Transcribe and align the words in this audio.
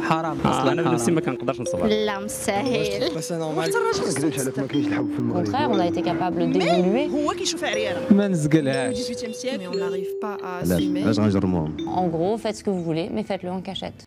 حرام 0.00 0.38
آه 0.44 0.50
اصلا 0.50 0.72
انا 0.72 0.82
بنفسي 0.82 1.10
ما 1.10 1.20
كنقدرش 1.20 1.60
نصبر 1.60 1.86
لا 1.86 2.18
مستاهل 2.24 3.14
بس 3.16 3.32
نورمال 3.32 3.70
Au 3.72 5.32
contraire, 5.32 5.70
on 5.70 5.78
a 5.78 5.86
été 5.86 6.02
capable 6.02 6.52
d'évoluer. 6.52 7.10
هو 7.10 7.32
كيشوف 7.32 7.64
عريانه 7.64 8.00
ما 8.10 8.28
نزقلهاش 8.28 8.96
18e 8.96 9.10
mais 9.10 9.26
on 9.26 9.34
siècle 9.34 9.78
n'arrive 9.78 10.12
pas 10.22 10.42
à 10.42 10.46
علاش 10.46 10.78
assumer 10.82 11.02
علاش 11.04 11.18
غنجرموهم 11.18 11.76
En 11.96 12.08
gros, 12.08 12.36
faites 12.42 12.56
ce 12.56 12.64
que 12.64 12.70
vous 12.70 12.82
voulez, 12.84 13.08
mais 13.14 13.22
faites-le 13.22 13.50
en 13.50 13.60
cachette. 13.62 14.04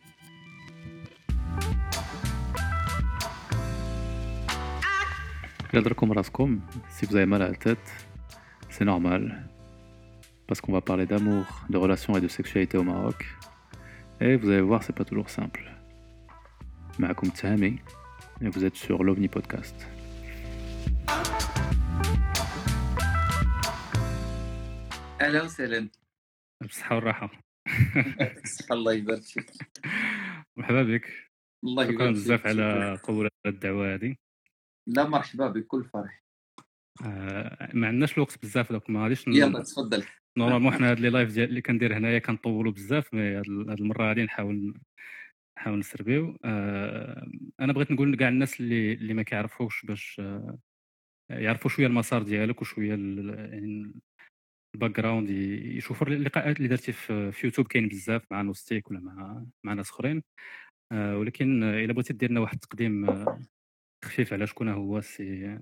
Yadrukum 5.73 6.11
raskum, 6.11 6.61
si 6.89 7.05
vous 7.05 7.15
avez 7.15 7.25
mal 7.27 7.41
à 7.43 7.49
la 7.49 7.55
tête, 7.55 7.87
c'est 8.69 8.85
normal. 8.85 9.21
Parce 10.47 10.61
qu'on 10.61 10.71
va 10.73 10.81
parler 10.81 11.05
d'amour, 11.05 11.45
de 11.69 11.77
relations 11.77 12.17
et 12.17 12.21
de 12.21 12.27
sexualité 12.27 12.75
au 12.77 12.83
Maroc. 12.83 13.19
Et 14.19 14.35
vous 14.35 14.49
allez 14.49 14.61
voir, 14.61 14.81
c'est 14.83 14.95
pas 14.95 15.05
toujours 15.05 15.29
simple. 15.29 15.63
Maakoum 16.98 17.30
Tsahami, 17.30 17.80
et 18.40 18.48
vous 18.48 18.64
êtes 18.64 18.76
sur 18.76 19.02
l'OVNI 19.02 19.28
Podcast. 19.28 19.74
أهلا 25.20 25.42
وسهلا. 25.42 25.88
بالصحة 26.62 26.94
والراحة. 26.96 27.30
الله 28.72 28.92
يبارك 28.92 29.22
فيك. 29.22 29.50
مرحبا 30.56 30.82
بك. 30.82 31.30
الله 31.64 31.84
يبارك 31.84 31.98
فيك 31.98 32.24
بزاف 32.24 32.46
على. 32.46 32.94
قبول 33.04 33.28
الدعوة 33.46 33.94
هذه. 33.94 34.16
لا 34.88 35.08
مرحبا 35.08 35.48
بكل 35.48 35.84
فرح. 35.84 36.24
آه، 37.04 37.70
ما 37.74 37.86
عندناش 37.88 38.14
الوقت 38.14 38.42
بزاف 38.42 38.72
donc 38.72 38.90
ما 38.90 39.02
غاديش 39.04 39.26
يلا 39.26 39.62
تفضل. 39.62 40.04
normalement 40.38 40.72
حنا 40.72 40.90
هاد 40.90 41.00
les 41.00 41.10
lives 41.10 41.32
ديال 41.32 41.48
اللي 41.48 41.62
كندير 41.62 41.96
هنايا 41.96 42.18
كنطولوا 42.18 42.72
بزاف 42.72 43.14
mais 43.14 43.36
هاد 43.36 43.80
المرة 43.80 44.10
هادي 44.10 44.22
نحاول 44.22 44.74
نحاول 45.58 45.78
نسربيو 45.78 46.38
آه 46.44 47.26
أنا 47.60 47.72
بغيت 47.72 47.90
نقول 47.90 48.12
لكاع 48.12 48.28
الناس 48.28 48.60
اللي 48.60 48.92
اللي 48.92 49.14
ما 49.14 49.22
كيعرفوش 49.22 49.84
باش 49.86 50.20
آه 50.20 50.58
يعرفوا 51.30 51.70
شوية 51.70 51.86
المسار 51.86 52.22
ديالك 52.22 52.62
وشوية 52.62 52.88
يعني 52.88 53.92
ال 54.74 54.90
background 54.90 55.30
يشوفوا 55.30 56.06
اللقاءات 56.06 56.56
اللي 56.56 56.68
درتي 56.68 56.92
في, 56.92 57.32
يوتيوب 57.44 57.66
كاين 57.66 57.88
بزاف 57.88 58.22
مع 58.30 58.42
نوستيك 58.42 58.90
ولا 58.90 59.00
مع 59.00 59.46
مع 59.64 59.74
ناس 59.74 59.90
أخرين. 59.90 60.22
آه 60.92 61.18
ولكن 61.18 61.62
إلا 61.62 61.92
بغيتي 61.92 62.12
دير 62.12 62.30
لنا 62.30 62.40
واحد 62.40 62.54
التقديم 62.54 63.24
خفيف 64.04 64.32
على 64.32 64.46
شكون 64.46 64.68
هو 64.68 64.98
السي 64.98 65.58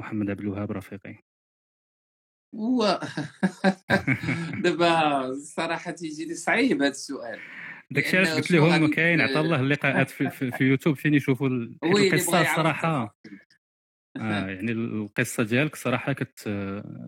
محمد 0.00 0.30
عبد 0.30 0.40
الوهاب 0.40 0.72
رفيقي. 0.72 1.18
هو. 2.54 3.00
دابا 4.64 5.26
الصراحه 5.26 5.90
تيجيني 5.90 6.34
صعيب 6.34 6.82
هذا 6.82 6.90
السؤال. 6.90 7.40
داكشي 7.94 8.16
علاش 8.16 8.28
قلت 8.28 8.50
لهم 8.50 8.90
كاين 8.90 9.20
عطا 9.20 9.40
الله 9.40 9.60
اللقاءات 9.60 10.10
في, 10.10 10.30
في, 10.30 10.50
في 10.50 10.64
يوتيوب 10.64 10.96
فين 10.96 11.14
يشوفوا 11.14 11.48
اللي 11.48 11.78
القصة 11.84 12.40
الصراحة. 12.40 13.16
آه 14.16 14.46
يعني 14.48 14.72
القصة 14.72 15.42
ديالك 15.42 15.76
صراحة 15.76 16.12
كت 16.12 16.48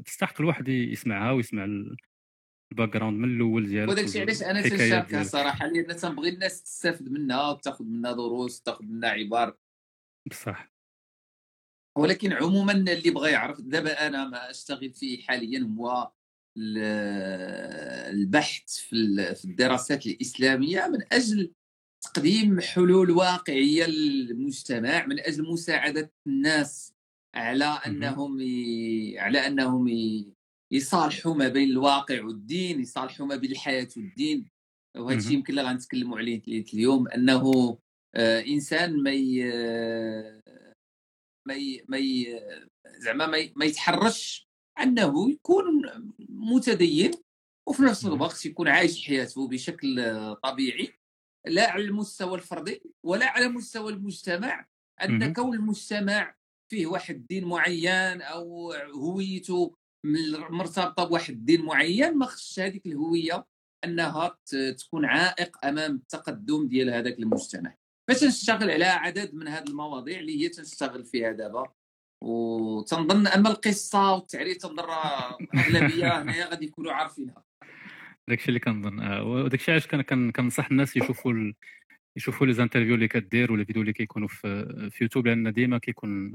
تستحق 0.05 0.41
الواحد 0.41 0.69
يسمعها 0.69 1.33
ويسمع 1.33 1.65
ال- 1.65 1.97
ال 2.73 2.89
background 2.89 3.19
من 3.19 3.37
الأول 3.37 3.67
ديالك 3.69 3.91
وداك 3.91 4.05
الشيء 4.05 4.21
علاش 4.23 4.43
أنا 4.43 4.63
تنشاركها 4.63 5.01
ديالك. 5.09 5.27
صراحة 5.27 5.67
لأن 5.67 5.97
تنبغي 5.97 6.29
الناس 6.29 6.63
تستافد 6.63 7.09
منها 7.09 7.51
وتاخذ 7.51 7.85
منها 7.85 8.13
دروس 8.13 8.63
تاخذ 8.63 8.85
منها 8.85 9.11
عبار 9.11 9.57
بصح 10.31 10.73
ولكن 11.99 12.33
عموما 12.33 12.73
اللي 12.73 13.11
بغى 13.11 13.31
يعرف 13.31 13.61
دابا 13.61 14.07
أنا 14.07 14.29
ما 14.29 14.51
أشتغل 14.51 14.93
فيه 14.93 15.23
حاليا 15.23 15.75
هو 15.79 16.13
البحث 18.11 18.77
في 18.77 18.93
ال- 18.97 19.37
في 19.37 19.45
الدراسات 19.45 20.07
الإسلامية 20.07 20.87
من 20.89 20.99
أجل 21.13 21.53
تقديم 22.01 22.61
حلول 22.61 23.11
واقعية 23.11 23.87
للمجتمع 23.87 25.07
من 25.07 25.21
أجل 25.21 25.43
مساعدة 25.53 26.13
الناس 26.27 26.93
على 27.35 27.65
أنهم 27.65 28.41
ي... 28.41 29.19
على 29.19 29.47
أنهم 29.47 29.89
ي... 29.89 30.33
يصالحوا 30.73 31.35
ما 31.35 31.49
بين 31.49 31.71
الواقع 31.71 32.23
والدين 32.25 32.81
يصالحوا 32.81 33.27
ما 33.27 33.37
بين 33.37 33.51
الحياة 33.51 33.89
والدين 33.97 34.49
وهذا 34.97 35.19
الشيء. 35.19 35.33
يمكن 35.33 35.51
اللي 35.59 35.71
غنتكلموا 35.71 36.19
عليه 36.19 36.43
اليوم 36.75 37.09
أنه 37.09 37.79
آه، 38.15 38.41
إنسان 38.41 39.03
ما 39.03 39.11
ي... 39.11 39.45
ما 41.47 41.55
ي... 41.55 41.85
ما 41.89 41.99
ي... 41.99 42.41
زعما 42.99 43.27
ما, 43.27 43.37
ي... 43.39 43.53
ما 43.57 43.65
يتحرش 43.65 44.46
أنه 44.83 45.31
يكون 45.31 45.83
متدين 46.29 47.11
وفي 47.69 47.83
نفس. 47.83 48.07
الوقت 48.07 48.47
يكون 48.47 48.69
عايش 48.69 49.07
حياته 49.07 49.49
بشكل 49.49 50.15
طبيعي 50.43 50.93
لا 51.47 51.71
على 51.71 51.85
المستوى 51.85 52.35
الفردي 52.35 52.83
ولا 53.05 53.27
على 53.27 53.49
مستوى 53.49 53.93
المجتمع 53.93 54.67
أن. 55.03 55.33
كون 55.33 55.55
المجتمع 55.55 56.35
فيه 56.71 56.87
واحد 56.87 57.27
دين 57.27 57.45
معين 57.45 58.23
أو 58.23 58.73
هويته 58.73 59.75
مرتبطة 60.51 61.05
بواحد 61.05 61.45
دين 61.45 61.65
معين 61.65 62.19
ما 62.19 62.27
خصش 62.27 62.61
هذيك 62.61 62.87
الهوية 62.87 63.47
أنها 63.85 64.39
تكون 64.79 65.05
عائق 65.05 65.65
أمام 65.65 65.95
التقدم 65.95 66.69
ديال 66.69 66.91
هذاك 66.91 67.19
المجتمع 67.19 67.75
فتنشتغل 68.09 68.71
على 68.71 68.85
عدد 68.85 69.35
من 69.35 69.49
هذه 69.49 69.65
المواضيع 69.69 70.19
اللي 70.21 70.45
هي 70.45 70.49
تنشتغل 70.49 71.05
فيها 71.05 71.33
دابا 71.33 71.73
وتنظن 72.21 73.27
أما 73.27 73.51
القصة 73.51 74.15
والتعريف 74.15 74.57
تنظن 74.57 74.81
راه 74.81 75.39
الاغلبيه 75.55 76.23
هنايا 76.23 76.51
غادي 76.51 76.65
يكونوا 76.67 76.93
عارفينها. 76.93 77.45
داكشي 78.29 78.49
اللي 78.49 78.61
كنظن. 78.61 79.01
آه، 79.01 79.25
وداكشي 79.25 79.73
علاش 79.73 79.87
كنصح 79.87 80.71
الناس 80.71 80.97
يشوفوا 80.97 81.33
ال... 81.33 81.55
يشوفوا 82.17 82.47
les 82.47 82.53
interviews 82.53 82.95
اللي 82.95 83.09
كدير 83.09 83.53
ولا 83.53 83.61
الفيديو 83.61 83.83
اللي 83.83 83.93
كيكونوا 83.93 84.29
في 84.29 84.91
في 84.91 85.05
يوتيوب 85.05 85.27
لأن 85.27 85.53
ديما 85.53 85.79
كيكون 85.79 86.33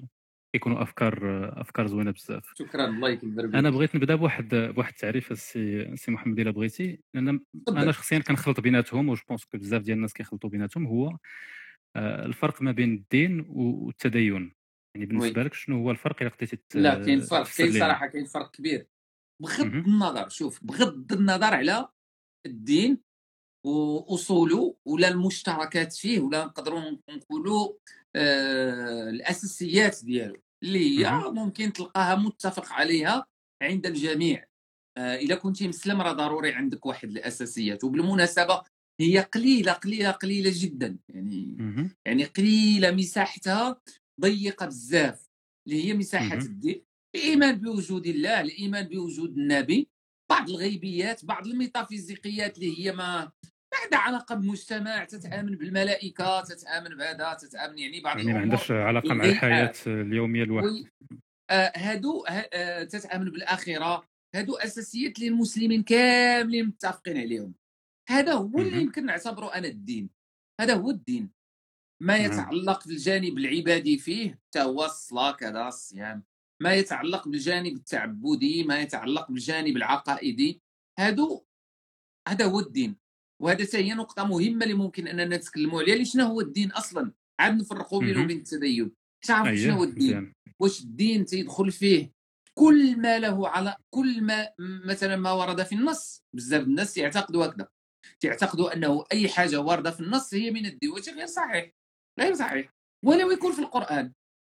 كيكونوا 0.56 0.84
افكار 0.84 1.20
أفكار 1.62 1.88
زوينة 1.88 2.12
بزاف. 2.12 2.54
شكرا 2.56 2.86
الله 2.86 3.10
يكبر 3.10 3.46
بك 3.46 3.56
أنا 3.56 3.70
بغيت 3.70 3.96
نبدأ 3.96 4.16
بواحد 4.16 4.56
بواحد 4.56 4.94
التعريف 4.94 5.32
السي 5.32 5.82
السي 5.82 6.12
محمد 6.12 6.40
إلا 6.40 6.52
بغيتي. 6.52 7.00
لأن 7.14 7.40
أنا. 7.70 7.92
شخصيا 7.92 8.20
كنخلط 8.20 8.60
بيناتهم 8.60 9.10
و 9.10 9.14
je 9.14 9.22
pense 9.30 9.48
بزاف 9.54 9.82
ديال 9.82 9.98
الناس 9.98 10.14
كيخلطوا 10.14 10.50
بيناتهم. 10.50 10.88
هو 10.88 11.18
آه، 11.96 12.26
الفرق 12.26 12.62
ما 12.62 12.72
بين 12.72 12.94
الدين 12.94 13.46
والتدين. 13.50 14.61
يعني 14.96 15.06
بالنسبة 15.06 15.44
لك 15.44 15.54
شنو 15.54 15.78
هو 15.78 15.92
الفرق 15.92 16.22
إلا 16.22 16.30
قدرتي 16.30 16.60
لا 16.76 17.04
كاين 17.06 17.22
فرق 17.22 17.48
كاين؟ 17.58 17.80
صراحة 17.80 18.08
كاين 18.08 18.26
فرق 18.26 18.52
كبير 18.52 18.88
بغض. 19.42 19.62
النظر 19.62 20.30
شوف 20.30 20.64
بغض 20.64 21.14
النظر 21.14 21.54
على 21.54 21.88
الدين 22.46 23.02
وأصوله 23.66 24.76
ولا 24.86 25.08
المشتركات 25.08 25.94
فيه 25.94 26.20
ولا 26.20 26.46
نقدروا 26.46 26.98
نقولوا 27.10 27.74
آه 28.16 29.10
الأساسيات 29.10 30.06
ديالو 30.06 30.42
اللي 30.64 31.00
هي. 31.00 31.12
ممكن 31.12 31.74
تلقاها 31.74 32.16
متفق 32.16 32.74
عليها 32.74 33.26
عند 33.64 33.86
الجميع 33.86 34.46
آه 34.98 35.16
اذا 35.16 35.36
كنت 35.36 35.64
مسلم 35.64 36.02
راه 36.02 36.12
ضروري 36.12 36.54
عندك 36.54 36.86
واحد 36.86 37.10
الأساسيات 37.10 37.84
وبالمناسبة 37.84 38.64
هي 39.02 39.20
قليلة 39.20 39.72
قليلة 39.72 40.12
قليلة 40.12 40.52
جدا 40.54 41.00
يعني. 41.10 41.58
يعني 42.06 42.24
قليلة 42.24 42.92
مساحتها 42.92 43.82
ضيقه 44.22 44.66
بزاف 44.66 45.30
اللي 45.68 45.86
هي 45.86 45.94
مساحة. 45.94 46.38
الدين 46.38 46.82
الإيمان 47.16 47.56
بوجود 47.56 48.08
الله 48.08 48.42
الإيمان 48.42 48.88
بوجود 48.88 49.38
النبي 49.38 49.90
بعض 50.30 50.50
الغيبيات 50.50 51.26
بعض 51.26 51.48
الميتافيزيقيات 51.48 52.58
اللي 52.58 52.80
هي 52.80 52.92
ما 52.92 53.32
ما 53.74 53.78
عندها 53.84 54.00
علاقة 54.00 54.36
بالمجتمع 54.36 55.04
تتآمن 55.04 55.56
بالملائكة 55.56 56.42
تتآمن 56.42 56.98
بهذا 56.98 57.34
تتآمن 57.34 57.78
يعني 57.78 58.02
بعض 58.02 58.18
يعني 58.18 58.34
ما 58.34 58.40
عندهاش 58.40 58.72
علاقة 58.72 59.14
مع. 59.14 59.26
الحياة 59.26 59.74
اليومية 59.88 60.44
الواحد 60.44 60.68
آه، 61.50 61.72
هادو 61.76 62.26
آه، 62.54 62.84
تتآمن 62.84 63.26
بالآخرة 63.26 64.06
هادو 64.36 64.56
أساسيات 64.56 65.18
اللي 65.18 65.28
المسلمين 65.28 65.84
كاملين 65.84 66.66
متفقين 66.66 67.18
عليهم 67.18 67.54
هذا 68.10 68.34
هو 68.34 68.60
اللي. 68.60 68.82
يمكن 68.82 69.06
نعتبره 69.06 69.54
أنا 69.56 69.68
الدين 69.68 70.10
هذا 70.62 70.74
هو 70.74 70.90
الدين 70.90 71.30
ما. 72.02 72.18
يتعلق 72.18 72.88
بالجانب 72.88 73.38
العبادي 73.38 73.98
فيه 73.98 74.40
حتى 74.48 74.62
هو 74.62 74.86
الصلاة 74.86 75.32
كذا 75.32 75.68
الصيام. 75.68 76.24
ما 76.62 76.74
يتعلق 76.74 77.28
بالجانب 77.28 77.76
التعبدي 77.76 78.64
ما 78.64 78.82
يتعلق 78.82 79.32
بالجانب 79.32 79.78
العقائدي. 79.78 80.62
هادو 81.00 81.46
هذا 82.28 82.46
هو 82.46 82.60
الدين. 82.60 82.98
وهذا 83.42 83.64
حتى 83.64 83.78
هي 83.78 83.94
نقطة 83.94 84.24
مهمة 84.24 84.64
اللي 84.64 84.74
ممكن 84.74 85.08
أننا 85.08 85.38
نتكلموا 85.38 85.82
عليها. 85.82 85.94
اللي 85.94 86.06
شنو 86.06 86.26
هو 86.26 86.42
الدين 86.42 86.72
أصلا؟ 86.72 87.12
عاد 87.40 87.58
نفرقوا 87.58 88.00
بينه. 88.00 88.24
وبين 88.24 88.38
التدين. 88.38 88.92
تعرف 89.28 89.56
شنو 89.56 89.74
هو 89.74 89.84
الدين؟ 89.84 90.34
واش 90.62 90.82
الدين 90.82 91.26
تيدخل 91.26 91.72
فيه؟ 91.72 92.12
كل 92.58 92.98
ما 92.98 93.20
له 93.20 93.48
على 93.48 93.76
كل 93.90 94.22
ما 94.22 94.50
مثلا 94.60 95.16
ما 95.16 95.32
ورد 95.32 95.64
في 95.64 95.76
النص. 95.76 96.24
بزاف 96.36 96.64
الناس 96.64 96.98
يعتقدوا 96.98 97.46
هكذا. 97.46 97.68
تعتقدوا 98.20 98.74
أنه 98.74 99.06
أي 99.12 99.30
حاجة 99.30 99.62
واردة 99.62 99.92
في 99.92 100.00
النص 100.00 100.34
هي 100.34 100.52
من 100.52 100.66
الدين 100.66 100.90
وهذا 100.90 101.14
غير 101.14 101.26
صحيح. 101.26 101.72
غير 102.22 102.34
صحيح 102.34 102.70
ولو 103.06 103.32
يكون 103.32 103.52
في 103.52 103.60
القرآن 103.60 104.12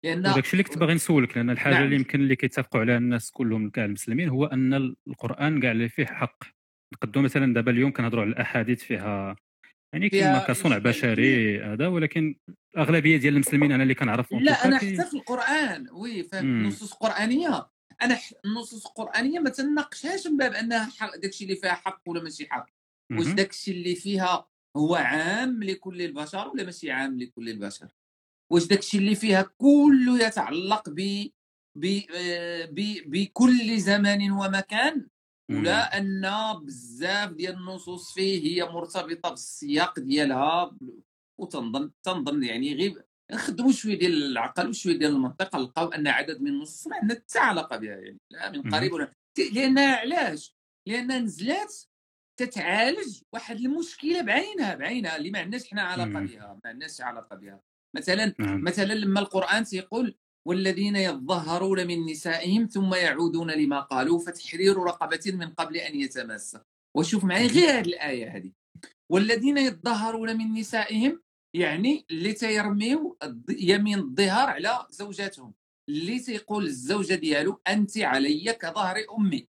لأن 0.06 0.20
وداكشي 0.28 0.52
اللي 0.54 0.64
كنت 0.64 0.78
باغي 0.78 0.94
نسولك 0.94 1.38
لأن 1.38 1.50
الحاجة 1.50 1.74
نعم. 1.74 1.84
اللي 1.84 1.96
يمكن 1.96 2.20
اللي 2.22 2.36
كيتفقوا 2.36 2.82
عليها 2.82 2.98
الناس 2.98 3.32
كلهم 3.32 3.70
كاع 3.70 3.86
المسلمين 3.86 4.30
هو 4.30 4.46
أن 4.46 4.74
القرآن 5.08 5.60
كاع 5.62 5.72
اللي 5.72 5.90
فيه 5.90 6.06
حق 6.06 6.44
نقدروا 6.94 7.24
مثلا 7.24 7.54
دابا 7.54 7.72
اليوم 7.72 7.92
كنهضروا 7.92 8.22
على 8.24 8.32
الأحاديث 8.32 8.84
فيها 8.84 9.36
يعني 9.94 10.10
كما 10.10 10.40
كصنع. 10.48 10.78
بشري 10.78 11.64
هذا 11.64 11.88
ولكن 11.88 12.36
الاغلبيه 12.76 13.18
ديال 13.18 13.34
المسلمين 13.34 13.72
أنا 13.72 13.84
اللي 13.84 13.94
كنعرفهم 13.96 14.40
لا 14.44 14.66
أنا 14.66 14.78
حتى 14.78 15.04
في 15.10 15.14
القرآن 15.14 15.88
وي 15.92 16.24
فاهم 16.24 16.46
مم. 16.46 16.62
النصوص 16.62 16.94
القرآنية 16.94 17.70
أنا 18.02 18.16
ح- 18.16 18.32
النصوص 18.46 18.86
القرآنية 18.88 19.40
ما 19.40 19.50
تناقشهاش 19.50 20.28
من 20.28 20.38
باب 20.38 20.54
أنها 20.54 20.90
داكشي 21.22 21.44
اللي 21.44 21.56
فيها 21.56 21.74
حق 21.74 22.02
ولا 22.08 22.24
ماشي 22.24 22.48
حق 22.50 22.66
واش. 23.12 23.28
داكشي 23.28 23.72
اللي 23.72 23.96
فيها 23.96 24.48
هو 24.78 24.96
عام 24.96 25.64
لكل 25.64 26.02
البشر 26.02 26.48
ولا 26.48 26.64
ماشي 26.64 26.92
عام 26.92 27.20
لكل 27.20 27.50
البشر؟ 27.50 27.88
واش 28.52 28.68
داكشي 28.68 28.98
اللي 28.98 29.16
فيها 29.16 29.42
كله 29.58 30.26
يتعلق 30.28 30.90
ب 30.90 31.30
بكل 33.06 33.80
زمان 33.80 34.32
ومكان؟ 34.32 35.08
ولا 35.52 35.98
أن 35.98 36.22
بزاف 36.66 37.32
ديال 37.32 37.54
النصوص 37.54 38.14
فيه 38.14 38.48
هي 38.48 38.70
مرتبطة 38.70 39.30
بالسياق 39.30 40.00
ديالها 40.00 40.78
وتنظن 41.40 41.92
تنظن 42.04 42.44
يعني 42.44 42.74
غير 42.74 43.04
نخدموا 43.32 43.72
شوية 43.72 44.00
ديال 44.00 44.24
العقل 44.24 44.70
وشوية 44.70 44.98
ديال 44.98 45.12
المنطق 45.12 45.56
نلقاو 45.56 45.88
أن 45.88 46.08
عدد 46.08 46.42
من 46.42 46.48
النصوص 46.48 46.88
ما 46.88 46.96
عندنا 46.96 47.20
حتى 47.20 47.40
علاقه 47.40 47.78
بها 47.78 47.96
يعني 47.96 48.20
لا 48.32 48.52
من 48.52 48.72
قريب 48.72 48.94
ولا 48.94 49.14
لانها 49.54 49.96
علاش؟ 49.96 50.56
لانها 50.88 51.20
نزلات 51.20 51.76
تتعالج 52.38 53.22
واحد 53.34 53.56
المشكلة 53.56 54.22
بعينها 54.22 54.76
بعينها 54.76 55.18
اللي 55.18 55.32
ما 55.32 55.40
عندناش 55.40 55.70
حنا 55.70 55.82
علاقة. 55.82 56.20
بها 56.20 56.60
ما 56.64 56.70
عندناش 56.70 57.02
علاقة 57.02 57.36
بها 57.36 57.62
مثلا 57.96 58.34
نعم. 58.40 58.64
مثلا 58.64 58.94
لما 58.94 59.20
القرآن 59.20 59.64
تيقول 59.64 60.16
والذين 60.48 60.96
يظهرون 60.96 61.88
من 61.88 62.06
نسائهم 62.06 62.66
ثم 62.66 62.94
يعودون 62.94 63.52
لما 63.52 63.80
قالوا 63.80 64.20
فتحرير 64.20 64.78
رقبة 64.78 65.32
من 65.34 65.50
قبل 65.50 65.78
أن 65.78 65.96
يتماسا 65.96 66.64
وشوف 66.98 67.24
معي 67.24 67.48
غير 67.48 67.70
هذه 67.70 67.86
الآية 67.86 68.38
هذه. 68.38 68.52
والذين 69.12 69.58
يظهرون 69.58 70.38
من 70.38 70.54
نسائهم 70.54 71.22
يعني 71.56 72.06
اللي 72.12 72.34
تيرميو 72.34 73.18
يمين 73.50 74.00
الظهار 74.00 74.50
على 74.50 74.88
زوجاتهم. 74.90 75.54
اللي 75.90 76.20
تيقول 76.20 76.66
الزوجة 76.66 77.14
ديالو 77.14 77.62
أنت 77.68 77.98
علي 77.98 78.54
كظهر 78.54 78.98
أمي. 79.18 79.48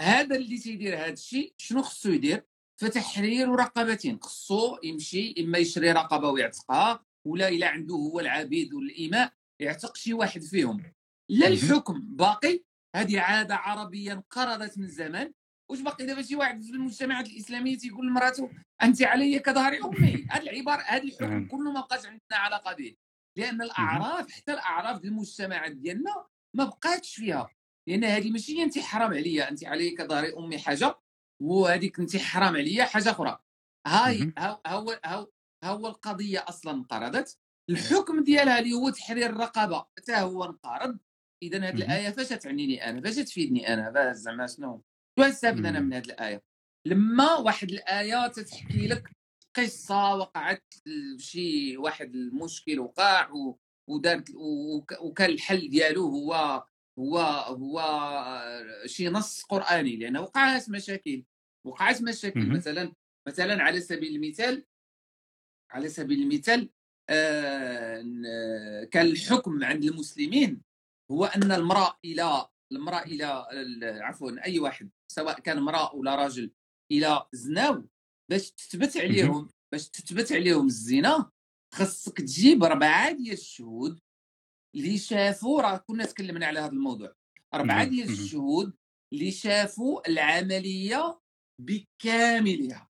هذا 0.00 0.36
اللي 0.36 0.58
تيدير 0.58 0.94
هذا 0.96 1.12
الشيء 1.12 1.54
شنو 1.56 1.82
خصو 1.82 2.10
يدير؟ 2.10 2.44
فتحرير 2.80 3.48
رقبة 3.48 4.18
خصو 4.22 4.78
يمشي 4.82 5.34
إما 5.38 5.58
يشري 5.58 5.92
رقبة 5.92 6.28
ويعتقها 6.28 7.04
ولا 7.26 7.48
إلا 7.48 7.68
عنده 7.68 7.94
هو 7.94 8.20
العبيد 8.20 8.74
والاماء 8.74 9.32
يعتق 9.60 9.96
شي 9.96 10.14
واحد 10.14 10.42
فيهم. 10.42 10.92
لا. 11.28 11.46
الحكم. 11.46 12.00
باقي 12.00 12.64
هذه 12.96 13.20
عادة 13.20 13.56
عربية 13.56 14.12
انقرضت 14.12 14.78
من 14.78 14.88
زمان 14.88 15.32
واش 15.70 15.80
باقي 15.80 16.06
دابا 16.06 16.22
شي 16.22 16.36
واحد 16.36 16.62
في 16.62 16.70
المجتمعات 16.70 17.26
الاسلاميه 17.26 17.78
تيقول 17.78 18.06
لمرأته 18.06 18.50
انت 18.82 19.02
علي 19.02 19.38
كظهر 19.38 19.72
أمي. 19.84 20.26
هذه 20.30 20.42
العبارة 20.42 20.82
هذا 20.82 21.02
الحكم. 21.02 21.46
كله 21.46 21.72
ما 21.72 21.80
بقاش 21.80 22.06
عندنا 22.06 22.20
علاقة 22.32 22.74
به. 22.74 22.96
لأن 23.36 23.62
الأعراف 23.62 24.30
حتى 24.30 24.52
الأعراف 24.52 25.00
ديال 25.00 25.12
المجتمعات 25.12 25.72
ديالنا 25.72 26.26
ما 26.54 26.64
بقاتش 26.64 27.14
فيها. 27.14 27.55
لأن 27.88 28.04
هذه 28.04 28.30
ماشي 28.30 28.58
هي 28.58 28.62
انت 28.62 28.78
حرام 28.78 29.10
عليا 29.14 29.48
انت 29.50 29.64
علي 29.64 29.90
كظهر 29.90 30.38
امي 30.38 30.58
حاجة 30.58 30.98
وهذيك 31.42 31.98
انت 32.00 32.16
حرام 32.16 32.56
عليا 32.56 32.84
حاجة 32.84 33.10
أخرى. 33.10 33.38
هاي. 33.86 34.32
هاو 34.38 34.60
هو 34.66 35.00
هاو 35.04 35.32
هو 35.64 35.86
القضية 35.86 36.44
أصلا 36.48 36.72
انقرضت. 36.72 37.38
الحكم 37.70 38.24
ديالها 38.24 38.58
اللي 38.58 38.72
هو 38.72 38.90
تحرير 38.90 39.26
الرقبه 39.30 39.86
حتى 39.98 40.16
هو 40.16 40.44
انقرض. 40.44 40.98
اذا 41.42 41.58
هذه. 41.58 41.74
الآية 41.74 42.10
فاش 42.10 42.28
تعنيني 42.28 42.90
أنا؟ 42.90 43.00
فاش 43.00 43.14
تفيدني 43.14 43.74
أنا؟ 43.74 43.92
فاش 43.92 44.16
زعما 44.16 44.46
شنو؟ 44.46 44.82
شنو 45.18 45.28
استفدت 45.28 45.66
أنا. 45.66 45.80
من 45.80 45.92
هذه 45.94 46.04
الآية؟ 46.04 46.42
لما 46.86 47.34
واحد 47.34 47.70
الآية 47.70 48.26
تتحكي 48.28 48.86
لك 48.86 49.10
قصة 49.56 50.14
وقعت 50.14 50.74
شي 51.18 51.76
واحد 51.76 52.14
المشكل 52.14 52.78
وقع 52.80 53.30
ودارت 53.88 54.30
وك- 54.34 55.00
وكان 55.00 55.30
الحل 55.30 55.70
ديالو 55.70 56.08
هو 56.08 56.64
هو 56.98 57.18
هو 57.48 57.82
شي 58.86 59.08
نص 59.08 59.42
قرآني 59.42 59.96
لأنه 59.96 60.20
وقعت 60.20 60.70
مشاكل 60.70 61.24
وقعت 61.66 62.02
مشاكل. 62.02 62.40
مثلا 62.50 62.92
مثلا 63.28 63.62
على 63.62 63.80
سبيل 63.80 64.16
المثال 64.16 64.64
على 65.70 65.88
سبيل 65.88 66.22
المثال 66.22 66.70
آه، 67.10 68.84
كان 68.84 69.06
الحكم 69.06 69.64
عند 69.64 69.84
المسلمين 69.84 70.62
هو 71.10 71.24
أن 71.24 71.52
المرأة 71.52 71.98
إلى 72.04 72.48
المرأة 72.72 73.02
إلى 73.02 73.46
ال- 73.52 74.02
عفوا 74.02 74.44
أي 74.44 74.58
واحد 74.58 74.90
سواء 75.12 75.40
كان 75.40 75.58
امراه 75.58 75.94
ولا 75.94 76.14
راجل 76.14 76.50
إلى 76.92 77.26
زناو 77.32 77.88
باش 78.30 78.50
تثبت 78.50 78.96
عليهم 78.96 79.48
باش 79.72 79.88
تثبت 79.88 80.32
عليهم 80.32 80.66
الزنا 80.66 81.30
خاصك 81.74 82.18
تجيب 82.18 82.64
اربعه 82.64 83.12
ديال 83.12 83.32
الشهود 83.32 84.00
اللي 84.76 84.98
شافوا 84.98 85.62
راه 85.62 85.76
كنا 85.76 86.04
تكلمنا 86.04 86.46
على 86.46 86.60
هذا 86.60 86.72
الموضوع. 86.72 87.12
اربعه 87.54 87.76
نعم. 87.76 87.88
ديال. 87.88 88.10
الشهود 88.10 88.76
اللي 89.12 89.30
شافوا 89.30 90.08
العملية 90.08 91.20
بكاملها 91.60 92.88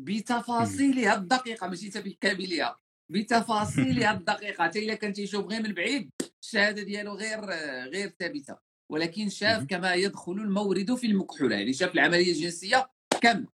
بتفاصيلها 0.00 1.14
الدقيقة 1.14 1.66
ماشي 1.66 1.90
حتى 1.90 2.02
بكاملها 2.02 2.80
بتفاصيلها 3.12 4.12
الدقيقة. 4.18 4.64
حتى 4.64 4.78
إلا 4.84 4.94
كان 4.94 5.12
تيشوف 5.12 5.46
غير 5.46 5.62
من 5.62 5.74
بعيد 5.74 6.10
الشهادة 6.42 6.82
ديالو 6.82 7.14
غير 7.14 7.44
غير 7.90 8.08
ثابتة. 8.08 8.58
ولكن 8.92 9.28
شاف. 9.28 9.64
كما 9.64 9.94
يدخل 9.94 10.32
المورد 10.32 10.94
في 10.94 11.06
المكحولة 11.06 11.56
يعني 11.56 11.72
شاف 11.72 11.94
العملية 11.94 12.32
الجنسية 12.32 12.90
كاملة. 13.22 13.48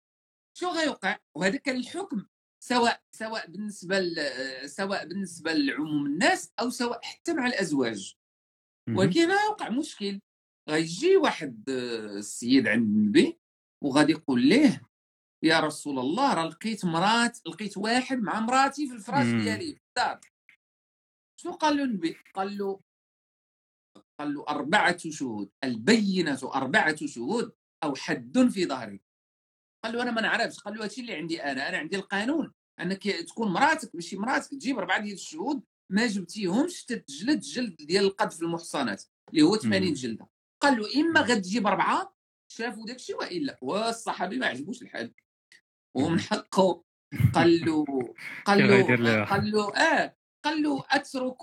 شو 0.58 0.69
غيوقع؟ 0.69 1.19
وهذا 1.37 1.56
كان 1.56 1.76
الحكم. 1.76 2.26
سواء 2.62 3.02
سواء 3.12 3.50
بالنسبة 3.50 4.14
سواء 4.66 5.06
بالنسبة 5.08 5.52
لعموم 5.52 6.06
الناس 6.06 6.52
أو 6.60 6.70
سواء 6.70 7.00
حتى 7.02 7.32
مع 7.32 7.46
الأزواج. 7.46 8.16
ولكن 8.88 9.30
غيوقع 9.30 9.68
مشكل. 9.68 10.20
غيجي 10.68 11.16
واحد 11.16 11.68
السيد 11.68 12.68
عند 12.68 12.82
النبي 12.82 13.38
وغادي 13.85 14.12
يقول 14.12 14.46
ليه 14.46 14.82
يا 15.42 15.61
رسول 15.61 15.99
الله 15.99 16.35
راه 16.35 16.49
لقيت 16.49 16.85
مرات 16.85 17.38
لقيت 17.46 17.76
واحد 17.76 18.18
مع 18.18 18.40
مراتي 18.40 18.88
في 18.88 18.94
الفراش. 18.94 19.26
ديالي 19.26 19.75
في 19.75 19.80
الدار 19.88 20.20
شنو 21.40 21.52
قال 21.52 21.76
له 21.76 21.85
النبي؟ 21.85 22.16
قال 22.35 22.58
له 22.58 22.80
قال 24.20 24.35
له 24.35 24.44
أربعة 24.49 25.11
شهود 25.11 25.50
البينة 25.64 26.38
أربعة 26.54 27.06
شهود 27.06 27.52
أو 27.85 27.94
حد 27.94 28.49
في 28.52 28.66
ظهري. 28.66 29.00
قال 29.84 29.92
له 29.92 30.02
أنا 30.02 30.10
ما 30.10 30.20
نعرفش 30.20 30.58
قال 30.58 30.75
له 30.76 30.84
هادشي 30.84 31.00
اللي 31.00 31.14
عندي 31.14 31.42
أنا 31.42 31.68
أنا 31.68 31.78
عندي 31.78 31.96
القانون 31.96 32.52
أنك 32.80 33.02
تكون 33.02 33.52
مراتك 33.52 33.94
ماشي 33.94 34.16
مراتك 34.16 34.50
تجيب 34.50 34.78
أربعة 34.78 35.00
ديال 35.00 35.14
الشهود 35.14 35.62
ما 35.90 36.06
جبتيهمش 36.06 36.84
تتجلد 36.84 37.40
جلد 37.40 37.76
ديال 37.76 38.04
القذف 38.04 38.42
المحصنات 38.42 39.04
اللي 39.30 39.42
هو 39.42 39.56
80 39.56 39.88
مم. 39.88 39.94
جلدة. 39.94 40.28
قال 40.60 40.78
له 40.78 41.00
إما 41.00 41.20
غتجيب 41.20 41.66
أربعة 41.66 42.14
شافوا 42.49 42.87
داك 42.87 42.96
الشيء 42.96 43.16
وإلا 43.16 43.58
والصحابي 43.62 44.38
ما 44.38 44.46
عجبوش 44.46 44.82
الحال. 44.82 45.14
ومن 45.94 46.20
حقه 46.20 46.84
قال 47.34 47.64
له 47.66 47.84
قال 48.44 48.58
له؟ 49.02 49.25
قال 49.25 49.50
له 49.50 49.75
آه 49.76 50.16
قال 50.44 50.62
له 50.62 50.84
أترك 50.90 51.37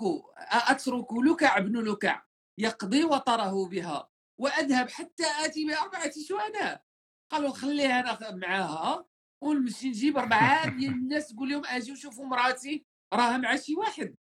أترك 0.50 1.12
لكع 1.12 1.58
بن 1.58 1.76
لكع 1.76 2.22
يقضي 2.58 3.04
وطره 3.04 3.68
بها 3.68 4.08
وأذهب 4.38 4.90
حتى 4.90 5.24
آتي 5.44 5.66
بأربعة 5.66 6.12
شهداء 6.28 6.84
قالوا 7.30 7.52
خليها 7.52 8.00
أنا 8.00 8.36
معاها 8.36 9.08
ونمشي 9.42 9.88
نجيب 9.88 10.18
أربعة 10.18 10.76
ديال 10.78 10.92
الناس 10.92 11.32
نقول 11.32 11.48
لهم 11.48 11.66
اجيو 11.66 11.94
شوفوا 11.94 12.26
مراتي 12.26 12.86
راها 13.12 13.36
مع 13.36 13.56
شي 13.56 13.74
واحد. 13.74 14.14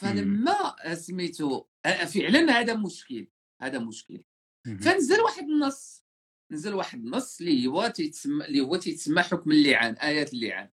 فلما 0.00 0.74
سميتو 0.94 1.64
فعلا 1.84 2.60
هذا 2.60 2.74
مشكل 2.74 3.28
هذا 3.62 3.78
مشكل. 3.78 4.22
فنزل 4.64 5.20
واحد 5.20 5.42
النص 5.42 6.04
نزل 6.52 6.74
واحد 6.74 6.98
النص 6.98 7.40
اللي 7.40 7.66
هو 7.66 7.88
تيتسمى 7.88 8.44
اللي 8.44 8.60
هو 8.60 8.76
تيتسمى 8.76 9.22
حكم 9.22 9.52
اللعان 9.52 9.94
آيات 9.94 10.32
اللعان. 10.32 10.70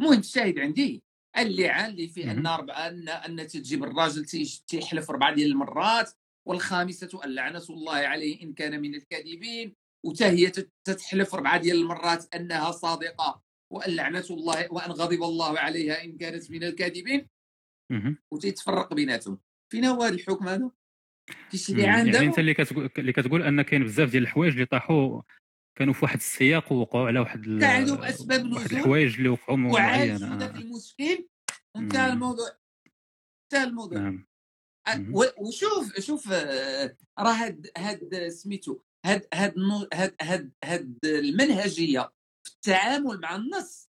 المهم 0.00 0.18
الشاهد 0.18 0.58
عندي 0.58 1.02
اللعان 1.38 1.90
اللي 1.90 2.08
فيه 2.08 2.30
أن 2.30 2.46
ان 2.46 3.08
أن 3.08 3.46
تجيب 3.46 3.84
الراجل 3.84 4.24
تيحلف 4.66 5.10
أربعة 5.10 5.34
ديال 5.34 5.50
المرات 5.50 6.12
والخامسة 6.48 7.20
اللعنه 7.24 7.64
الله 7.70 7.94
عليه 7.94 8.42
إن 8.42 8.52
كان 8.52 8.80
من 8.80 8.94
الكاذبين. 8.94 9.81
وتا 10.04 10.30
هي 10.30 10.50
تت- 10.50 10.72
تتحلف 10.84 11.34
اربعه 11.34 11.56
ديال 11.60 11.76
المرات 11.76 12.34
أنها 12.34 12.70
صادقة 12.70 13.42
وأن 13.72 13.90
لعنة 13.96 14.24
الله 14.30 14.72
وأن 14.72 14.90
غضب 14.90 15.22
الله 15.22 15.58
عليها 15.58 16.04
إن 16.04 16.16
كانت 16.16 16.50
من 16.50 16.64
الكاذبين. 16.64 17.28
وتيتفرق 18.32 18.94
بيناتهم. 18.94 19.40
فين 19.72 19.84
هو 19.84 20.02
هذا 20.02 20.14
الحكم 20.14 20.48
هذا؟ 20.48 20.70
كاين 21.28 21.62
شي 21.62 21.72
اللي 21.72 21.86
مم. 21.86 21.92
عنده؟ 21.92 22.12
يعني 22.12 22.26
أنت 22.26 22.38
اللي 22.38 22.54
كتقول 22.54 22.90
اللي 22.98 23.12
كتقول 23.12 23.42
أن 23.42 23.62
كاين 23.62 23.84
بزاف 23.84 24.10
ديال 24.10 24.22
الحوايج 24.22 24.52
اللي 24.52 24.66
طاحوا 24.66 25.22
كانوا 25.78 25.94
في 25.94 26.04
واحد 26.04 26.16
السياق 26.16 26.72
ووقعوا 26.72 27.06
على 27.06 27.20
واحد 27.20 27.44
ال- 27.44 27.64
عندهم 27.64 28.02
أسباب 28.04 28.52
واحد 28.52 28.64
نزول 28.66 28.78
الحوايج 28.78 29.16
اللي 29.16 29.28
وقعوا 29.28 29.56
معينة. 29.58 30.36
ذاك 30.38 30.54
آه. 30.54 30.58
المشكل 30.58 31.28
وانتهى. 31.76 32.12
الموضوع. 32.12 32.48
انتهى 33.44 33.64
الموضوع. 33.68 33.98
نعم. 33.98 34.26
وشوف 35.38 36.00
شوف 36.00 36.32
آه، 36.32 36.96
راه 37.18 37.32
هاد 37.32 37.70
هاد 37.78 38.28
سميتو 38.28 38.80
هاد 39.06 39.26
هاد 39.34 39.54
هاد 39.94 40.14
هاد 40.22 40.52
هاد 40.64 40.98
المنهجية 41.04 42.12
في 42.44 42.52
التعامل 42.52 43.20
مع 43.20 43.36
النص 43.36 43.90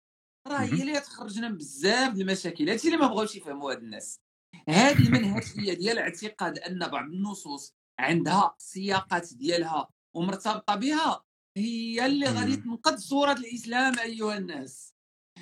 راه 0.48 0.58
هي. 0.58 0.82
اللي 0.82 1.00
تخرجنا 1.00 1.50
من 1.50 1.58
بزاف 1.58 2.16
المشاكل 2.16 2.70
هادشي 2.70 2.88
اللي 2.88 2.98
ما 2.98 3.08
بغاوش 3.08 3.36
يفهموا 3.36 3.72
هاد 3.72 3.78
الناس 3.78 4.22
هذه 4.70 5.08
المنهجية 5.08 5.74
ديال 5.74 6.00
اعتقاد 6.00 6.60
أن 6.60 6.88
بعض 6.88 7.06
النصوص 7.06 7.74
عندها 8.00 8.56
سياقات 8.58 9.34
ديالها 9.34 9.90
ومرتبطة 10.16 10.76
بها 10.76 11.24
هي 11.58 12.06
اللي 12.06 12.26
غادي 12.26 12.58
مم. 12.58 12.64
تنقذ 12.64 12.98
صورة 12.98 13.32
الإسلام 13.32 14.00
أيها 14.00 14.38
الناس 14.38 14.94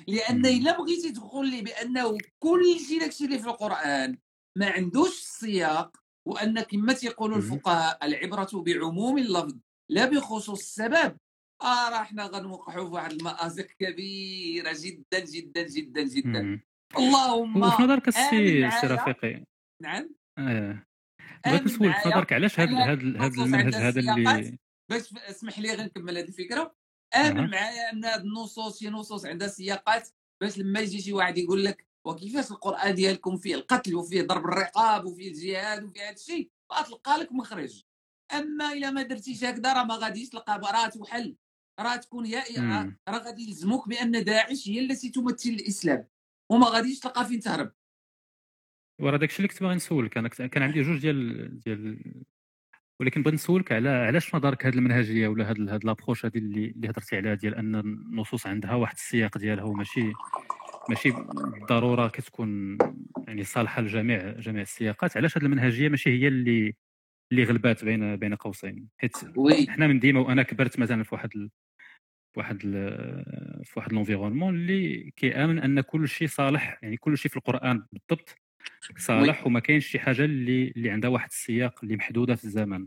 لأن. 0.08 0.46
إلا 0.46 0.78
بغيتي 0.78 1.12
تقول 1.12 1.50
لي 1.50 1.62
بأنه 1.62 2.18
كل 2.38 2.80
شيء 2.88 3.00
داكشي 3.00 3.24
اللي 3.24 3.38
في 3.38 3.46
القرآن 3.46 4.18
ما 4.58 4.70
عندوش 4.70 5.18
السياق 5.18 5.96
وأن 6.26 6.60
كما 6.60 6.92
تيقولوا. 6.92 7.36
الفقهاء 7.36 8.06
العبرة 8.06 8.48
بعموم 8.52 9.18
اللفظ 9.18 9.58
لا 9.90 10.06
بخصوص 10.06 10.50
السبب 10.50 11.16
آه 11.62 11.88
راه 11.90 12.04
حنا 12.04 12.26
غنوقعوا 12.26 12.86
في 12.88 12.92
واحد 12.92 13.12
المآزق 13.12 13.66
كبيرة 13.78 14.76
جدا 14.80 15.24
جدا 15.24 15.62
جدا 15.62 16.02
جدا 16.02 16.42
مم. 16.42 16.60
اللهم 16.96 17.62
وفي 17.62 17.82
نظرك 17.82 18.08
السي 18.08 18.64
رفيقي 18.64 19.44
نعم 19.82 20.14
آه. 20.38 20.86
بغيت 21.46 21.60
آمن 21.60 21.64
نسولك 21.64 21.98
في 21.98 22.08
نظرك 22.08 22.32
علاش 22.32 22.60
هاد 22.60 22.68
النصوص 22.68 23.38
المنهج 23.38 23.74
هذا 23.74 24.00
اللي 24.00 24.58
باش 24.90 25.14
اسمح 25.14 25.58
لي 25.58 25.68
غير 25.68 25.84
نكمل 25.84 26.18
هذه 26.18 26.28
الفكرة 26.28 26.74
آمن 27.16 27.38
أها. 27.38 27.46
معايا 27.46 27.92
أن 27.92 28.04
هاد 28.04 28.20
النصوص 28.20 28.78
شي 28.78 28.88
نصوص 28.88 29.26
عندها 29.26 29.48
سياقات 29.48 30.08
باش 30.42 30.58
لما 30.58 30.80
يجي 30.80 31.00
شي 31.00 31.12
واحد 31.12 31.38
يقول 31.38 31.64
لك 31.64 31.86
وكيفاش 32.06 32.50
القرآن 32.50 32.94
ديالكم 32.94 33.36
فيه؟ 33.36 33.54
القتل 33.54 33.94
وفيه 33.94 34.22
ضرب 34.22 34.44
الرقاب 34.44 35.04
وفيه 35.04 35.28
الجهاد 35.28 35.84
وفيه 35.84 36.08
هذا 36.08 36.14
الشيء 36.14 36.50
غتلقى 36.72 37.18
لك 37.18 37.32
مخرج. 37.32 37.82
أما 38.32 38.72
إلا 38.72 38.90
ما 38.90 39.02
درتيش 39.02 39.44
هكذا 39.44 39.72
راه 39.72 39.84
ما 39.84 39.94
غاديش 39.94 40.28
تلقى 40.28 40.60
راه 40.72 40.88
توحل 40.88 41.36
راه 41.80 41.96
تكون 41.96 42.24
هي 42.26 42.44
مم. 42.58 42.98
راه 43.08 43.18
غادي 43.18 43.42
يلزموك 43.42 43.88
بأن 43.88 44.24
داعش 44.24 44.68
هي 44.68 44.80
التي 44.80 45.08
تمثل 45.08 45.50
الإسلام 45.50 46.08
وما 46.52 46.66
غاديش 46.66 47.00
تلقى 47.00 47.24
فين 47.24 47.40
تهرب. 47.40 47.72
وراه 49.00 49.16
داكشي 49.16 49.36
اللي 49.36 49.48
كنت 49.48 49.62
باغي 49.62 49.74
نسولك 49.74 50.18
أنا 50.18 50.28
كان 50.28 50.62
عندي 50.62 50.82
جوج 50.82 51.00
ديال 51.00 51.60
ديال 51.60 51.98
ولكن 53.00 53.22
بغيت 53.22 53.34
نسولك 53.34 53.72
على 53.72 53.88
علاش 53.88 54.34
نظرك 54.34 54.66
هاد 54.66 54.74
المنهجية 54.74 55.28
ولا 55.28 55.50
هاد 55.50 55.68
هاد 55.68 55.84
لابروش 55.84 56.24
اللي 56.24 56.66
اللي 56.66 56.90
هضرتي 56.90 57.16
عليها 57.16 57.34
ديال 57.34 57.54
أن 57.54 57.74
النصوص 57.74 58.46
عندها 58.46 58.74
واحد 58.74 58.94
السياق 58.94 59.38
ديالها 59.38 59.64
وماشي 59.64 60.12
ماشي 60.88 61.10
بالضرورة 61.10 62.08
كتكون 62.08 62.78
يعني 63.28 63.44
صالحة 63.44 63.82
لجميع 63.82 64.30
جميع 64.30 64.62
السياقات. 64.62 65.16
علاش 65.16 65.36
هاد 65.36 65.44
المنهجية 65.44 65.88
ماشي 65.88 66.10
هي 66.10 66.28
اللي 66.28 66.74
اللي 67.32 67.44
غلبات 67.44 67.84
بين 67.84 68.16
بين 68.16 68.34
قوسين؟ 68.34 68.88
حيت 68.98 69.16
حنا 69.68 69.86
من 69.86 69.98
ديما 69.98 70.20
وأنا 70.20 70.42
كبرت 70.42 70.78
مثلا 70.78 71.02
في 71.02 71.14
واحد 71.14 71.30
ال... 71.36 71.50
في 72.34 72.40
واحد 72.40 72.58
ال... 72.64 73.64
في 73.64 73.72
واحد 73.76 73.92
l'environnement 73.92 74.54
اللي 74.54 75.10
كيآمن 75.16 75.58
أن 75.58 75.80
كل 75.80 76.08
شيء 76.08 76.28
صالح 76.28 76.78
يعني 76.82 76.96
كل 76.96 77.18
شيء 77.18 77.30
في 77.30 77.36
القرآن 77.36 77.86
بالضبط 77.92 78.36
صالح 78.98 79.46
وما 79.46 79.60
كاينش 79.60 79.86
شي 79.86 79.98
حاجة 79.98 80.24
اللي 80.24 80.68
اللي 80.76 80.90
عندها 80.90 81.10
واحد 81.10 81.28
السياق 81.28 81.80
اللي 81.84 81.96
محدودة 81.96 82.34
في 82.34 82.44
الزمن. 82.44 82.86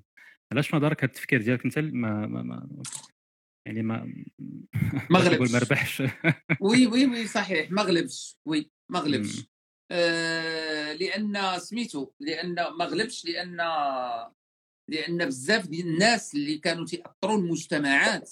علاش 0.51 0.67
في 0.69 0.75
نظرك 0.75 1.03
هذا 1.03 1.05
التفكير 1.05 1.41
ديالك؟ 1.41 1.65
أنت 1.65 1.79
ما, 1.79 2.27
ما, 2.27 2.43
ما 2.43 2.67
يعني 3.69 3.81
ما 3.81 4.13
ما 5.09 5.19
غلبش. 5.19 5.51
ما 5.51 5.59
ربحش 5.59 6.03
oui 6.61 6.87
oui 6.87 7.05
oui 7.05 7.27
صحيح 7.27 7.71
ما 7.71 7.81
غلبش 7.81 8.37
oui 8.45 8.71
ما 8.89 8.99
غلبش. 8.99 9.45
آه 9.91 10.93
لأن 10.93 11.59
سميتو 11.59 12.11
لأن 12.19 12.53
ما 12.53 12.85
غلبش 12.85 13.25
لأن 13.25 13.57
لأن 14.89 15.25
بزاف 15.25 15.67
ديال 15.67 15.87
الناس 15.87 16.35
اللي 16.35 16.57
كانوا 16.57 16.85
تاثروا 16.85 17.37
المجتمعات 17.37 18.31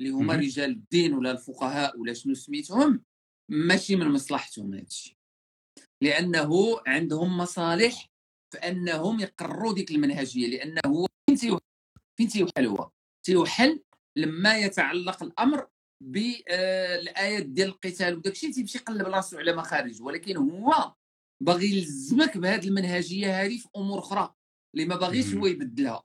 اللي 0.00 0.10
هما. 0.10 0.34
رجال 0.36 0.70
الدين 0.70 1.14
ولا 1.14 1.30
الفقهاء 1.30 1.98
ولا 1.98 2.12
شنو 2.12 2.34
سميتهم 2.34 3.04
ماشي 3.50 3.96
من 3.96 4.06
مصلحتهم 4.08 4.74
هادشي 4.74 5.18
لأنه 6.02 6.80
عندهم 6.86 7.38
مصالح 7.38 8.10
في 8.50 8.58
أنهم 8.58 9.20
يقروا 9.20 9.74
ديك 9.74 9.90
المنهجية 9.90 10.48
لأنه 10.48 11.06
فين 11.26 11.36
تيوحل 11.36 11.64
فين 12.16 12.28
تيوحل 12.28 12.66
هو 12.66 12.90
تيوحل 13.26 13.84
لما 14.16 14.58
يتعلق 14.58 15.22
الأمر 15.22 15.66
بالايات 16.02 17.46
ديال 17.46 17.68
القتال 17.68 18.16
وداك 18.16 18.32
الشيء 18.32 18.52
تيمشي 18.52 18.78
يقلب 18.78 19.06
راسو 19.06 19.38
على 19.38 19.56
مخارج. 19.56 20.02
ولكن 20.02 20.36
هو 20.36 20.94
باغي 21.42 21.76
يلزمك 21.76 22.38
بهذه 22.38 22.68
المنهجية 22.68 23.42
هذه 23.42 23.58
في 23.58 23.68
أمور 23.76 23.98
أخرى 23.98 24.34
اللي 24.74 24.86
ما 24.86 24.96
باغيش. 24.96 25.34
هو 25.34 25.46
يبدلها. 25.46 26.02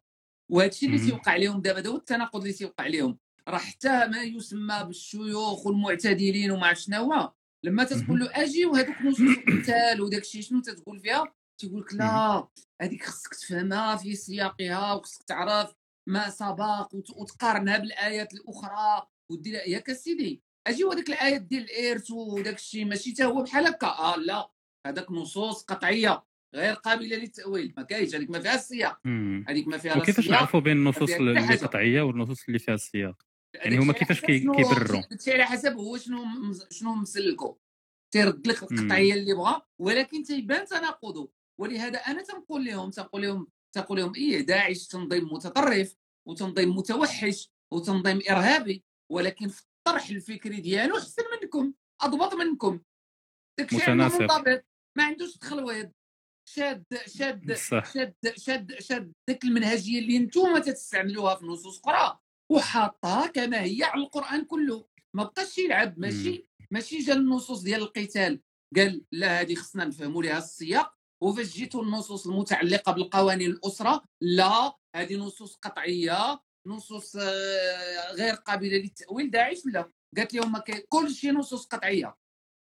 وهذا 0.51 0.69
الشيء 0.69 0.89
اللي. 0.89 1.05
تيوقع 1.05 1.35
لهم 1.35 1.61
دابا 1.61 1.79
هذا 1.79 1.89
هو 1.89 1.95
التناقض 1.95 2.41
اللي 2.41 2.53
تيوقع 2.53 2.87
لهم 2.87 3.17
راه 3.47 3.57
حتى 3.57 4.07
ما 4.07 4.23
يسمى 4.23 4.83
بالشيوخ 4.87 5.65
والمعتدلين 5.65 6.51
وما 6.51 6.67
عرف 6.67 6.79
شنو 6.79 7.29
لما 7.63 7.83
تتقول 7.83 8.19
له 8.19 8.29
أجي 8.33 8.65
وهذوك 8.65 9.01
نصوص 9.01 9.19
القتال 9.19 10.01
وداك 10.01 10.21
الشيء 10.21 10.41
شنو 10.41 10.61
تتقول 10.61 10.99
فيها؟ 10.99 11.33
تيقول 11.57 11.81
لك 11.81 11.93
لا 11.93 12.47
هذيك 12.81 13.05
خصك 13.05 13.35
تفهمها 13.35 13.95
في 13.95 14.15
سياقها 14.15 14.93
وخصك 14.93 15.23
تعرف 15.23 15.75
ما 16.09 16.29
سبق 16.29 16.95
وت- 16.95 17.09
وتقارنها 17.17 17.77
بالآيات 17.77 18.33
الأخرى 18.33 19.07
ودير 19.31 19.53
ياك 19.53 19.93
سيدي 19.93 20.41
أجي 20.67 20.83
وهذيك 20.83 21.09
الآيات 21.09 21.41
ديال 21.41 21.63
الإرث 21.63 22.11
وداك 22.11 22.55
الشيء 22.55 22.85
ماشي 22.85 23.11
حتى 23.11 23.25
هو 23.25 23.43
بحال 23.43 23.67
هكا 23.67 23.87
آه 23.87 24.15
لا 24.17 24.49
هذاك 24.87 25.11
نصوص 25.11 25.63
قطعية 25.63 26.23
غير 26.55 26.73
قابلة 26.73 27.15
للتأويل 27.15 27.73
ما 27.77 27.83
كاينش 27.83 28.15
هذيك 28.15 28.29
ما 28.29 28.39
فيها 28.39 28.55
السياق. 28.55 28.99
هذيك 29.47 29.67
ما 29.67 29.77
فيها 29.77 29.97
وكيفاش 29.97 30.29
نعرفوا 30.29 30.59
بين 30.59 30.77
النصوص 30.77 31.11
اللي. 31.11 31.55
قطعية 31.55 32.01
والنصوص 32.01 32.43
اللي 32.47 32.59
فيها 32.59 32.73
السياق 32.73 33.23
يعني 33.55 33.77
هما 33.77 33.93
كيفاش 33.93 34.21
كيبرروا؟ 34.21 35.01
الشيء 35.11 35.33
على 35.33 35.45
حسب 35.45 35.73
هو 35.75 35.97
شنو 35.97 36.23
شنو 36.71 36.95
مسلكو 36.95 37.57
تيرد 38.13 38.47
لك. 38.47 38.63
القطعية 38.63 39.13
اللي 39.13 39.33
بغا 39.33 39.61
ولكن 39.81 40.23
تيبان 40.23 40.65
تناقضه 40.65 41.31
ولهذا 41.59 41.97
أنا 41.97 42.23
تنقول 42.23 42.65
لهم 42.65 42.89
تنقول 42.89 43.21
لهم 43.21 43.47
تنقول 43.75 43.97
لهم 43.99 44.15
إيه 44.15 44.41
داعش 44.41 44.87
تنظيم 44.87 45.23
متطرف 45.33 45.95
وتنظيم 46.29 46.75
متوحش 46.75 47.49
وتنظيم 47.73 48.19
إرهابي 48.29 48.83
ولكن 49.11 49.47
في 49.47 49.61
الطرح 49.61 50.09
الفكري 50.09 50.61
ديالو 50.61 50.97
أحسن 50.97 51.23
منكم 51.41 51.73
أضبط 52.01 52.33
منكم. 52.33 52.81
داك 53.59 53.73
الشيء 53.73 53.89
عنده 53.89 54.05
متناسق. 54.05 54.37
منضبط. 54.37 54.65
ما 54.97 55.03
عندوش 55.03 55.37
تخلويض. 55.37 55.91
شاد 56.49 56.85
شاد 57.07 57.53
شاد 57.53 58.13
شاد 58.37 58.79
شاد 58.79 59.13
ديك 59.29 59.43
المنهجية 59.43 59.99
اللي 59.99 60.19
نتوما 60.19 60.59
تستعملوها 60.59 61.35
في 61.35 61.45
نصوص 61.45 61.87
أخرى 61.87 62.19
وحاطها 62.51 63.27
كما 63.27 63.63
هي 63.63 63.83
على 63.83 64.03
القرآن 64.03 64.45
كله. 64.45 64.87
ما 65.15 65.23
بقاش 65.23 65.57
يلعب 65.57 65.99
ماشي 65.99 66.47
ماشي 66.71 66.99
جا 66.99 67.13
النصوص 67.13 67.61
ديال 67.61 67.81
القتال. 67.81 68.41
قال 68.75 69.05
لا 69.11 69.41
هذه 69.41 69.55
خصنا 69.55 69.85
نفهموا 69.85 70.23
لها 70.23 70.37
السياق. 70.37 70.93
وفاش 71.23 71.53
جيتوا 71.53 71.83
النصوص 71.83 72.27
المتعلقة 72.27 72.91
بالقوانين 72.91 73.51
الأسرة 73.51 74.03
لا 74.21 74.73
هذه 74.95 75.15
نصوص 75.15 75.55
قطعية 75.55 76.39
نصوص 76.67 77.15
آه، 77.15 78.11
غير 78.11 78.33
قابلة 78.33 78.77
للتأويل 78.77 79.31
داعش 79.31 79.57
لا. 79.65 79.91
قالت 80.17 80.33
لهم 80.33 80.57
كل 80.89 81.11
شيء 81.11 81.31
نصوص 81.33 81.65
قطعية. 81.65 82.17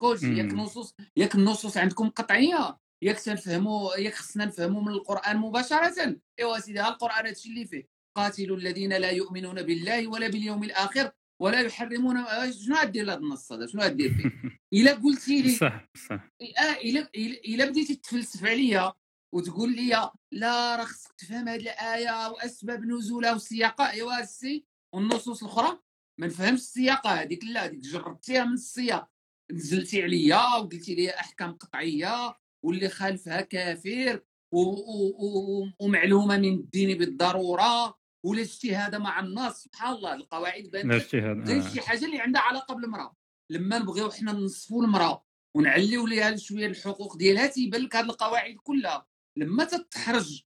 كل 0.03 0.19
شيء 0.19 0.33
ياك. 0.33 0.55
نصوص 0.55 0.95
ياك 1.17 1.35
النصوص 1.35 1.77
عندكم 1.77 2.09
قطعية. 2.09 2.79
ياك 3.03 3.21
تنفهموا 3.21 3.97
ياك 3.97 4.15
خصنا 4.15 4.45
نفهموا 4.45 4.83
من 4.83 4.93
القرآن 4.93 5.37
مباشرة. 5.37 6.17
إيوا 6.39 6.59
سيدي 6.59 6.81
ها 6.81 6.89
القرآن 6.89 7.27
هادشي 7.27 7.49
اللي 7.49 7.67
فيه. 7.67 7.89
قاتلوا 8.17 8.57
الذين 8.57 8.93
لا 8.93 9.11
يؤمنون 9.11 9.63
بالله 9.63 10.07
ولا 10.07 10.29
باليوم 10.29 10.65
الآخر 10.65 11.11
ولا 11.43 11.61
يحرمون 11.61 12.17
آه، 12.17 12.51
شنو 12.51 12.77
غدير 12.77 13.05
لهذا 13.05 13.19
النص 13.19 13.53
هذا؟ 13.53 13.67
شنو 13.67 13.83
غدير 13.83 14.15
فيه؟ 14.15 14.31
إلا 14.81 14.93
قلتي 14.93 15.43
لي 15.43 15.53
بصح 15.53 15.89
آه 16.13 16.77
إلا 16.85 17.11
إلا 17.15 17.65
بديتي 17.65 17.95
تفلسف 17.95 18.45
عليا 18.45 18.93
وتقول 19.35 19.77
لي 19.77 20.11
لا 20.33 20.77
راه 20.77 20.85
خصك 20.85 21.13
تفهم 21.13 21.49
هذه 21.49 21.61
الآية 21.61 22.31
وأسباب 22.31 22.85
نزولها 22.85 23.35
وسياقها 23.35 23.91
إيوا 23.91 24.21
السي 24.21 24.65
والنصوص 24.95 25.43
الأخرى؟ 25.43 25.79
ما 26.21 26.27
نفهمش 26.27 26.59
السياق 26.59 27.07
هذيك 27.07 27.45
لا 27.45 27.65
هذيك 27.65 27.81
جربتيها 27.81 28.45
من 28.45 28.53
السياق. 28.53 29.09
نزلتي 29.53 30.03
عليا 30.03 30.57
وقلتي 30.57 30.95
لي 30.95 31.11
أحكام 31.11 31.53
قطعية 31.53 32.37
واللي 32.65 32.89
خالفها 32.89 33.41
كافر 33.41 34.21
و 34.53 34.61
و 34.61 35.69
ومعلومة 35.81 36.37
من 36.37 36.55
الدين 36.55 36.99
بالضرورة 36.99 37.99
ولا 38.25 38.41
اجتهاد 38.41 38.95
مع 38.95 39.21
النص 39.21 39.63
سبحان 39.63 39.95
الله 39.95 40.15
القواعد 40.15 40.65
بانت 40.65 41.15
غير 41.15 41.63
آه. 41.63 41.69
شي 41.69 41.81
حاجة 41.81 42.05
اللي 42.05 42.21
عندها 42.21 42.43
علاقة 42.43 42.75
بالمرأة. 42.75 43.17
لما 43.51 43.79
نبغيو 43.79 44.11
حنا 44.11 44.33
نصفوا 44.33 44.85
المرأة 44.85 45.25
ونعليو 45.57 46.07
ليها 46.07 46.37
شوية 46.37 46.67
الحقوق 46.67 47.17
ديالها 47.17 47.47
تيبان 47.47 47.81
لك 47.81 47.97
هاد 47.97 48.05
القواعد 48.05 48.55
كلها. 48.55 49.14
لما 49.39 49.65
تتحرج 49.65 50.43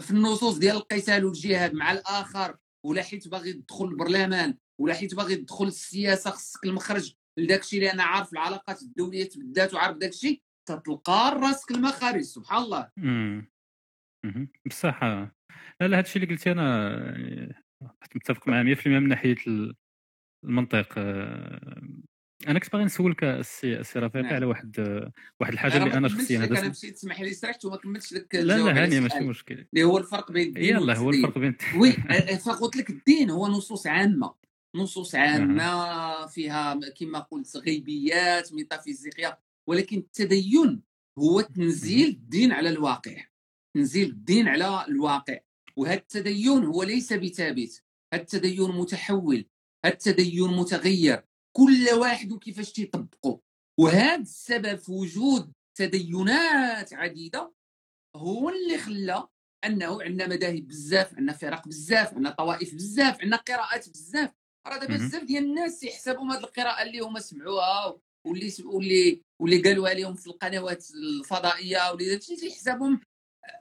في 0.00 0.10
النصوص 0.10 0.58
ديال 0.58 0.76
القتال 0.76 1.24
والجهاد 1.24 1.74
مع 1.74 1.92
الآخر 1.92 2.56
ولا 2.86 3.02
حيت 3.02 3.28
باغي 3.28 3.52
تدخل 3.52 3.84
البرلمان 3.84 4.58
ولا 4.80 4.94
حيت 4.94 5.14
باغي 5.14 5.36
تدخل 5.36 5.66
السياسة 5.66 6.30
خصك 6.30 6.64
المخرج 6.64 7.14
لداك 7.38 7.60
الشيء 7.60 7.80
لأن 7.80 8.00
عارف 8.00 8.32
العلاقات 8.32 8.82
الدولية 8.82 9.28
تبدات 9.28 9.74
وعارف 9.74 9.96
داك 9.96 10.10
الشيء 10.10 10.42
تتلقى 10.68 11.40
راسك 11.42 11.70
المخارج 11.70 12.20
سبحان 12.22 12.62
الله. 12.62 12.90
اهم. 14.24 14.48
بصح 14.66 15.04
لا، 15.04 15.30
لا 15.80 15.98
هاد 15.98 16.04
الشيء 16.04 16.22
اللي 16.22 16.34
قلتي 16.34 16.52
أنا 16.52 16.92
يعني 17.18 17.64
متفق 18.14 18.48
معاه 18.48 18.62
100% 18.62 18.86
من 18.86 19.08
ناحية 19.08 19.36
ال 19.46 19.74
المنطق 20.44 20.98
أنا 22.48 22.58
كنت 22.58 22.72
باغي 22.72 22.84
نسولك 22.84 23.24
السي 23.24 23.76
السي 23.76 23.98
رفيق 23.98 24.22
نعم. 24.22 24.34
على 24.34 24.46
واحد 24.46 25.00
واحد 25.40 25.52
الحاجة 25.52 25.76
أنا 25.76 25.84
اللي 25.84 25.94
كملتش 25.94 26.14
شخصيًا 26.14 26.38
هذا 26.38 26.58
أنا 26.58 26.68
مشيت 26.68 26.94
تسمح 26.94 27.20
لي 27.20 27.34
سرحت 27.34 27.64
وما 27.64 27.76
كملتش 27.76 28.12
لك 28.12 28.34
لا، 28.34 28.40
لا 28.40 28.54
على 28.54 28.80
هانية 28.80 29.00
ماشي 29.00 29.20
مشكل. 29.20 29.66
اللي 29.74 29.84
هو 29.84 29.98
الفرق 29.98 30.32
بين 30.32 30.48
الدين 30.48 30.64
يلاه 30.64 30.94
هو 30.94 31.10
الفرق 31.10 31.38
بين 31.38 31.56
وي 31.76 31.92
فقلت 32.46 32.76
لك 32.76 32.90
الدين 32.90 33.30
هو 33.30 33.48
نصوص 33.48 33.86
عامة. 33.86 34.34
نصوص. 34.74 35.14
عامة 35.14 36.26
فيها 36.26 36.80
كما 37.00 37.18
قلت 37.18 37.56
غيبيات 37.56 38.52
ميتافيزيقية. 38.52 39.38
ولكن 39.68 39.98
التدين 39.98 40.82
هو 41.18 41.40
تنزيل 41.40 42.08
الدين 42.08 42.52
على 42.52 42.68
الواقع. 42.68 43.16
تنزيل 43.74 44.08
الدين 44.08 44.48
على 44.48 44.84
الواقع. 44.88 45.38
وهذا 45.76 45.94
التدين 45.94 46.64
هو 46.64 46.82
ليس 46.82 47.12
بثابت. 47.12 47.82
هذا 48.14 48.22
التدين 48.22 48.70
متحول. 48.70 49.46
هذا 49.84 49.94
التدين 49.94 50.48
متغير. 50.48 51.25
كل 51.56 51.88
واحد 51.92 52.32
وكيفاش 52.32 52.72
تيطبقه 52.72 53.40
وهذا 53.80 54.22
السبب 54.22 54.78
في 54.78 54.92
وجود 54.92 55.52
تدينات 55.78 56.92
عديدة. 56.92 57.52
هو 58.16 58.50
اللي 58.50 58.78
خلى 58.78 59.28
أنه 59.64 60.02
عندنا 60.02 60.26
مذاهب 60.26 60.66
بزاف 60.66 61.14
عندنا 61.14 61.32
فرق 61.32 61.68
بزاف 61.68 62.14
عندنا 62.14 62.30
طوائف 62.30 62.74
بزاف 62.74 63.20
عندنا 63.20 63.36
قراءات 63.36 63.88
بزاف. 63.88 64.30
راه 64.66 64.78
دابا. 64.78 64.96
بزاف 64.96 65.24
ديال 65.24 65.44
الناس 65.44 65.82
يحسبوا 65.82 66.32
هذه 66.32 66.38
القراءة 66.38 66.82
اللي 66.82 66.98
هما 67.00 67.20
سمعوها 67.20 67.98
واللي 68.26 68.52
واللي 68.64 69.22
واللي 69.40 69.62
قالوها 69.62 69.94
لهم 69.94 70.14
في 70.14 70.26
القنوات 70.26 70.86
الفضائية 70.90 71.90
واللي 71.90 72.10
داكشي 72.10 72.36
تيحسبهم 72.36 73.00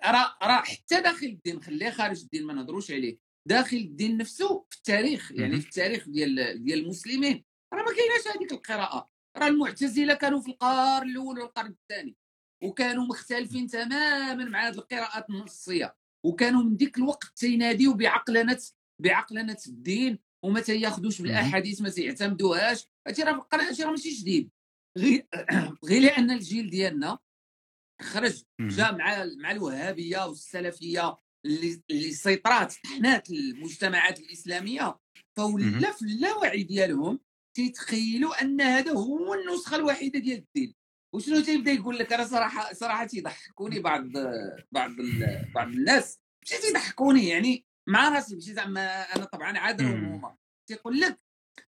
راه 0.06 0.38
راه 0.44 0.62
حتى 0.62 1.02
داخل 1.02 1.25
الدين 1.25 1.62
خليه 1.62 1.90
خارج 1.90 2.22
الدين 2.22 2.46
ما 2.46 2.54
نهضروش 2.54 2.92
عليه. 2.92 3.18
داخل 3.48 3.78
الدين 3.78 4.18
نفسه 4.18 4.66
في 4.70 4.78
التاريخ 4.78 5.32
يعني. 5.32 5.62
في 5.62 5.68
التاريخ 5.68 6.10
ديال 6.10 6.64
ديال 6.64 6.80
المسلمين. 6.80 7.44
راه 7.75 7.84
ما 7.84 7.96
كايناش 7.96 8.38
هذيك 8.38 8.51
القراءة. 8.51 9.10
راه 9.38 9.48
المعتزلة 9.48 10.13
كانوا 10.13 10.41
في 10.41 10.48
القرن 10.48 11.10
الأول 11.10 11.39
والقرن 11.39 11.72
الثاني 11.72 12.17
وكانوا 12.63 13.05
مختلفين 13.05 13.67
تماما 13.67 14.46
مع 14.46 14.67
هذه 14.67 14.75
القراءات 14.75 15.29
النصية 15.29 15.96
وكانوا 16.25 16.63
من 16.63 16.77
ديك 16.77 16.98
الوقت 16.98 17.32
تيناديو 17.36 17.94
بعقلنه 17.94 18.62
بعقلنه 19.01 19.58
الدين 19.67 20.20
وما 20.46 20.62
تياخذوش 20.62 21.22
بالأحاديث 21.22 21.82
ما 21.82 21.89
تيعتمدوهاش. 21.89 22.88
هادشي 23.08 23.24
راه 23.24 23.32
في 23.32 23.38
القرن 23.39 23.62
هادشي 23.62 23.84
راه 23.84 23.89
ماشي 23.89 24.10
جديد. 24.10 24.50
غير 24.98 25.27
غير 25.89 26.01
لأن 26.01 26.32
الجيل 26.32 26.70
ديالنا 26.70 27.20
خرج. 28.01 28.44
جا 28.62 28.91
مع 28.91 29.25
مع 29.38 29.51
الوهابية 29.51 30.25
والسلفية 30.25 31.17
اللي 31.46 31.84
اللي 31.89 32.12
سيطرات 32.12 32.74
طحنات 32.84 33.29
المجتمعات 33.29 34.20
الإسلامية 34.20 35.00
فولا 35.38 35.91
في 35.91 36.01
اللاوعي 36.01 36.63
ديالهم 36.63 37.20
تيتخيلوا 37.55 38.41
أن 38.41 38.62
هذا 38.62 38.91
هو 38.91 39.33
النسخة 39.33 39.75
الوحيدة 39.75 40.19
ديال 40.19 40.38
الدين؟ 40.38 40.75
وشنو 41.13 41.41
تيبدا 41.41 41.71
يقول 41.71 41.97
لك؟ 41.97 42.13
أنا 42.13 42.25
صراحة 42.25 42.74
صراحة 42.74 43.05
تيضحكوني 43.05 43.79
بعض 43.79 44.03
بعض 44.71 44.91
بعض 45.53 45.67
الناس. 45.67 46.19
ماشي 46.43 46.62
تيضحكوني 46.62 47.27
يعني 47.27 47.65
مع 47.89 48.09
راسي. 48.09 48.35
ماشي 48.35 48.53
زعما 48.53 49.01
أنا 49.15 49.25
طبعا 49.25 49.57
عادهم 49.57 49.96
مم. 49.96 50.13
هما 50.13 50.35
تيقول 50.70 51.00
لك 51.00 51.20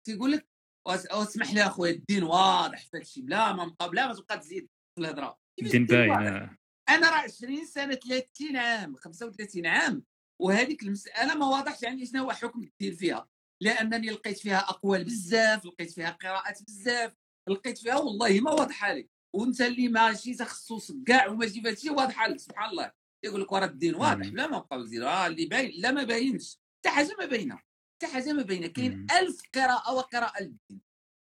تيقول 0.06 0.32
لك 0.32 0.48
أسمح 0.88 1.52
لي 1.54 1.62
أخويا 1.66 1.92
الدين 1.92 2.22
واضح 2.22 2.86
في 2.86 2.96
هادشي 2.96 3.22
بلا 3.22 3.52
ما 3.52 3.64
بقى 3.64 3.90
بلا 3.90 4.06
ما 4.06 4.14
تبقى 4.14 4.38
تزيد 4.38 4.68
في 4.94 5.00
الهضرة. 5.00 5.38
الدين 5.62 5.86
باين؟ 5.86 6.10
آه. 6.12 6.56
أنا 6.88 7.10
راه 7.10 7.16
20 7.16 7.64
سنة 7.66 7.94
30 7.94 8.56
عام 8.56 8.96
35 8.96 9.66
عام 9.66 10.04
وهذيك 10.40 10.82
المسألة 10.82 11.34
ما 11.34 11.46
واضحش 11.46 11.84
عندي 11.84 12.06
شنو 12.06 12.22
هو 12.24 12.32
حكم 12.32 12.62
الدين 12.62 12.94
فيها. 12.96 13.28
لانني 13.62 14.10
لقيت 14.10 14.38
فيها 14.38 14.58
أقوال 14.58 15.04
بزاف 15.04 15.64
لقيت 15.64 15.90
فيها 15.90 16.10
قراءات 16.10 16.62
بزاف 16.62 17.14
لقيت 17.48 17.78
فيها 17.78 17.96
والله 17.96 18.40
ما 18.40 18.50
واضحة 18.50 18.92
لك 18.92 19.10
وأنت 19.34 19.60
اللي 19.60 19.88
ماشي 19.88 20.34
تخصص 20.34 20.92
كاع 21.06 21.26
وماشي 21.26 21.62
في 21.62 21.68
هادشي 21.68 21.90
واضحة 21.90 22.28
لك 22.28 22.38
سبحان 22.38 22.70
الله. 22.70 22.92
يقول 23.24 23.40
لك 23.40 23.52
ورا 23.52 23.64
الدين 23.64 23.94
واضح 23.94 24.26
مم. 24.26 24.36
لا 24.36 24.46
ما 24.46 24.58
بقاو 24.58 24.80
يزيدوا 24.80 25.08
آه 25.08 25.26
اللي 25.26 25.46
باين 25.46 25.72
لا 25.80 25.90
ما 25.90 26.02
باينش. 26.04 26.58
حتى 26.78 26.94
حاجة 26.94 27.16
ما 27.18 27.26
باينة 27.26 27.56
حتى 27.56 28.12
حاجة 28.12 28.32
ما 28.32 28.42
باينة. 28.42 28.66
كاين. 28.66 29.06
ألف 29.20 29.42
قراءة 29.54 29.94
وقراءة 29.94 30.42
للدين. 30.42 30.80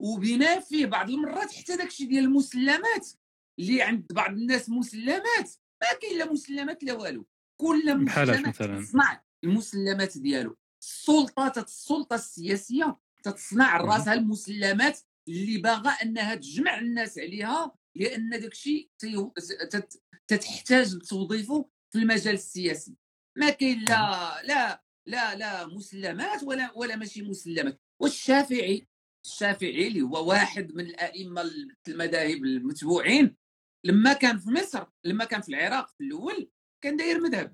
وبناء 0.01 0.59
فيه 0.59 0.85
بعض 0.85 1.09
المرات 1.09 1.51
حتى 1.51 1.75
داكشي 1.77 2.05
ديال 2.05 2.23
المسلمات 2.23 3.09
اللي 3.59 3.81
عند 3.81 4.13
بعض 4.13 4.31
الناس 4.31 4.69
مسلمات 4.69 5.51
ما 5.81 5.99
كاين 6.01 6.17
لا 6.17 6.31
مسلمات 6.31 6.83
لا 6.83 6.93
والو. 6.93 7.25
كل 7.61 7.97
مسلمات 7.97 8.47
مثلاً؟ 8.47 8.81
تصنع 8.81 9.23
المسلمات 9.43 10.17
ديالو. 10.17 10.57
السلطة 10.81 11.53
السلطه 11.61 12.15
السياسية 12.15 12.97
تتصنع. 13.23 13.77
راسها 13.77 14.13
المسلمات 14.13 14.99
اللي 15.27 15.57
باغا 15.57 15.89
أنها 15.89 16.35
تجمع 16.35 16.79
الناس 16.79 17.17
عليها 17.17 17.75
لأن 17.95 18.29
داك 18.29 18.51
الشيء 18.51 18.89
تتحتاج 20.27 20.95
لتوظيفه 20.95 21.69
في 21.91 21.99
المجال 21.99 22.33
السياسي. 22.33 22.95
ما 23.37 23.49
كاين 23.49 23.79
لا 23.79 24.41
لا 24.43 24.83
لا 25.07 25.35
لا 25.35 25.67
مسلمات 25.67 26.43
ولا 26.43 26.71
ولا 26.75 26.95
ماشي 26.95 27.21
مسلمات. 27.21 27.81
والشافعي 28.01 28.87
الشافعي 29.25 29.87
اللي 29.87 30.01
هو 30.01 30.29
واحد 30.29 30.73
من 30.73 30.85
الأئمة 30.85 31.51
المذاهب 31.87 32.43
المتبوعين 32.43 33.35
لما 33.85 34.13
كان 34.13 34.37
في 34.37 34.49
مصر 34.49 34.85
لما 35.03 35.25
كان 35.25 35.41
في 35.41 35.49
العراق 35.49 35.89
في 35.97 36.03
الأول 36.03 36.49
كان 36.83 36.95
داير 36.95 37.19
مذهب. 37.21 37.53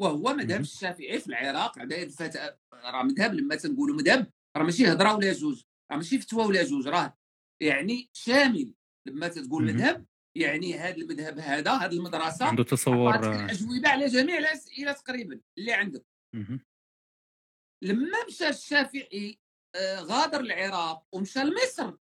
وهو 0.00 0.34
مذهب. 0.34 0.60
الشافعي 0.60 1.20
في 1.20 1.26
العراق 1.26 1.84
داير 1.84 2.08
فت... 2.08 2.58
راه 2.72 3.02
مذهب 3.02 3.34
لما 3.34 3.56
تنقولوا 3.56 3.96
مذهب 3.96 4.32
راه 4.56 4.64
ماشي 4.64 4.92
هضره 4.92 5.14
ولا 5.14 5.32
جوج 5.32 5.62
راه 5.90 5.96
ماشي 5.96 6.18
فتوى 6.18 6.46
ولا 6.46 6.64
جوج 6.64 6.88
راه 6.88 7.18
يعني 7.62 8.10
شامل 8.12 8.74
لما 9.06 9.28
تقول. 9.28 9.64
مذهب 9.64 10.06
يعني 10.36 10.74
هذا 10.78 10.96
المذهب 10.96 11.38
هذا 11.38 11.72
هذه 11.72 11.92
المدرسة 11.92 12.46
عنده 12.46 12.64
تصور 12.64 13.12
عطاتك 13.12 13.38
آه. 13.40 13.44
الاجوبه 13.44 13.88
على 13.88 14.06
جميع 14.06 14.38
الاسئله 14.38 14.92
تقريبا 14.92 15.40
اللي 15.58 15.72
عندك. 15.72 16.06
لما 17.82 18.26
مشى 18.28 18.48
الشافعي 18.48 19.38
آه، 19.74 20.00
غادر 20.00 20.40
العراق 20.40 21.06
ومشى 21.12 21.40
لمصر 21.40 21.96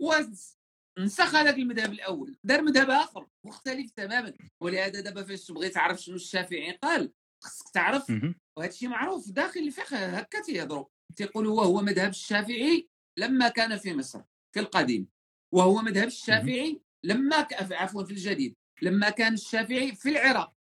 ونسخ 0.00 1.34
هذاك 1.34 1.54
المذهب 1.54 1.92
الأول 1.92 2.38
دار 2.44 2.62
مذهب 2.62 2.90
آخر 2.90 3.26
مختلف 3.44 3.90
تماما 3.90 4.34
ولهذا 4.60 5.00
دابا 5.00 5.22
فاش 5.22 5.46
تبغي 5.46 5.68
تعرف 5.68 6.00
شنو 6.00 6.16
الشافعي 6.16 6.72
قال 6.72 7.12
خصك 7.42 7.68
تعرف. 7.68 8.10
وهذا 8.56 8.70
الشيء 8.70 8.88
معروف 8.88 9.30
داخل 9.30 9.60
الفقه 9.60 10.06
هكا 10.06 10.42
تيهضروا. 10.42 10.86
تيقولوا 11.16 11.60
وهو 11.60 11.80
مذهب 11.80 12.10
الشافعي 12.10 12.88
لما 13.18 13.48
كان 13.48 13.76
في 13.76 13.94
مصر 13.94 14.22
في 14.54 14.60
القديم. 14.60 15.08
وهو 15.54 15.82
مذهب 15.82 16.06
الشافعي 16.06 16.80
لما. 17.04 17.46
عفوا 17.52 18.04
في 18.04 18.10
الجديد 18.10 18.56
لما 18.82 19.10
كان 19.10 19.34
الشافعي 19.34 19.94
في 19.94 20.08
العراق. 20.08 20.54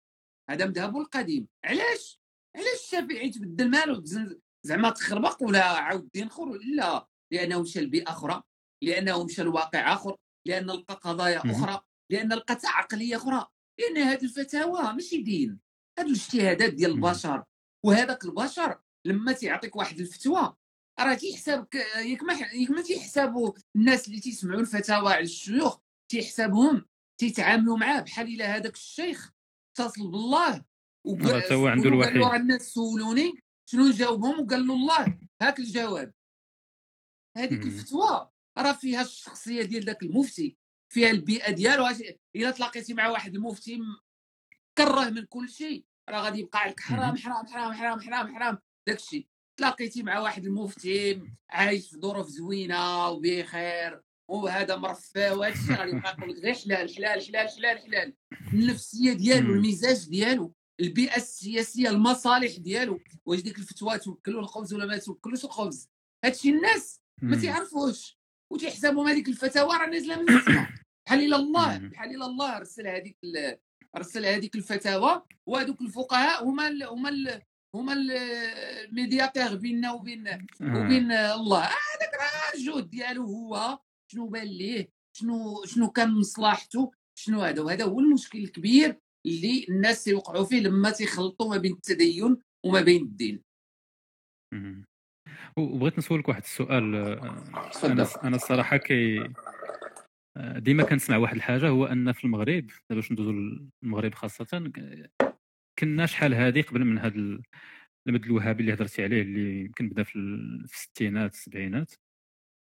هذا 0.51 0.67
مذهبه 0.67 1.01
القديم. 1.01 1.49
علاش؟ 1.65 2.21
علاش 2.57 2.81
الشافعي 2.85 3.31
تبدل 3.31 3.71
مالو 3.71 4.05
زن- 4.05 4.41
زعما 4.67 4.91
تخربق 4.91 5.43
ولا 5.43 5.65
عاود 5.65 6.03
الدين 6.03 6.27
اخر 6.27 6.45
لا. 6.75 7.09
لأنه 7.33 7.63
مشى 7.63 7.81
لبيئة 7.81 8.11
أخرى 8.11 8.43
لأنه 8.83 9.25
مشى 9.25 9.43
لواقع 9.43 9.93
آخر 9.93 10.17
لأن 10.47 10.67
لقى 10.67 10.95
قضايا. 10.95 11.39
أخرى 11.39 11.81
لأن 12.11 12.33
لقى 12.33 12.59
عقليه 12.65 13.17
أخرى. 13.17 13.47
لأن 13.81 13.97
هذه 13.97 14.25
الفتاوى 14.25 14.93
ماشي 14.93 15.23
دين. 15.23 15.61
هذو 15.99 16.09
الاجتهادات 16.09 16.73
ديال. 16.75 16.91
البشر 16.91 17.45
وهذاك 17.85 18.25
البشر 18.25 18.81
لما 19.07 19.33
تيعطيك 19.33 19.77
واحد 19.77 20.01
الفتوى 20.01 20.57
راه 21.01 21.15
تيحسبك 21.15 21.75
ياك 21.97 22.23
ما 22.23 22.33
ياك 22.33 22.71
ما 22.71 22.83
تيحسبوا 22.83 23.53
الناس 23.77 24.09
اللي 24.09 24.21
تيسمعوا 24.21 24.61
الفتاوى 24.61 25.13
على 25.13 25.25
الشيوخ 25.25 25.79
تيحسبهم 26.11 26.85
تيتعاملوا 27.21 27.77
معاه 27.77 28.01
بحال 28.01 28.27
إلا 28.35 28.57
هذاك 28.57 28.75
الشيخ 28.75 29.33
اتصل 29.75 30.11
بالله 30.11 30.65
وق- 31.07 31.23
راه 31.23 31.41
تا 31.41 31.55
هو 31.55 31.67
عنده 31.67 31.91
سولو- 31.91 32.05
قال 32.05 32.15
له. 32.19 32.29
راه 32.29 32.37
الناس 32.37 32.63
سولوني 32.63 33.33
شنو 33.71 33.89
نجاوبهم 33.89 34.41
وقال 34.41 34.67
له 34.67 34.75
الله 34.75 35.19
هاك 35.43 35.59
الجواب 35.59 36.15
هذيك. 37.37 37.63
الفتوى 37.63 38.31
راه 38.59 38.73
فيها 38.73 39.03
الشخصية 39.03 39.63
ديال 39.63 39.85
ذاك 39.85 40.03
المفتي 40.03 40.57
فيها 40.93 41.11
البيئة 41.11 41.51
ديالو 41.51 41.87
إلا 42.37 42.51
تلاقيتي 42.51 42.95
مع 42.95 43.09
واحد 43.09 43.35
المفتي 43.35 43.79
كره 44.79 45.11
من 45.11 45.25
كل 45.25 45.49
شيء 45.49 45.85
راه 46.09 46.21
غادي 46.21 46.41
يبقى 46.41 46.69
لك 46.69 46.81
حرام. 46.81 47.17
حرام 47.17 47.47
حرام 47.47 47.73
حرام 47.73 48.01
حرام 48.01 48.35
حرام 48.37 48.59
داك 48.89 48.97
الشيء 48.99 49.27
تلاقيتي 49.59 50.03
مع 50.03 50.19
واحد 50.19 50.45
المفتي 50.45 51.23
عايش 51.51 51.91
في 51.91 52.01
ظروف 52.01 52.27
زوينة 52.29 53.09
وبخير 53.09 54.03
وهذا 54.31 54.77
مرفه 54.77 55.35
وهذا 55.35 55.55
الشيء 55.55 55.75
غادي 55.77 55.91
يبقى 55.97 56.17
يقول 56.19 56.31
لك 56.31 56.37
غير 56.39 56.55
حلال 56.55 56.95
حلال 56.95 57.23
حلال 57.23 57.49
حلال 57.49 57.79
حلال 57.79 58.15
النفسية 58.53 59.13
ديالو. 59.13 59.53
المزاج 59.55 60.09
ديالو 60.09 60.55
البيئة 60.81 61.17
السياسية 61.17 61.89
المصالح 61.89 62.57
ديالو 62.57 63.01
واش 63.27 63.41
ديك 63.41 63.59
الفتوى 63.59 63.99
توكلوا 63.99 64.41
الخبز 64.41 64.75
ولا 64.75 64.87
ما 64.87 64.99
توكلوش 64.99 65.45
الخبز 65.45 65.89
هادشي 66.25 66.51
الناس 66.51 67.01
ما. 67.23 67.37
تيعرفوش 67.37 68.19
وتيحسبوا 68.53 69.11
هذيك 69.11 69.29
الفتاوى 69.29 69.77
راه 69.77 69.87
نازلة 69.87 70.23
من 70.23 70.29
السماء 70.37 70.71
بحال 71.07 71.19
إلى 71.19 71.37
الله. 71.37 71.79
بحال 71.79 72.09
إلى 72.17 72.25
الله 72.25 72.59
رسل 72.59 72.87
هذيك 72.87 73.17
رسل 73.97 74.27
هذيك 74.27 74.55
الفتاوى 74.57 75.23
وهذوك 75.47 75.81
الفقهاء 75.81 76.45
هما 76.45 76.69
ال 76.69 76.83
هما 76.83 77.09
ال 77.09 77.43
هما 77.75 77.93
ال- 77.93 78.11
الميدياتير 78.89 79.57
بيننا 79.57 79.93
وبين 79.93 80.29
آه. 80.29 80.41
وبين 80.61 81.13
الله 81.13 81.59
هذاك 81.63 82.15
راه 82.21 82.55
الجهد 82.59 82.91
ديالو 82.91 83.25
هو 83.25 83.79
شنو 84.13 84.29
بان 84.29 84.47
ليه 84.47 84.89
شنو 85.17 85.65
شنو 85.65 85.91
كان 85.91 86.11
مصلحته 86.11 86.93
شنو 87.19 87.41
هذا 87.41 87.63
وهذا 87.63 87.85
هو 87.85 88.01
المشكل 88.01 88.39
الكبير 88.39 88.99
اللي 89.27 89.67
الناس 89.69 90.05
تيوقعوا 90.05 90.45
فيه 90.45 90.61
لما 90.61 90.91
تيخلطوا 90.91 91.49
ما 91.51 91.57
بين 91.57 91.73
التدين 91.73 92.37
وما 92.65 92.81
بين 92.81 93.03
الدين. 93.03 93.43
وبغيت 95.57 95.99
نسولك 95.99 96.29
واحد 96.29 96.43
السؤال 96.43 96.95
آه،. 96.95 97.71
أنا 97.85 98.07
أنا 98.25 98.37
الصراحة 98.37 98.77
كي 98.77 99.21
آه، 99.21 99.33
ديما 100.57 100.83
كنسمع 100.83 101.17
واحد 101.17 101.35
الحاجة 101.37 101.69
هو 101.69 101.85
أن 101.87 102.13
في 102.13 102.25
المغرب 102.25 102.67
دابا 102.67 102.95
باش 103.01 103.13
ندوزو 103.13 103.33
للمغرب 103.83 104.15
خاصة 104.15 104.73
كنا 105.79 106.07
شحال 106.07 106.35
هادي 106.35 106.61
قبل 106.61 106.85
من 106.85 106.99
هذا 106.99 107.15
المد 108.09 108.25
الوهابي 108.25 108.61
اللي 108.61 108.75
هضرتي 108.75 109.05
عليه 109.05 109.23
اللي 109.23 109.61
يمكن 109.61 109.89
بدا 109.89 110.03
في 110.03 110.17
ال- 110.17 110.69
في 110.69 110.75
الستينات 110.75 111.33
السبعينات. 111.35 111.95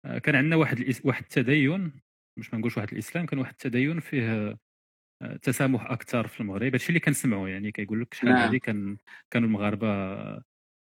آه، 0.06 0.18
كان 0.18 0.36
عندنا 0.36 0.56
واحد 0.56 0.78
الإس- 0.80 1.06
واحد 1.06 1.24
التدين 1.24 1.92
مش 2.40 2.54
ما 2.54 2.60
نقولش 2.60 2.78
واحد 2.78 2.92
الإسلام 2.92 3.26
كان 3.26 3.40
واحد 3.40 3.52
التدين 3.52 4.00
فيه 4.00 4.58
آه، 5.22 5.36
تسامح 5.42 5.92
أكثر 5.92 6.28
في 6.28 6.42
المغرب. 6.42 6.64
هادشي 6.72 6.90
اللي 6.90 7.00
كنسمعوا 7.00 7.50
يعني 7.50 7.72
كيقول 7.72 8.02
لك 8.02 8.14
شحال 8.14 8.30
نعم. 8.30 8.38
هادي 8.38 8.60
كان 8.60 8.98
كانوا 9.32 9.48
المغاربة 9.48 9.88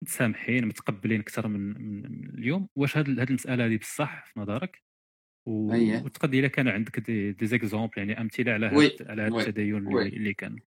متسامحين 0.03 0.67
متقبلين 0.67 1.21
أكثر 1.21 1.49
من, 1.49 1.61
من 2.03 2.31
اليوم. 2.31 2.69
واش 2.77 2.97
هاد 2.97 3.21
هاد 3.21 3.29
المسألة 3.29 3.67
هذه 3.67 3.77
بصح 3.77 4.25
في 4.27 4.41
نظرك؟ 4.41 4.83
أيه. 5.49 6.03
وتقدر 6.05 6.39
إلا 6.39 6.49
كان 6.49 6.69
عندك 6.69 7.01
des, 7.01 7.33
des 7.33 7.47
exemples 7.47 7.93
يعني 7.97 8.21
أمثلة 8.21 8.53
على 8.53 8.71
oui. 8.77 8.87
هاد 8.87 9.07
على 9.11 9.29
oui. 9.31 9.43
التدين. 9.43 9.77
اللي, 9.99 10.35
كان 10.35 10.59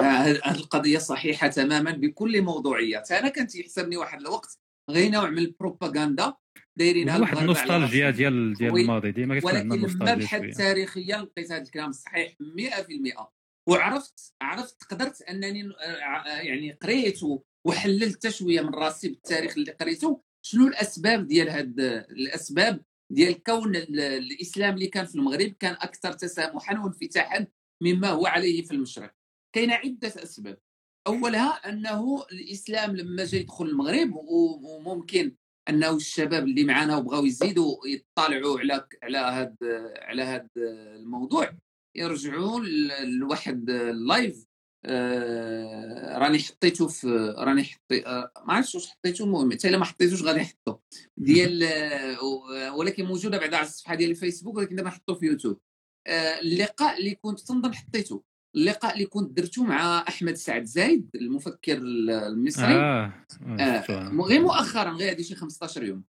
هذه 0.00 0.30
القضية 0.30 0.98
صحيحة 0.98 1.48
تماما 1.48 1.90
بكل 1.90 2.42
موضوعيه 2.42 3.02
أنا 3.10 3.28
كانت 3.28 3.54
يحسبني 3.54 3.96
واحد 3.96 4.20
الوقت 4.20 4.58
غير 4.90 5.10
نوع 5.10 5.30
من 5.30 5.38
البروباغندا 5.38 6.34
دايرينها 6.78 7.18
واحد 7.20 7.36
النوستالجيا. 7.38 8.10
ديال 8.10 8.54
ديال. 8.54 8.76
الماضي 8.76 9.10
ديما 9.12 9.38
كتكون 9.38 9.56
عندنا 9.56 9.74
ولكن 9.74 9.96
لما 9.98 10.14
بحثت 10.14 10.56
تاريخيا 10.56 11.16
لقيت 11.16 11.52
هذا 11.52 11.62
الكلام 11.62 11.92
صحيح 11.92 12.32
100% 12.40 13.26
وعرفت 13.68 14.34
عرفت 14.42 14.84
قدرت 14.84 15.22
أنني 15.22 15.72
ع- 16.02 16.42
يعني 16.42 16.72
قريت 16.72 17.20
وحللت 17.66 18.28
شوية 18.28 18.60
من 18.60 18.68
راسي 18.74 19.08
بالتاريخ 19.08 19.58
اللي 19.58 19.70
قريته 19.72 20.22
شنو 20.46 20.66
الأسباب 20.66 21.26
ديال 21.26 21.48
هاد 21.48 21.80
الأسباب 22.10 22.80
ديال 23.12 23.42
كون 23.42 23.76
ال- 23.76 24.00
الإسلام 24.00 24.74
اللي 24.74 24.86
كان 24.86 25.06
في 25.06 25.14
المغرب 25.14 25.48
كان 25.60 25.72
أكثر 25.72 26.12
تسامحا 26.12 26.78
وانفتاحا 26.78 27.46
مما 27.82 28.08
هو 28.08 28.26
عليه 28.26 28.62
في 28.62 28.70
المشرق. 28.74 29.14
كاين 29.54 29.70
عدة 29.70 30.08
أسباب. 30.08 30.58
أولها 31.06 31.68
أنه 31.68 32.24
الإسلام 32.32 32.96
لما 32.96 33.24
جا 33.24 33.38
يدخل 33.38 33.64
المغرب 33.66 34.12
وممكن 34.14 35.34
أنه 35.68 35.96
الشباب 35.96 36.44
اللي 36.44 36.64
معنا 36.64 36.96
وبغاو 36.96 37.24
يزيدوا 37.24 37.76
يطلعوا 37.86 38.58
على 38.60 38.86
على 39.02 39.18
هذا 39.18 39.94
على 39.96 40.22
هذا 40.22 40.48
الموضوع 40.96 41.50
يرجعوا 41.96 42.60
لواحد 43.04 43.70
اللايف 43.70 44.46
آه، 44.84 46.18
راني 46.18 46.38
حطيته 46.38 46.88
في 46.88 47.34
راني 47.38 47.64
حطي 47.64 48.06
آه، 48.06 48.32
ما 48.46 48.54
عرفتش 48.54 48.74
واش 48.74 48.86
حطيته 48.86 49.24
المهم 49.24 49.52
حتى 49.52 49.68
إلا 49.68 49.78
ما 49.78 49.84
حطيتوش 49.84 50.22
غادي 50.22 50.40
نحطو 50.40 50.78
ديال 51.16 51.62
آه، 51.62 52.76
ولكن 52.76 53.04
موجودة 53.04 53.38
بعدا 53.38 53.56
على 53.56 53.66
الصفحة 53.66 53.94
ديال 53.94 54.10
الفيسبوك 54.10 54.56
ولكن 54.56 54.76
دابا 54.76 54.88
نحطو 54.88 55.14
في 55.14 55.26
يوتيوب. 55.26 55.60
آه، 56.06 56.40
اللقاء 56.40 56.98
اللي 56.98 57.14
كنت 57.14 57.40
تنظن 57.40 57.74
حطيته. 57.74 58.22
اللقاء 58.56 58.94
اللي 58.94 59.06
كنت 59.06 59.36
درته 59.36 59.64
مع 59.64 60.04
أحمد 60.08 60.34
سعد 60.34 60.64
زايد 60.64 61.10
المفكر 61.14 61.76
المصري. 61.76 62.74
آه. 62.74 63.26
آه،. 63.60 64.10
غير 64.10 64.40
مؤخرا 64.40 64.90
غير 64.90 65.12
هذه 65.12 65.22
شي 65.22 65.34
15 65.34 65.82
يوم. 65.82 66.04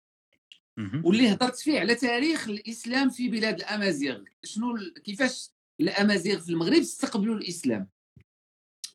واللي 1.03 1.33
هضرت 1.33 1.59
فيه 1.59 1.79
على 1.79 1.95
تاريخ 1.95 2.49
الإسلام 2.49 3.09
في 3.09 3.29
بلاد 3.29 3.55
الأمازيغ. 3.55 4.19
شنو 4.43 4.77
كيفاش 5.03 5.49
الأمازيغ 5.79 6.39
في 6.39 6.49
المغرب 6.49 6.79
استقبلوا 6.79 7.35
الإسلام؟ 7.35 7.89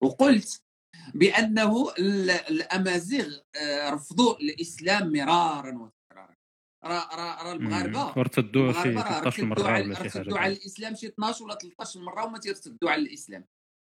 وقلت 0.03 0.63
بأنه 1.15 1.91
ال- 1.99 2.31
الأمازيغ 2.31 3.39
آه، 3.57 3.91
رفضوا 3.91 4.37
الإسلام 4.37 5.13
مرارا 5.13 5.79
وتكرارا. 5.79 6.35
راه 6.85 7.17
راه 7.17 7.43
راه 7.43 7.53
المغاربه 7.53 8.05
مم. 8.07 8.13
وارتدوا 8.17 8.73
شي 8.73 8.83
المغاربه 8.89 9.03
راه 9.03 9.21
13 9.21 9.27
ارتدوا 9.27 9.47
مرة 9.47 9.73
ولا 9.83 9.95
شي 9.95 10.01
ارتدوا 10.01 10.39
حاجة 10.39 10.45
على 10.45 10.53
الإسلام 10.53 10.95
شي 10.95 11.07
12 11.07 11.45
ولا 11.45 11.55
13 11.55 12.01
مرة 12.01 12.25
وما 12.25 12.39
تيرتدوا 12.39 12.91
على 12.91 13.03
الإسلام. 13.03 13.45